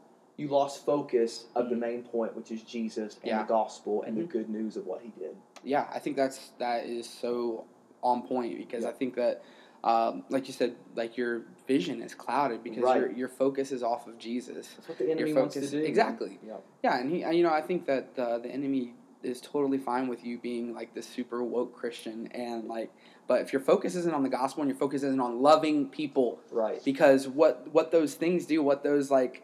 you 0.40 0.48
lost 0.48 0.87
focus 0.87 1.46
of 1.55 1.68
the 1.68 1.76
Mhm. 1.76 1.81
main 1.81 2.03
point 2.03 2.35
which 2.35 2.50
is 2.50 2.62
Jesus 2.62 3.16
and 3.22 3.26
Yeah. 3.26 3.42
the 3.42 3.48
gospel 3.48 4.03
and 4.03 4.16
Mhm. 4.16 4.20
the 4.22 4.26
good 4.26 4.48
news 4.48 4.76
of 4.76 4.87
what 4.87 5.00
he 5.03 5.11
did 5.11 5.37
yeah, 5.62 5.87
I 5.92 5.98
think 5.98 6.16
that's 6.16 6.53
that 6.59 6.87
is 6.87 7.07
so 7.07 7.66
on 8.03 8.22
point 8.22 8.57
because 8.57 8.85
Yeah. 8.85 8.90
I 8.90 8.92
think 8.92 9.14
that, 9.16 9.42
um, 9.85 10.24
like 10.31 10.46
you 10.46 10.55
said, 10.55 10.74
like 10.96 11.18
your 11.18 11.42
vision 11.66 12.00
is 12.00 12.14
clouded 12.14 12.62
because 12.62 12.83
Right. 12.83 12.96
your 13.00 13.11
your 13.12 13.29
focus 13.29 13.70
is 13.70 13.83
off 13.83 14.07
of 14.07 14.16
Jesus. 14.16 14.74
that's 14.76 14.88
what 14.88 14.96
the 14.96 15.11
enemy 15.11 15.35
wants 15.35 15.55
to 15.57 15.66
do 15.68 15.79
exactly. 15.81 16.38
yeah 16.42 16.57
Yeah, 16.83 16.98
and 16.98 17.11
he, 17.11 17.18
you 17.37 17.42
know, 17.42 17.53
I 17.53 17.61
think 17.61 17.85
that 17.85 18.18
uh, 18.18 18.38
the 18.38 18.48
enemy 18.48 18.94
is 19.22 19.38
totally 19.42 19.76
fine 19.76 20.09
with 20.09 20.24
you 20.24 20.38
being 20.38 20.72
like 20.72 20.94
this 20.94 21.07
super 21.07 21.44
woke 21.44 21.74
Christian 21.74 22.26
and 22.29 22.66
like, 22.66 22.90
but 23.26 23.42
if 23.42 23.53
your 23.53 23.61
focus 23.61 23.94
isn't 23.94 24.14
on 24.14 24.22
the 24.22 24.31
gospel 24.31 24.62
and 24.62 24.70
your 24.70 24.79
focus 24.79 25.03
isn't 25.03 25.20
on 25.20 25.42
loving 25.42 25.88
people, 25.90 26.38
right 26.50 26.83
because 26.85 27.29
what 27.29 27.68
what 27.74 27.90
those 27.92 28.14
things 28.14 28.46
do, 28.46 28.62
what 28.62 28.83
those 28.83 29.11
like 29.11 29.42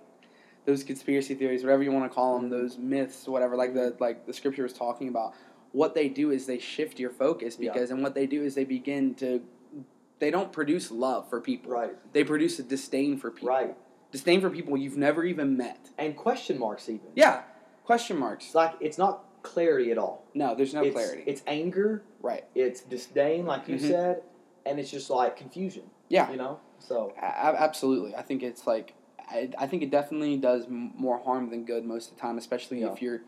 those 0.67 0.85
conspiracy 0.85 1.35
theories, 1.35 1.63
whatever 1.63 1.83
you 1.83 1.93
want 1.93 2.11
to 2.11 2.15
call 2.15 2.39
them, 2.39 2.49
Mhm. 2.49 2.51
those 2.51 2.77
myths, 2.79 3.27
whatever, 3.27 3.57
like 3.57 3.73
the 3.73 3.97
like 4.01 4.27
the 4.27 4.33
scripture 4.33 4.63
was 4.65 4.73
talking 4.75 5.09
about, 5.09 5.33
what 5.73 5.95
they 5.95 6.09
do 6.09 6.31
is 6.31 6.45
they 6.47 6.59
shift 6.59 6.99
your 7.01 7.11
focus 7.11 7.57
Yeah. 7.59 7.73
because 7.73 7.91
and 7.91 8.03
what 8.03 8.15
they 8.15 8.27
do 8.27 8.43
is 8.43 8.55
they 8.55 8.65
begin 8.65 9.15
to 9.17 9.43
they 10.19 10.31
don't 10.31 10.51
produce 10.53 10.91
love 10.91 11.29
for 11.31 11.41
people. 11.41 11.71
right 11.73 11.95
They 12.13 12.25
produce 12.25 12.59
a 12.59 12.63
disdain 12.63 13.17
for 13.19 13.31
people. 13.31 13.49
right 13.49 13.77
Disdain 14.13 14.41
for 14.41 14.49
people 14.51 14.77
you've 14.77 14.97
never 14.97 15.25
even 15.25 15.57
met. 15.57 15.91
and 15.99 16.17
question 16.17 16.59
marks 16.59 16.89
even. 16.89 17.09
Yeah. 17.15 17.43
Question 17.85 18.19
marks. 18.19 18.47
It's 18.47 18.55
like 18.55 18.75
it's 18.81 18.99
not 18.99 19.25
clarity 19.43 19.91
at 19.93 19.99
all. 19.99 20.25
No, 20.35 20.55
there's 20.57 20.75
no 20.75 20.83
it's, 20.83 20.95
clarity. 20.95 21.23
It's 21.27 21.43
anger, 21.47 22.03
right. 22.21 22.45
it's 22.57 22.81
disdain, 22.81 23.47
like 23.47 23.69
you 23.69 23.77
Mhm. 23.77 23.89
said, 23.89 24.23
and 24.65 24.81
it's 24.81 24.91
just 24.91 25.11
like 25.11 25.37
confusion. 25.37 25.85
Yeah. 26.09 26.29
You 26.31 26.37
know? 26.37 26.59
So 26.81 27.13
a- 27.17 27.25
absolutely. 27.63 28.15
I 28.17 28.23
think 28.23 28.43
it's 28.43 28.67
like 28.67 28.95
I, 29.29 29.51
I 29.59 29.67
think 29.67 29.83
it 29.83 29.91
definitely 29.91 30.37
does 30.37 30.67
m- 30.67 30.93
more 30.97 31.19
harm 31.19 31.51
than 31.51 31.65
good 31.65 31.85
most 31.85 32.11
of 32.11 32.17
the 32.17 32.21
time, 32.21 32.39
especially 32.39 32.81
Yeah. 32.81 32.93
if 32.93 33.03
you're 33.03 33.23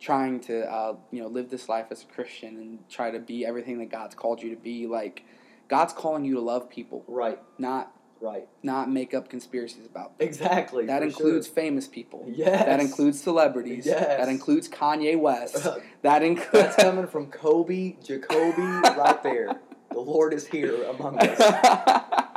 trying 0.00 0.38
to 0.40 0.60
uh, 0.70 0.94
you 1.10 1.20
know 1.20 1.28
live 1.28 1.50
this 1.50 1.68
life 1.68 1.86
as 1.90 2.02
a 2.02 2.06
Christian 2.06 2.56
and 2.56 2.88
try 2.88 3.10
to 3.10 3.18
be 3.18 3.44
everything 3.44 3.78
that 3.78 3.90
God's 3.90 4.14
called 4.14 4.42
you 4.42 4.50
to 4.50 4.60
be. 4.60 4.86
Like 4.86 5.24
God's 5.68 5.92
calling 5.92 6.24
you 6.24 6.34
to 6.34 6.40
love 6.40 6.68
people, 6.70 7.04
right, 7.08 7.40
not 7.58 7.92
right. 8.20 8.46
not 8.62 8.90
make 8.90 9.14
up 9.14 9.28
conspiracies 9.28 9.86
about 9.86 10.16
them. 10.18 10.28
Exactly. 10.28 10.86
That 10.86 11.02
includes 11.02 11.46
sure. 11.46 11.54
famous 11.54 11.88
people. 11.88 12.26
Yes. 12.28 12.64
That 12.66 12.80
includes 12.80 13.20
celebrities. 13.20 13.86
Yes. 13.86 14.18
That 14.18 14.28
includes 14.28 14.68
Kanye 14.68 15.18
West. 15.18 15.66
That 16.02 16.22
includes 16.22 16.76
That's 16.76 16.76
coming 16.82 17.08
from 17.08 17.26
Kobe, 17.26 17.96
Jacoby, 18.04 18.62
right 18.62 19.20
there. 19.22 19.60
The 19.90 19.98
Lord 20.00 20.32
is 20.34 20.46
here 20.46 20.84
among 20.84 21.18
us. 21.18 21.38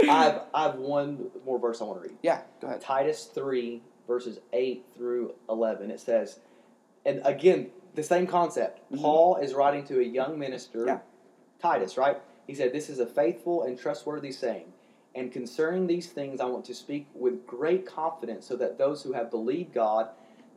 I've 0.08 0.40
I've 0.54 0.74
one 0.76 1.30
more 1.44 1.58
verse 1.58 1.80
I 1.80 1.84
want 1.84 2.02
to 2.02 2.08
read. 2.08 2.18
yeah, 2.22 2.42
go 2.60 2.68
ahead. 2.68 2.80
Titus 2.80 3.24
3, 3.34 3.82
verses 4.06 4.38
8 4.52 4.84
through 4.96 5.34
11. 5.48 5.90
It 5.90 6.00
says, 6.00 6.38
and 7.04 7.20
again, 7.24 7.70
the 7.94 8.02
same 8.02 8.26
concept. 8.26 8.80
Mhm. 8.92 9.00
Paul 9.00 9.36
is 9.36 9.54
writing 9.54 9.84
to 9.84 10.00
a 10.00 10.04
young 10.04 10.38
minister, 10.38 10.86
Yeah. 10.86 10.98
Titus, 11.60 11.96
right? 11.96 12.20
He 12.46 12.54
said, 12.54 12.72
This 12.72 12.88
is 12.88 12.98
a 13.00 13.06
faithful 13.06 13.62
and 13.64 13.78
trustworthy 13.78 14.32
saying. 14.32 14.72
And 15.14 15.32
concerning 15.32 15.86
these 15.86 16.06
things, 16.12 16.40
I 16.40 16.44
want 16.44 16.64
to 16.66 16.74
speak 16.74 17.08
with 17.14 17.46
great 17.46 17.86
confidence 17.86 18.46
so 18.46 18.54
that 18.56 18.78
those 18.78 19.02
who 19.02 19.12
have 19.14 19.30
believed 19.30 19.72
God, 19.74 20.10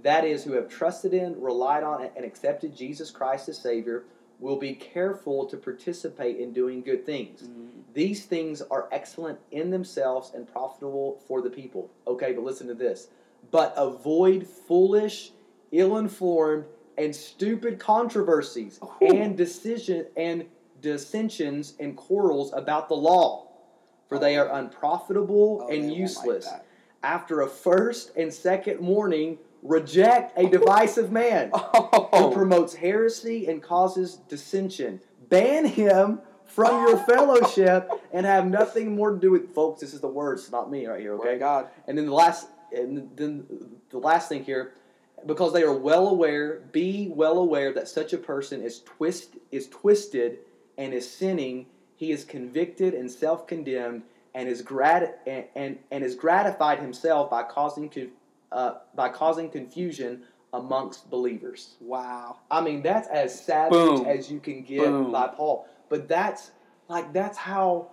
that 0.03 0.23
is, 0.25 0.43
who 0.43 0.53
have 0.53 0.67
trusted 0.69 1.13
in, 1.13 1.39
relied 1.41 1.83
on, 1.83 2.09
and 2.15 2.23
accepted 2.25 2.75
Jesus 2.75 3.09
Christ 3.09 3.49
as 3.49 3.57
Savior, 3.57 4.03
will 4.41 4.57
be 4.57 4.73
careful 4.73 5.45
to 5.45 5.55
participate 5.55 6.37
in 6.37 6.51
doing 6.51 6.81
good 6.81 7.05
things. 7.05 7.43
Mm, 7.43 7.69
These 7.93 8.25
things 8.25 8.61
are 8.63 8.89
excellent 8.91 9.39
in 9.51 9.69
themselves 9.69 10.31
and 10.33 10.51
profitable 10.51 11.21
for 11.27 11.41
the 11.41 11.49
people. 11.49 11.89
Okay, 12.07 12.33
but 12.33 12.43
listen 12.43 12.67
to 12.67 12.73
this. 12.73 13.07
But 13.51 13.73
avoid 13.77 14.45
foolish, 14.47 15.31
ill-informed, 15.71 16.65
and 16.97 17.15
stupid 17.15 17.79
controversies 17.79 18.79
Ooh. 18.83 19.07
and 19.07 19.37
decision 19.37 20.07
and 20.17 20.45
dissensions 20.81 21.75
and 21.79 21.95
quarrels 21.95 22.51
about 22.53 22.89
the 22.89 22.95
law, 22.95 23.47
for 24.09 24.17
they 24.17 24.37
are 24.37 24.51
unprofitable 24.53 25.61
Oh, 25.63 25.67
and 25.71 25.83
won't 25.83 25.89
like 25.91 25.97
useless. 25.99 26.49
After 27.03 27.41
a 27.41 27.47
first 27.47 28.11
and 28.17 28.33
second 28.33 28.79
warning, 28.79 29.37
reject 29.63 30.37
a 30.37 30.47
divisive 30.49 31.11
man 31.11 31.49
oh. 31.53 32.09
who 32.13 32.25
Oh, 32.25 32.31
promotes 32.31 32.73
heresy 32.73 33.47
and 33.47 33.61
causes 33.61 34.15
dissension. 34.27 34.99
Ban 35.29 35.65
him 35.65 36.19
from 36.45 36.87
your 36.87 36.97
fellowship 37.05 37.89
and 38.11 38.25
have 38.25 38.45
nothing 38.47 38.95
more 38.95 39.11
to 39.11 39.19
do 39.19 39.31
with 39.31 39.53
folks. 39.53 39.81
This 39.81 39.93
is 39.93 40.01
the 40.01 40.07
words, 40.07 40.51
not 40.51 40.69
me, 40.71 40.85
right 40.85 40.99
here. 40.99 41.15
Okay. 41.15 41.33
of 41.35 41.39
God. 41.39 41.69
And 41.87 41.97
then 41.97 42.05
the 42.05 42.13
last, 42.13 42.47
and 42.73 43.09
then 43.15 43.45
the 43.89 43.97
last 43.97 44.29
thing 44.29 44.43
here, 44.43 44.73
because 45.25 45.53
they 45.53 45.63
are 45.63 45.73
well 45.75 46.07
aware, 46.09 46.61
be 46.71 47.09
well 47.13 47.37
aware 47.39 47.71
that 47.73 47.87
such 47.87 48.13
a 48.13 48.17
person 48.17 48.61
is 48.61 48.81
twist 48.81 49.35
is 49.51 49.67
twisted 49.69 50.39
and 50.77 50.93
is 50.93 51.09
sinning. 51.09 51.67
He 51.95 52.11
is 52.11 52.23
convicted 52.25 52.93
and 52.93 53.09
self-condemned. 53.11 54.03
and 54.33 54.47
is 54.49 54.61
grat 54.61 55.21
and, 55.27 55.45
and, 55.55 55.77
and 55.91 56.03
is 56.03 56.15
gratified 56.15 56.79
himself 56.79 57.29
by 57.29 57.43
causing 57.43 57.89
co- 57.89 58.07
uh, 58.51 58.75
by 58.95 59.09
causing 59.09 59.49
confusion 59.49 60.23
amongst 60.53 61.09
believers. 61.09 61.75
Wow. 61.79 62.37
I 62.49 62.61
mean, 62.61 62.81
that's 62.81 63.07
as 63.07 63.37
savage 63.43 63.71
Boom. 63.71 64.05
as 64.05 64.29
you 64.31 64.39
can 64.39 64.63
get 64.63 64.81
Boom. 64.85 65.11
by 65.11 65.27
Paul. 65.27 65.67
But 65.89 66.07
that's 66.07 66.51
like 66.87 67.13
that's 67.13 67.37
how 67.37 67.91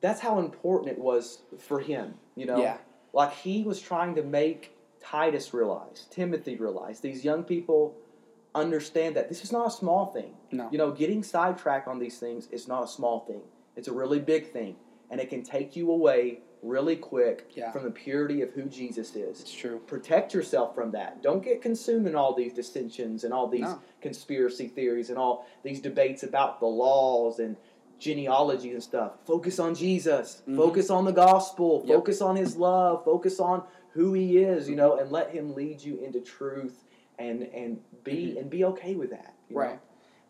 that's 0.00 0.20
how 0.20 0.38
important 0.38 0.92
it 0.92 0.98
was 0.98 1.42
for 1.58 1.80
him. 1.80 2.14
You 2.36 2.46
know, 2.46 2.60
Yeah. 2.60 2.78
like 3.12 3.32
he 3.32 3.64
was 3.64 3.80
trying 3.80 4.14
to 4.14 4.22
make 4.22 4.76
Titus 5.00 5.52
realize, 5.52 6.06
Timothy 6.10 6.56
realize, 6.56 7.00
these 7.00 7.24
young 7.24 7.42
people 7.42 7.96
understand 8.54 9.16
that 9.16 9.28
this 9.28 9.42
is 9.44 9.52
not 9.52 9.66
a 9.68 9.70
small 9.70 10.06
thing. 10.06 10.34
No. 10.52 10.68
You 10.70 10.78
know, 10.78 10.90
getting 10.92 11.22
sidetracked 11.22 11.88
on 11.88 11.98
these 11.98 12.18
things 12.18 12.48
is 12.50 12.66
not 12.68 12.84
a 12.84 12.88
small 12.88 13.20
thing. 13.20 13.42
It's 13.76 13.88
a 13.88 13.92
really 13.92 14.18
big 14.18 14.50
thing, 14.52 14.76
and 15.10 15.20
it 15.20 15.30
can 15.30 15.42
take 15.42 15.76
you 15.76 15.90
away 15.90 16.40
really 16.62 16.96
quick 16.96 17.52
Yeah. 17.54 17.70
from 17.70 17.84
the 17.84 17.90
purity 17.90 18.42
of 18.42 18.50
who 18.50 18.62
Jesus 18.64 19.14
is 19.14 19.40
It's 19.40 19.52
true. 19.52 19.78
protect 19.86 20.34
yourself 20.34 20.74
from 20.74 20.90
that. 20.92 21.22
Don't 21.22 21.42
get 21.42 21.62
consumed 21.62 22.06
in 22.06 22.14
all 22.16 22.34
these 22.34 22.52
dissensions 22.52 23.24
and 23.24 23.32
all 23.32 23.46
these 23.46 23.62
No. 23.62 23.80
conspiracy 24.00 24.66
theories 24.68 25.08
and 25.10 25.18
all 25.18 25.46
these 25.62 25.80
debates 25.80 26.22
about 26.22 26.58
the 26.60 26.66
laws 26.66 27.38
and 27.38 27.56
genealogies 27.98 28.72
and 28.74 28.82
stuff. 28.82 29.12
Focus 29.24 29.58
on 29.58 29.74
Jesus. 29.74 30.42
Mhm. 30.48 30.56
Focus 30.56 30.90
on 30.90 31.04
the 31.04 31.12
gospel. 31.12 31.82
Yep. 31.84 31.96
Focus 31.96 32.20
on 32.22 32.36
his 32.36 32.56
love. 32.56 33.04
Focus 33.04 33.40
on 33.40 33.64
who 33.92 34.12
he 34.12 34.38
is, 34.38 34.68
you 34.68 34.76
know, 34.76 34.96
and 34.96 35.10
let 35.10 35.30
him 35.30 35.54
lead 35.54 35.82
you 35.82 35.98
into 35.98 36.20
truth 36.20 36.84
and 37.18 37.42
and 37.42 37.82
be 38.04 38.34
Mhm. 38.34 38.40
and 38.40 38.50
be 38.50 38.64
okay 38.64 38.94
with 38.94 39.10
that. 39.10 39.34
you 39.48 39.54
know? 39.56 39.62
Right. 39.62 39.80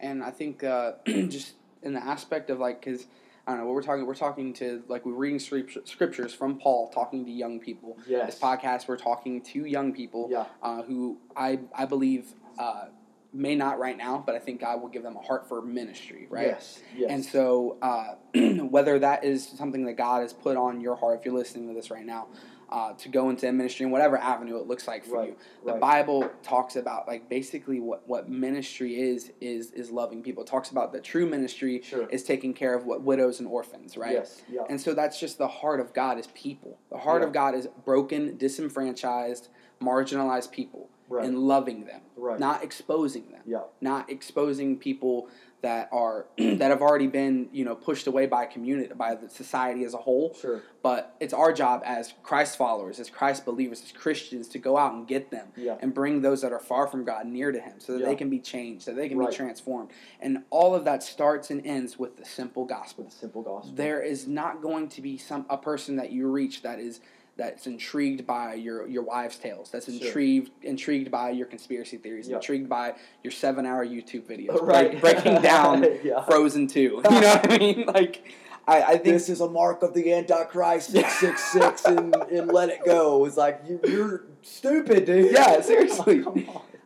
And 0.01 0.23
I 0.23 0.31
think 0.31 0.63
uh, 0.63 0.93
just 1.07 1.55
in 1.83 1.93
the 1.93 2.03
aspect 2.03 2.51
of 2.51 2.59
like, 2.61 2.81
because 2.81 3.07
I 3.49 3.53
don't 3.53 3.61
know, 3.61 3.65
what 3.67 3.77
we're 3.77 3.83
talking, 3.83 4.05
we're 4.07 4.15
talking 4.15 4.53
to 4.55 4.83
like 4.89 5.07
we're 5.07 5.15
reading 5.15 5.39
scriptures 5.39 6.35
from 6.35 6.59
Paul, 6.59 6.91
talking 6.91 7.25
to 7.25 7.31
young 7.31 7.59
people. 7.59 7.97
Yes. 8.07 8.27
This 8.35 8.39
podcast, 8.39 8.87
we're 8.89 8.99
talking 8.99 9.41
to 9.41 9.65
young 9.65 9.95
people 9.95 10.29
Yeah. 10.31 10.45
uh, 10.63 10.83
who 10.83 11.17
I 11.35 11.61
I 11.75 11.87
believe 11.87 12.35
uh, 12.59 12.89
may 13.33 13.55
not 13.55 13.79
right 13.79 13.97
now, 13.97 14.23
but 14.25 14.35
I 14.35 14.39
think 14.39 14.61
God 14.61 14.83
will 14.83 14.91
give 14.91 15.03
them 15.03 15.17
a 15.17 15.21
heart 15.23 15.49
for 15.49 15.63
ministry, 15.63 16.27
right? 16.29 16.49
Yes. 16.49 16.83
Yes. 16.95 17.11
And 17.11 17.25
so, 17.25 17.79
uh, 17.81 18.17
whether 18.69 18.99
that 18.99 19.25
is 19.25 19.47
something 19.49 19.87
that 19.87 19.95
God 19.95 20.21
has 20.21 20.35
put 20.35 20.59
on 20.59 20.83
your 20.83 20.97
heart, 20.97 21.21
if 21.21 21.25
you're 21.25 21.35
listening 21.35 21.69
to 21.69 21.75
this 21.75 21.91
right 21.91 22.05
now, 22.05 22.29
uh, 22.71 22.93
to 22.95 23.09
go 23.09 23.31
into 23.31 23.51
ministry 23.53 23.85
in 23.85 23.91
whatever 23.91 24.17
avenue 24.19 24.57
it 24.59 24.67
looks 24.67 24.87
like 24.87 25.05
for 25.05 25.19
Right, 25.19 25.29
you, 25.31 25.37
the 25.65 25.73
right. 25.73 25.81
Bible 25.81 26.31
talks 26.43 26.77
about 26.77 27.09
like 27.09 27.29
basically 27.29 27.81
what, 27.81 28.07
what 28.09 28.29
ministry 28.29 29.01
is 29.01 29.33
is 29.41 29.71
is 29.73 29.91
loving 29.91 30.23
people. 30.23 30.43
It 30.43 30.47
talks 30.49 30.71
about 30.71 30.93
the 30.93 31.01
true 31.01 31.27
ministry 31.27 31.81
Sure. 31.83 32.09
is 32.11 32.23
taking 32.25 32.53
care 32.55 32.75
of 32.75 32.85
what 32.87 33.03
widows 33.03 33.41
and 33.41 33.49
orphans, 33.49 33.97
right? 33.97 34.13
Yes. 34.13 34.43
Yeah. 34.51 34.63
And 34.69 34.81
so 34.81 34.95
that's 34.95 35.19
just 35.19 35.39
the 35.39 35.49
heart 35.49 35.81
of 35.81 35.95
God 35.95 36.19
is 36.19 36.27
people. 36.29 36.79
The 36.91 36.99
heart 36.99 37.23
Yeah. 37.23 37.29
of 37.29 37.33
God 37.33 37.55
is 37.55 37.69
broken, 37.85 38.37
disenfranchised, 38.37 39.49
marginalized 39.81 40.51
people, 40.51 40.89
Right. 41.09 41.25
and 41.25 41.39
loving 41.39 41.87
them, 41.87 42.03
Right. 42.17 42.39
not 42.39 42.63
exposing 42.63 43.31
them 43.31 43.41
yeah. 43.47 43.63
not 43.81 44.11
exposing 44.11 44.77
people 44.79 45.29
that 45.63 45.89
are 45.93 46.27
that 46.39 46.71
have 46.71 46.83
already 46.83 47.07
been 47.07 47.49
you 47.53 47.65
know 47.65 47.75
pushed 47.75 48.07
away 48.07 48.27
by 48.27 48.47
community 48.47 48.93
by 48.95 49.15
the 49.15 49.29
society 49.29 49.85
as 49.85 49.95
a 49.95 49.97
whole 49.97 50.35
Sure. 50.35 50.63
but 50.83 51.17
it's 51.21 51.35
our 51.35 51.53
job 51.53 51.83
as 51.85 52.15
christ 52.23 52.57
followers 52.57 53.01
as 53.01 53.11
christ 53.11 53.45
believers 53.45 53.83
as 53.83 53.91
christians 53.93 54.49
to 54.49 54.59
go 54.59 54.77
out 54.79 54.95
and 54.95 55.07
get 55.09 55.31
them 55.31 55.49
Yeah. 55.57 55.77
and 55.81 55.93
bring 55.93 56.23
those 56.23 56.43
that 56.43 56.53
are 56.53 56.61
far 56.61 56.87
from 56.87 57.05
god 57.05 57.27
near 57.27 57.51
to 57.51 57.61
him 57.61 57.75
so 57.79 57.93
that 57.95 58.01
Yeah. 58.01 58.07
they 58.07 58.15
can 58.15 58.31
be 58.31 58.39
changed 58.39 58.85
so 58.85 58.93
they 58.95 59.09
can 59.09 59.19
Right. 59.19 59.31
be 59.31 59.37
transformed 59.37 59.91
and 60.21 60.45
all 60.51 60.75
of 60.75 60.85
that 60.85 61.03
starts 61.03 61.51
and 61.51 61.67
ends 61.67 61.99
with 61.99 62.17
the 62.17 62.25
simple 62.25 62.65
gospel 62.65 63.05
the 63.05 63.11
simple 63.11 63.43
gospel. 63.43 63.73
there 63.75 64.01
is 64.01 64.27
not 64.29 64.63
going 64.63 64.89
to 64.91 65.03
be 65.03 65.19
some 65.19 65.45
a 65.51 65.57
person 65.59 65.97
that 65.97 66.13
you 66.13 66.29
reach 66.29 66.63
that 66.63 66.79
is 66.79 67.01
that's 67.39 67.67
intrigued 67.67 68.27
by 68.27 68.53
your 68.55 68.87
your 68.89 69.03
wives' 69.05 69.37
tales. 69.39 69.71
That's 69.71 69.87
Sure. 69.87 69.95
intrigued 70.07 70.51
intrigued 70.63 71.11
by 71.11 71.31
your 71.31 71.47
conspiracy 71.47 71.97
theories. 71.97 72.29
Yeah. 72.29 72.37
Intrigued 72.37 72.69
by 72.69 72.97
your 73.23 73.31
seven 73.31 73.65
hour 73.65 73.87
YouTube 73.87 74.25
videos. 74.29 74.61
Right. 74.67 75.01
break- 75.01 75.23
breaking 75.23 75.41
down 75.55 75.87
Yeah. 76.03 76.23
Frozen 76.27 76.67
Two. 76.67 77.01
You 77.11 77.21
know 77.21 77.35
what 77.37 77.51
I 77.53 77.59
mean? 77.59 77.87
Like 77.87 78.35
I, 78.67 78.83
I 78.83 78.91
think 78.99 79.05
this 79.15 79.29
is 79.31 79.41
a 79.41 79.49
mark 79.49 79.83
of 79.83 79.95
the 79.95 80.13
Antichrist, 80.13 80.91
six 80.91 81.15
six 81.21 81.43
six, 81.53 81.85
and 81.87 82.15
and 82.15 82.49
let 82.53 82.69
it 82.69 82.81
go. 82.85 83.25
It's 83.25 83.37
like 83.39 83.63
you, 83.67 83.81
you're 83.85 84.25
stupid, 84.43 85.07
dude. 85.07 85.33
Yeah, 85.33 85.61
seriously. 85.63 86.23
On. 86.25 86.45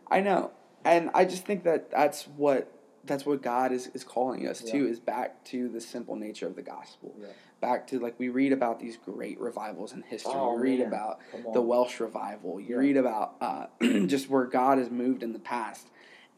I 0.09 0.21
know, 0.21 0.51
and 0.85 1.09
I 1.13 1.25
just 1.25 1.45
think 1.45 1.63
that 1.65 1.91
that's 1.91 2.23
what 2.37 2.71
that's 3.05 3.25
what 3.25 3.41
God 3.41 3.73
is, 3.73 3.87
is 3.93 4.05
calling 4.05 4.47
us 4.47 4.61
to 4.61 4.87
is 4.87 4.99
back 5.01 5.43
to 5.45 5.67
the 5.67 5.81
simple 5.81 6.15
nature 6.15 6.47
of 6.47 6.55
the 6.55 6.61
gospel. 6.61 7.13
Yeah. 7.19 7.27
Back 7.63 7.87
to 7.87 7.99
like 7.99 8.19
we 8.19 8.27
read 8.27 8.51
about 8.51 8.77
these 8.81 8.97
great 8.97 9.39
revivals 9.39 9.93
in 9.93 10.01
history. 10.01 10.33
Oh, 10.35 10.55
we 10.55 10.61
read 10.63 10.79
man. 10.79 10.87
about 10.89 11.19
the 11.53 11.61
Welsh 11.61 12.01
revival. 12.01 12.59
You 12.59 12.71
Yeah. 12.71 12.75
read 12.75 12.97
about 12.97 13.35
uh, 13.39 13.67
just 14.05 14.29
where 14.29 14.45
God 14.45 14.77
has 14.79 14.89
moved 14.91 15.23
in 15.23 15.31
the 15.31 15.39
past, 15.39 15.87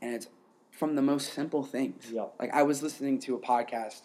and 0.03 0.13
it's 0.13 0.27
from 0.69 0.93
the 0.95 1.01
most 1.01 1.33
simple 1.33 1.63
things. 1.63 2.11
Yeah. 2.11 2.25
Like 2.39 2.53
I 2.53 2.61
was 2.61 2.83
listening 2.83 3.17
to 3.21 3.33
a 3.33 3.39
podcast 3.39 4.01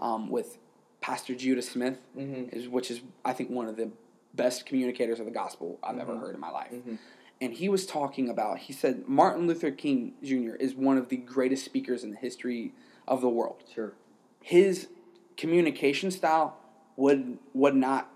um, 0.00 0.28
with 0.28 0.58
Pastor 1.00 1.34
Judah 1.36 1.62
Smith, 1.62 1.98
Mm-hmm. 2.18 2.56
is, 2.56 2.68
which 2.68 2.90
is 2.90 3.02
I 3.24 3.32
think 3.34 3.50
one 3.50 3.68
of 3.68 3.76
the 3.76 3.90
best 4.34 4.66
communicators 4.66 5.20
of 5.20 5.26
the 5.26 5.30
gospel 5.32 5.78
I've 5.80 5.98
ever 5.98 6.14
Mhm. 6.14 6.20
heard 6.22 6.34
in 6.34 6.40
my 6.40 6.50
life. 6.50 6.72
Mm-hmm. 6.72 6.96
And 7.40 7.52
he 7.52 7.68
was 7.68 7.86
talking 7.86 8.28
about. 8.28 8.58
He 8.58 8.72
said 8.72 9.06
Martin 9.06 9.46
Luther 9.46 9.70
King 9.70 10.14
Jr. 10.24 10.56
is 10.56 10.74
one 10.74 10.98
of 10.98 11.08
the 11.08 11.18
greatest 11.18 11.64
speakers 11.64 12.02
in 12.02 12.10
the 12.10 12.16
history 12.16 12.72
of 13.06 13.20
the 13.20 13.28
world 13.28 13.62
Sure. 13.72 13.92
his 14.40 14.88
communication 15.36 16.10
style 16.10 16.56
would 16.96 17.38
would 17.52 17.74
not 17.74 18.10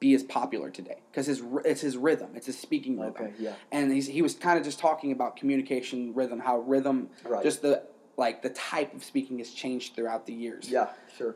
be 0.00 0.14
as 0.14 0.22
popular 0.22 0.70
today 0.70 0.98
because 1.10 1.26
his 1.26 1.42
it's 1.64 1.80
his 1.80 1.96
rhythm, 1.96 2.30
it's 2.34 2.46
his 2.46 2.58
speaking 2.58 2.98
rhythm, 3.00 3.14
Okay. 3.26 3.32
Yeah. 3.38 3.54
and 3.72 3.90
he's, 3.92 4.06
he 4.06 4.22
was 4.22 4.34
kind 4.34 4.56
of 4.58 4.64
just 4.64 4.78
talking 4.78 5.10
about 5.12 5.36
communication 5.36 6.14
rhythm, 6.14 6.38
how 6.38 6.58
rhythm, 6.60 7.10
Right. 7.24 7.42
just 7.42 7.62
the 7.62 7.82
like 8.16 8.42
the 8.42 8.50
type 8.50 8.94
of 8.94 9.02
speaking 9.04 9.38
has 9.38 9.50
changed 9.50 9.94
throughout 9.94 10.26
the 10.26 10.32
years. 10.32 10.68
Yeah. 10.70 10.88
Sure. 11.16 11.34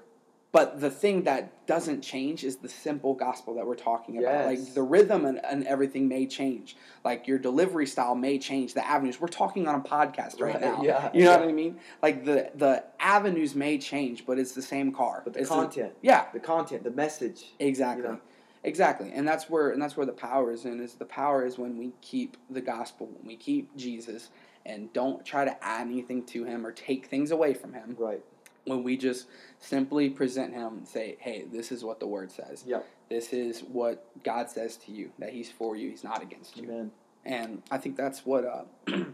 But 0.53 0.80
the 0.82 0.90
thing 0.90 1.22
that 1.22 1.66
doesn't 1.66 2.03
change 2.03 2.44
is 2.44 2.57
the 2.57 2.68
simple 2.68 3.14
gospel 3.14 3.55
that 3.55 3.66
we're 3.66 3.74
talking 3.74 4.18
about. 4.18 4.30
Yes. 4.30 4.46
Like 4.46 4.74
the 4.74 4.82
rhythm 4.82 5.24
and, 5.24 5.42
and 5.44 5.66
everything 5.66 6.09
may 6.09 6.26
change. 6.26 6.76
Like 7.05 7.26
your 7.26 7.38
delivery 7.38 7.86
style 7.86 8.14
may 8.14 8.38
change. 8.38 8.74
The 8.74 8.86
avenues. 8.86 9.18
We're 9.18 9.28
talking 9.28 9.66
on 9.66 9.76
a 9.76 9.80
podcast 9.80 10.40
right, 10.40 10.53
Right, 10.55 10.61
now. 10.61 10.82
yeah, 10.82 11.11
You 11.14 11.24
know 11.24 11.30
yeah. 11.32 11.40
what 11.40 11.48
I 11.48 11.53
mean? 11.53 11.78
Like 12.03 12.26
the 12.26 12.50
the 12.55 12.84
avenues 13.00 13.55
may 13.55 13.78
change, 13.78 14.26
but 14.26 14.38
it's 14.38 14.53
the 14.53 14.61
same 14.61 14.92
car. 14.92 15.22
But 15.24 15.32
the 15.32 15.40
It's 15.40 15.48
content, 15.48 15.94
yeah, 16.03 16.26
the 16.34 16.40
content, 16.40 16.84
the 16.84 16.90
message. 16.90 17.46
exactly. 17.59 18.03
You 18.05 18.11
know? 18.11 18.20
Exactly. 18.64 19.11
And 19.12 19.26
that's 19.26 19.48
where 19.48 19.70
and 19.70 19.80
that's 19.80 19.96
where 19.96 20.07
the 20.07 20.12
power 20.12 20.53
is 20.53 20.66
in 20.66 20.80
is 20.80 20.94
the 20.94 21.07
power 21.07 21.46
is 21.46 21.59
when 21.59 21.78
we 21.78 21.92
keep 22.03 22.36
the 22.50 22.61
gospel, 22.61 23.07
when 23.07 23.26
we 23.26 23.36
keep 23.36 23.74
Jesus 23.76 24.28
and 24.66 24.92
don't 24.92 25.24
try 25.24 25.44
to 25.46 25.64
add 25.64 25.86
anything 25.88 26.24
to 26.26 26.44
him 26.44 26.64
or 26.66 26.70
take 26.72 27.07
things 27.07 27.30
away 27.30 27.55
from 27.55 27.72
him 27.72 27.96
Right. 27.98 28.22
When 28.64 28.82
we 28.82 28.96
just 28.96 29.26
simply 29.58 30.08
present 30.10 30.54
him 30.54 30.78
and 30.78 30.88
say, 30.88 31.16
hey, 31.20 31.44
this 31.50 31.72
is 31.72 31.82
what 31.84 32.00
the 32.00 32.06
word 32.06 32.30
says. 32.30 32.64
Yep. 32.66 32.86
This 33.08 33.32
is 33.32 33.60
what 33.60 34.06
God 34.24 34.48
says 34.50 34.76
to 34.78 34.92
you, 34.92 35.10
that 35.18 35.30
he's 35.30 35.50
for 35.50 35.76
you, 35.76 35.90
he's 35.90 36.04
not 36.04 36.22
against 36.22 36.56
you. 36.56 36.64
Amen. 36.64 36.90
And 37.24 37.62
I 37.70 37.78
think 37.78 37.96
that's 37.96 38.24
what 38.24 38.44
uh, 38.44 38.64
I 38.88 39.04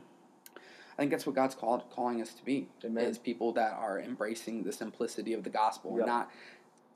think 1.03 1.11
that's 1.11 1.27
what 1.27 1.35
God's 1.35 1.55
called 1.55 1.85
calling 1.91 2.21
us 2.21 2.33
to 2.35 2.45
be. 2.45 2.69
Amen. 2.85 3.05
Is 3.05 3.19
people 3.19 3.53
that 3.53 3.73
are 3.73 4.01
embracing 4.01 4.65
the 4.65 4.73
simplicity 4.73 5.33
of 5.33 5.45
the 5.45 5.51
gospel 5.51 5.93
Yep. 5.93 5.99
and 6.01 6.07
not 6.07 6.31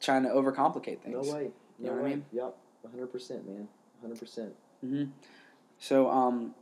trying 0.00 0.24
to 0.24 0.28
overcomplicate 0.30 1.00
things. 1.00 1.26
No 1.28 1.32
way. 1.34 1.50
You 1.78 1.86
No 1.86 1.90
know 1.96 2.02
what 2.02 2.06
I 2.06 2.08
mean? 2.10 2.24
Yep. 2.32 2.56
100%, 2.96 3.46
man. 3.46 3.68
100%. 4.04 4.50
hmm 4.80 5.04
So 5.78 6.10
um, 6.10 6.54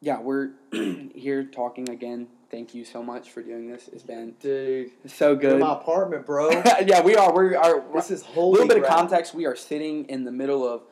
yeah, 0.00 0.20
we're 0.20 0.50
here 1.14 1.44
talking 1.44 1.88
again. 1.88 2.28
Thank 2.50 2.74
you 2.74 2.84
so 2.84 3.02
much 3.02 3.30
for 3.30 3.42
doing 3.42 3.70
this. 3.70 3.88
It's 3.92 4.02
been 4.02 4.34
Dude. 4.40 4.90
so 5.06 5.36
good. 5.36 5.54
in 5.54 5.58
my 5.60 5.74
apartment, 5.74 6.24
bro. 6.24 6.50
yeah, 6.86 7.02
we 7.02 7.14
are. 7.14 7.32
We 7.32 7.54
are. 7.54 7.84
this 7.94 8.10
is 8.10 8.22
holy. 8.22 8.60
A 8.60 8.62
little 8.62 8.68
bit 8.68 8.78
of 8.78 8.88
context: 8.88 9.34
we 9.34 9.44
are 9.44 9.54
sitting 9.56 10.06
in 10.06 10.24
the 10.24 10.32
middle 10.32 10.66
of 10.66 10.82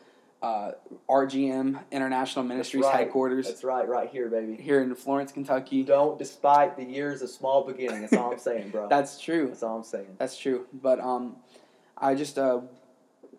uh, 0.43 0.73
RGM 1.09 1.81
International 1.91 2.45
Ministries 2.45 2.85
right. 2.85 2.97
headquarters 2.97 3.47
That's 3.47 3.65
right, 3.65 3.89
right 3.89 4.09
here, 4.09 4.29
baby. 4.29 4.61
here 4.61 4.83
in 4.83 4.95
Florence, 4.95 5.33
Kentucky. 5.33 5.83
Don't 5.83 6.19
despite 6.19 6.77
the 6.77 6.85
years 6.85 7.23
of 7.23 7.31
small 7.31 7.65
beginning. 7.65 8.03
That's 8.03 8.13
all 8.13 8.33
I'm 8.33 8.39
saying, 8.39 8.71
bro. 8.71 8.89
That's 8.91 9.19
true. 9.21 9.49
That's 9.49 9.63
all 9.63 9.79
I'm 9.79 9.85
saying. 9.85 10.17
That's 10.19 10.37
true. 10.37 10.67
But 10.75 11.01
um, 11.01 11.37
I 11.97 12.15
just 12.15 12.39
uh, 12.39 12.61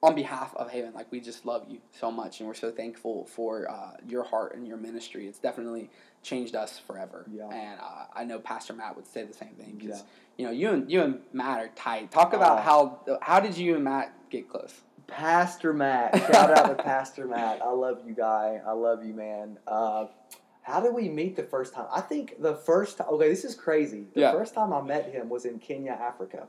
on 0.04 0.16
behalf 0.16 0.56
of 0.56 0.70
Haven, 0.70 0.94
like 0.94 1.12
we 1.12 1.20
just 1.20 1.46
love 1.46 1.66
you 1.70 1.80
so 1.92 2.12
much, 2.12 2.40
and 2.40 2.48
we're 2.48 2.54
so 2.54 2.72
thankful 2.72 3.26
for 3.26 3.70
uh, 3.70 3.92
your 4.08 4.24
heart 4.24 4.56
and 4.56 4.68
your 4.68 4.78
ministry. 4.78 5.28
It's 5.28 5.40
definitely 5.40 5.90
changed 6.24 6.56
us 6.56 6.78
forever. 6.80 7.26
Yeah. 7.32 7.50
And 7.50 7.80
uh, 7.80 8.06
I 8.16 8.24
know 8.24 8.40
Pastor 8.40 8.74
Matt 8.74 8.96
would 8.96 9.08
say 9.08 9.24
the 9.24 9.34
same 9.34 9.54
thing 9.54 9.76
because 9.80 10.00
Yeah. 10.00 10.06
you 10.38 10.46
know 10.46 10.52
you 10.52 10.70
and 10.72 10.92
you 10.92 11.02
and 11.02 11.20
Matt 11.34 11.60
are 11.60 11.70
tight. 11.76 12.12
Talk 12.12 12.34
about 12.34 12.60
Oh. 12.60 13.00
how 13.08 13.20
how 13.22 13.40
did 13.40 13.58
you 13.58 13.76
and 13.76 13.84
Matt 13.84 14.14
get 14.30 14.50
close? 14.50 14.82
Pastor 15.08 15.74
Matt. 15.74 16.16
Shout 16.32 16.52
out 16.58 16.68
to 16.78 16.84
Pastor 16.84 17.26
Matt. 17.28 17.62
I 17.62 17.70
love 17.72 18.00
you, 18.06 18.14
guy. 18.14 18.60
I 18.66 18.72
love 18.74 19.06
you, 19.06 19.14
man. 19.14 19.58
Uh, 19.66 20.08
how 20.64 20.82
did 20.82 20.94
we 20.94 21.08
meet 21.08 21.38
the 21.38 21.44
first 21.44 21.74
time? 21.74 21.86
I 21.92 22.02
think 22.02 22.42
the 22.42 22.56
first 22.56 22.98
time. 22.98 23.08
Okay, 23.12 23.30
this 23.30 23.46
is 23.46 23.56
crazy. 23.56 24.06
The 24.14 24.20
Yeah. 24.22 24.32
first 24.34 24.54
time 24.54 24.74
I 24.74 24.82
met 24.82 25.10
him 25.12 25.30
was 25.30 25.46
in 25.46 25.60
Kenya, 25.60 25.92
Africa. 25.94 26.48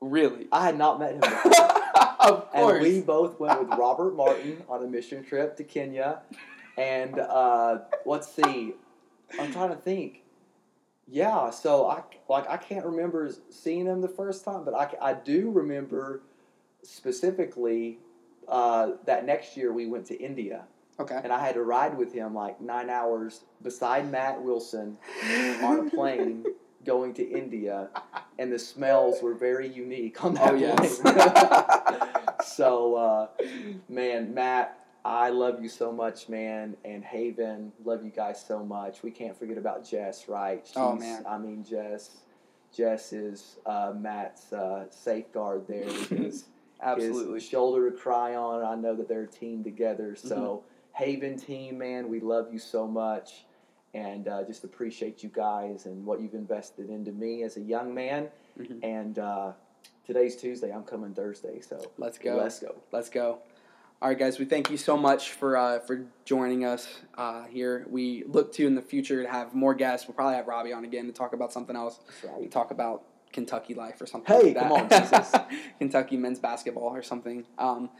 Really? 0.00 0.46
I 0.52 0.64
had 0.64 0.78
not 0.78 1.00
met 1.00 1.14
him 1.14 1.20
before. 1.22 1.50
of 2.20 2.50
course. 2.50 2.76
And 2.76 2.82
we 2.82 3.00
both 3.00 3.38
went 3.40 3.60
with 3.60 3.68
Robert 3.78 4.14
Martin 4.14 4.62
on 4.68 4.84
a 4.84 4.86
mission 4.86 5.24
trip 5.24 5.56
to 5.56 5.64
Kenya. 5.64 6.20
And 6.76 7.18
uh, 7.18 7.80
let's 8.06 8.32
see, 8.32 8.74
I'm 9.38 9.52
trying 9.52 9.70
to 9.70 9.76
think. 9.76 10.22
Yeah, 11.10 11.50
so 11.50 11.86
I 11.86 12.02
like 12.28 12.48
I 12.48 12.58
can't 12.58 12.84
remember 12.84 13.30
seeing 13.50 13.86
him 13.86 14.02
the 14.02 14.08
first 14.08 14.44
time, 14.44 14.64
but 14.64 14.74
I, 14.74 15.10
I 15.10 15.14
do 15.14 15.50
remember 15.50 16.20
specifically 16.82 17.98
uh, 18.46 18.92
that 19.06 19.24
next 19.24 19.56
year 19.56 19.72
we 19.72 19.86
went 19.86 20.06
to 20.06 20.20
India. 20.20 20.64
Okay. 21.00 21.20
And 21.22 21.32
I 21.32 21.38
had 21.38 21.54
to 21.54 21.62
ride 21.62 21.96
with 21.96 22.12
him 22.12 22.34
like 22.34 22.60
nine 22.60 22.90
hours 22.90 23.44
beside 23.62 24.10
Matt 24.10 24.42
Wilson 24.42 24.98
on 25.62 25.86
a 25.86 25.90
plane 25.90 26.44
going 26.88 27.12
to 27.12 27.30
India, 27.30 27.90
and 28.38 28.50
the 28.50 28.58
smells 28.58 29.22
were 29.22 29.34
very 29.34 29.68
unique 29.68 30.24
on 30.24 30.34
that 30.34 30.54
Oh, 30.54 30.56
yes. 30.56 31.00
so, 32.56 32.94
uh, 32.94 33.26
man, 33.90 34.32
Matt, 34.32 34.86
I 35.04 35.28
love 35.28 35.62
you 35.62 35.68
so 35.68 35.92
much, 35.92 36.30
man, 36.30 36.76
and 36.86 37.04
Haven, 37.04 37.72
love 37.84 38.02
you 38.02 38.10
guys 38.10 38.42
so 38.42 38.64
much. 38.64 39.02
We 39.02 39.10
can't 39.10 39.38
forget 39.38 39.58
about 39.58 39.88
Jess, 39.88 40.28
right? 40.28 40.66
Oh, 40.76 40.96
man. 40.96 41.24
I 41.28 41.36
mean, 41.36 41.62
Jess. 41.62 42.16
Jess 42.74 43.12
is 43.12 43.56
uh, 43.66 43.92
Matt's 43.94 44.52
uh, 44.52 44.86
safeguard 44.90 45.66
there. 45.68 45.84
His, 46.08 46.46
Absolutely. 46.82 47.34
his 47.34 47.46
shoulder 47.46 47.90
to 47.90 47.96
cry 47.96 48.34
on. 48.34 48.64
I 48.64 48.74
know 48.80 48.94
that 48.94 49.08
they're 49.08 49.24
a 49.24 49.26
team 49.26 49.62
together. 49.62 50.16
So, 50.16 50.36
Mm-hmm. 50.36 51.04
Haven 51.04 51.38
team, 51.38 51.78
man, 51.78 52.08
we 52.08 52.18
love 52.18 52.52
you 52.52 52.58
so 52.58 52.84
much. 52.84 53.44
And 53.94 54.28
uh, 54.28 54.44
just 54.44 54.64
appreciate 54.64 55.22
you 55.22 55.30
guys 55.30 55.86
and 55.86 56.04
what 56.04 56.20
you've 56.20 56.34
invested 56.34 56.90
into 56.90 57.12
me 57.12 57.42
as 57.42 57.56
a 57.56 57.60
young 57.60 57.94
man. 57.94 58.28
Mhm. 58.58 58.80
And 58.82 59.18
uh, 59.18 59.52
today's 60.06 60.36
Tuesday. 60.36 60.70
I'm 60.70 60.84
coming 60.84 61.14
Thursday. 61.14 61.60
So 61.60 61.80
Let's 61.96 62.18
go. 62.18 62.36
Let's 62.36 62.58
go. 62.60 62.74
Let's 62.92 63.08
go. 63.08 63.38
All 64.00 64.08
right, 64.08 64.18
guys. 64.18 64.38
We 64.38 64.44
thank 64.44 64.70
you 64.70 64.76
so 64.76 64.96
much 64.96 65.32
for 65.32 65.56
uh, 65.56 65.80
for 65.80 66.06
joining 66.24 66.64
us 66.64 66.86
uh, 67.16 67.46
here. 67.46 67.84
We 67.90 68.22
look 68.28 68.52
to 68.54 68.66
in 68.66 68.74
the 68.76 68.82
future 68.82 69.22
to 69.24 69.28
have 69.28 69.54
more 69.54 69.74
guests. 69.74 70.06
We'll 70.06 70.14
probably 70.14 70.36
have 70.36 70.46
Robbie 70.46 70.72
on 70.72 70.84
again 70.84 71.06
to 71.06 71.12
talk 71.12 71.32
about 71.32 71.52
something 71.52 71.74
else. 71.74 71.98
Right. 72.22 72.48
Talk 72.48 72.70
about 72.70 73.02
Kentucky 73.32 73.74
life 73.74 74.00
or 74.00 74.06
something. 74.06 74.32
Hey, 74.36 74.42
like 74.44 74.54
that. 74.54 74.62
come 74.62 74.72
on, 74.72 74.88
Jesus. 74.88 75.34
Kentucky 75.78 76.16
men's 76.16 76.38
basketball 76.38 76.94
or 76.94 77.02
something. 77.02 77.44
Um, 77.58 77.90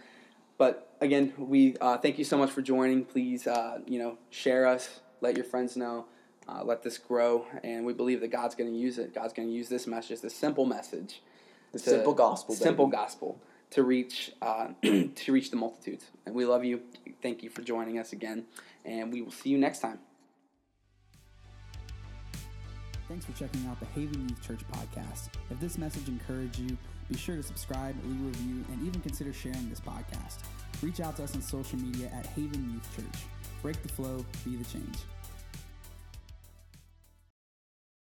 but 0.56 0.94
again, 1.00 1.32
we 1.36 1.76
uh, 1.80 1.98
thank 1.98 2.18
you 2.18 2.24
so 2.24 2.38
much 2.38 2.50
for 2.50 2.62
joining. 2.62 3.04
Please, 3.04 3.46
uh, 3.46 3.80
you 3.86 3.98
know, 3.98 4.18
share 4.30 4.66
us. 4.66 5.00
Let 5.20 5.36
your 5.36 5.44
friends 5.44 5.76
know. 5.76 6.06
Uh, 6.48 6.62
let 6.64 6.82
this 6.82 6.96
grow, 6.96 7.46
and 7.62 7.84
we 7.84 7.92
believe 7.92 8.20
that 8.22 8.28
God's 8.28 8.54
going 8.54 8.70
to 8.72 8.76
use 8.76 8.98
it. 8.98 9.14
God's 9.14 9.34
going 9.34 9.48
to 9.48 9.54
use 9.54 9.68
this 9.68 9.86
message, 9.86 10.22
this 10.22 10.34
simple 10.34 10.64
message, 10.64 11.20
The 11.72 11.78
to- 11.78 11.90
simple 11.90 12.14
gospel. 12.14 12.54
baby. 12.54 12.64
simple 12.64 12.86
gospel 12.86 13.38
to 13.72 13.82
reach 13.82 14.32
uh, 14.40 14.68
to 14.82 15.32
reach 15.32 15.50
the 15.50 15.56
multitudes. 15.58 16.06
And 16.24 16.34
we 16.34 16.46
love 16.46 16.64
you. 16.64 16.80
Thank 17.20 17.42
you 17.42 17.50
for 17.50 17.60
joining 17.60 17.98
us 17.98 18.14
again, 18.14 18.44
and 18.86 19.12
we 19.12 19.20
will 19.20 19.30
see 19.30 19.50
you 19.50 19.58
next 19.58 19.80
time. 19.80 19.98
Thanks 23.08 23.24
for 23.26 23.32
checking 23.32 23.66
out 23.66 23.78
the 23.80 23.86
Haven 23.86 24.28
Youth 24.28 24.46
Church 24.46 24.60
podcast. 24.72 25.28
If 25.50 25.60
this 25.60 25.76
message 25.78 26.08
encouraged 26.08 26.58
you, 26.58 26.76
be 27.10 27.16
sure 27.16 27.36
to 27.36 27.42
subscribe, 27.42 27.94
leave 28.06 28.20
a 28.20 28.24
review, 28.24 28.64
and 28.72 28.86
even 28.86 29.00
consider 29.00 29.32
sharing 29.32 29.68
this 29.70 29.80
podcast. 29.80 30.38
Reach 30.82 31.00
out 31.00 31.16
to 31.16 31.24
us 31.24 31.34
on 31.34 31.42
social 31.42 31.78
media 31.78 32.10
at 32.14 32.26
Haven 32.26 32.70
Youth 32.72 32.96
Church. 32.96 33.22
Break 33.62 33.82
the 33.82 33.88
flow, 33.88 34.24
be 34.44 34.56
the 34.56 34.64
change. 34.64 34.98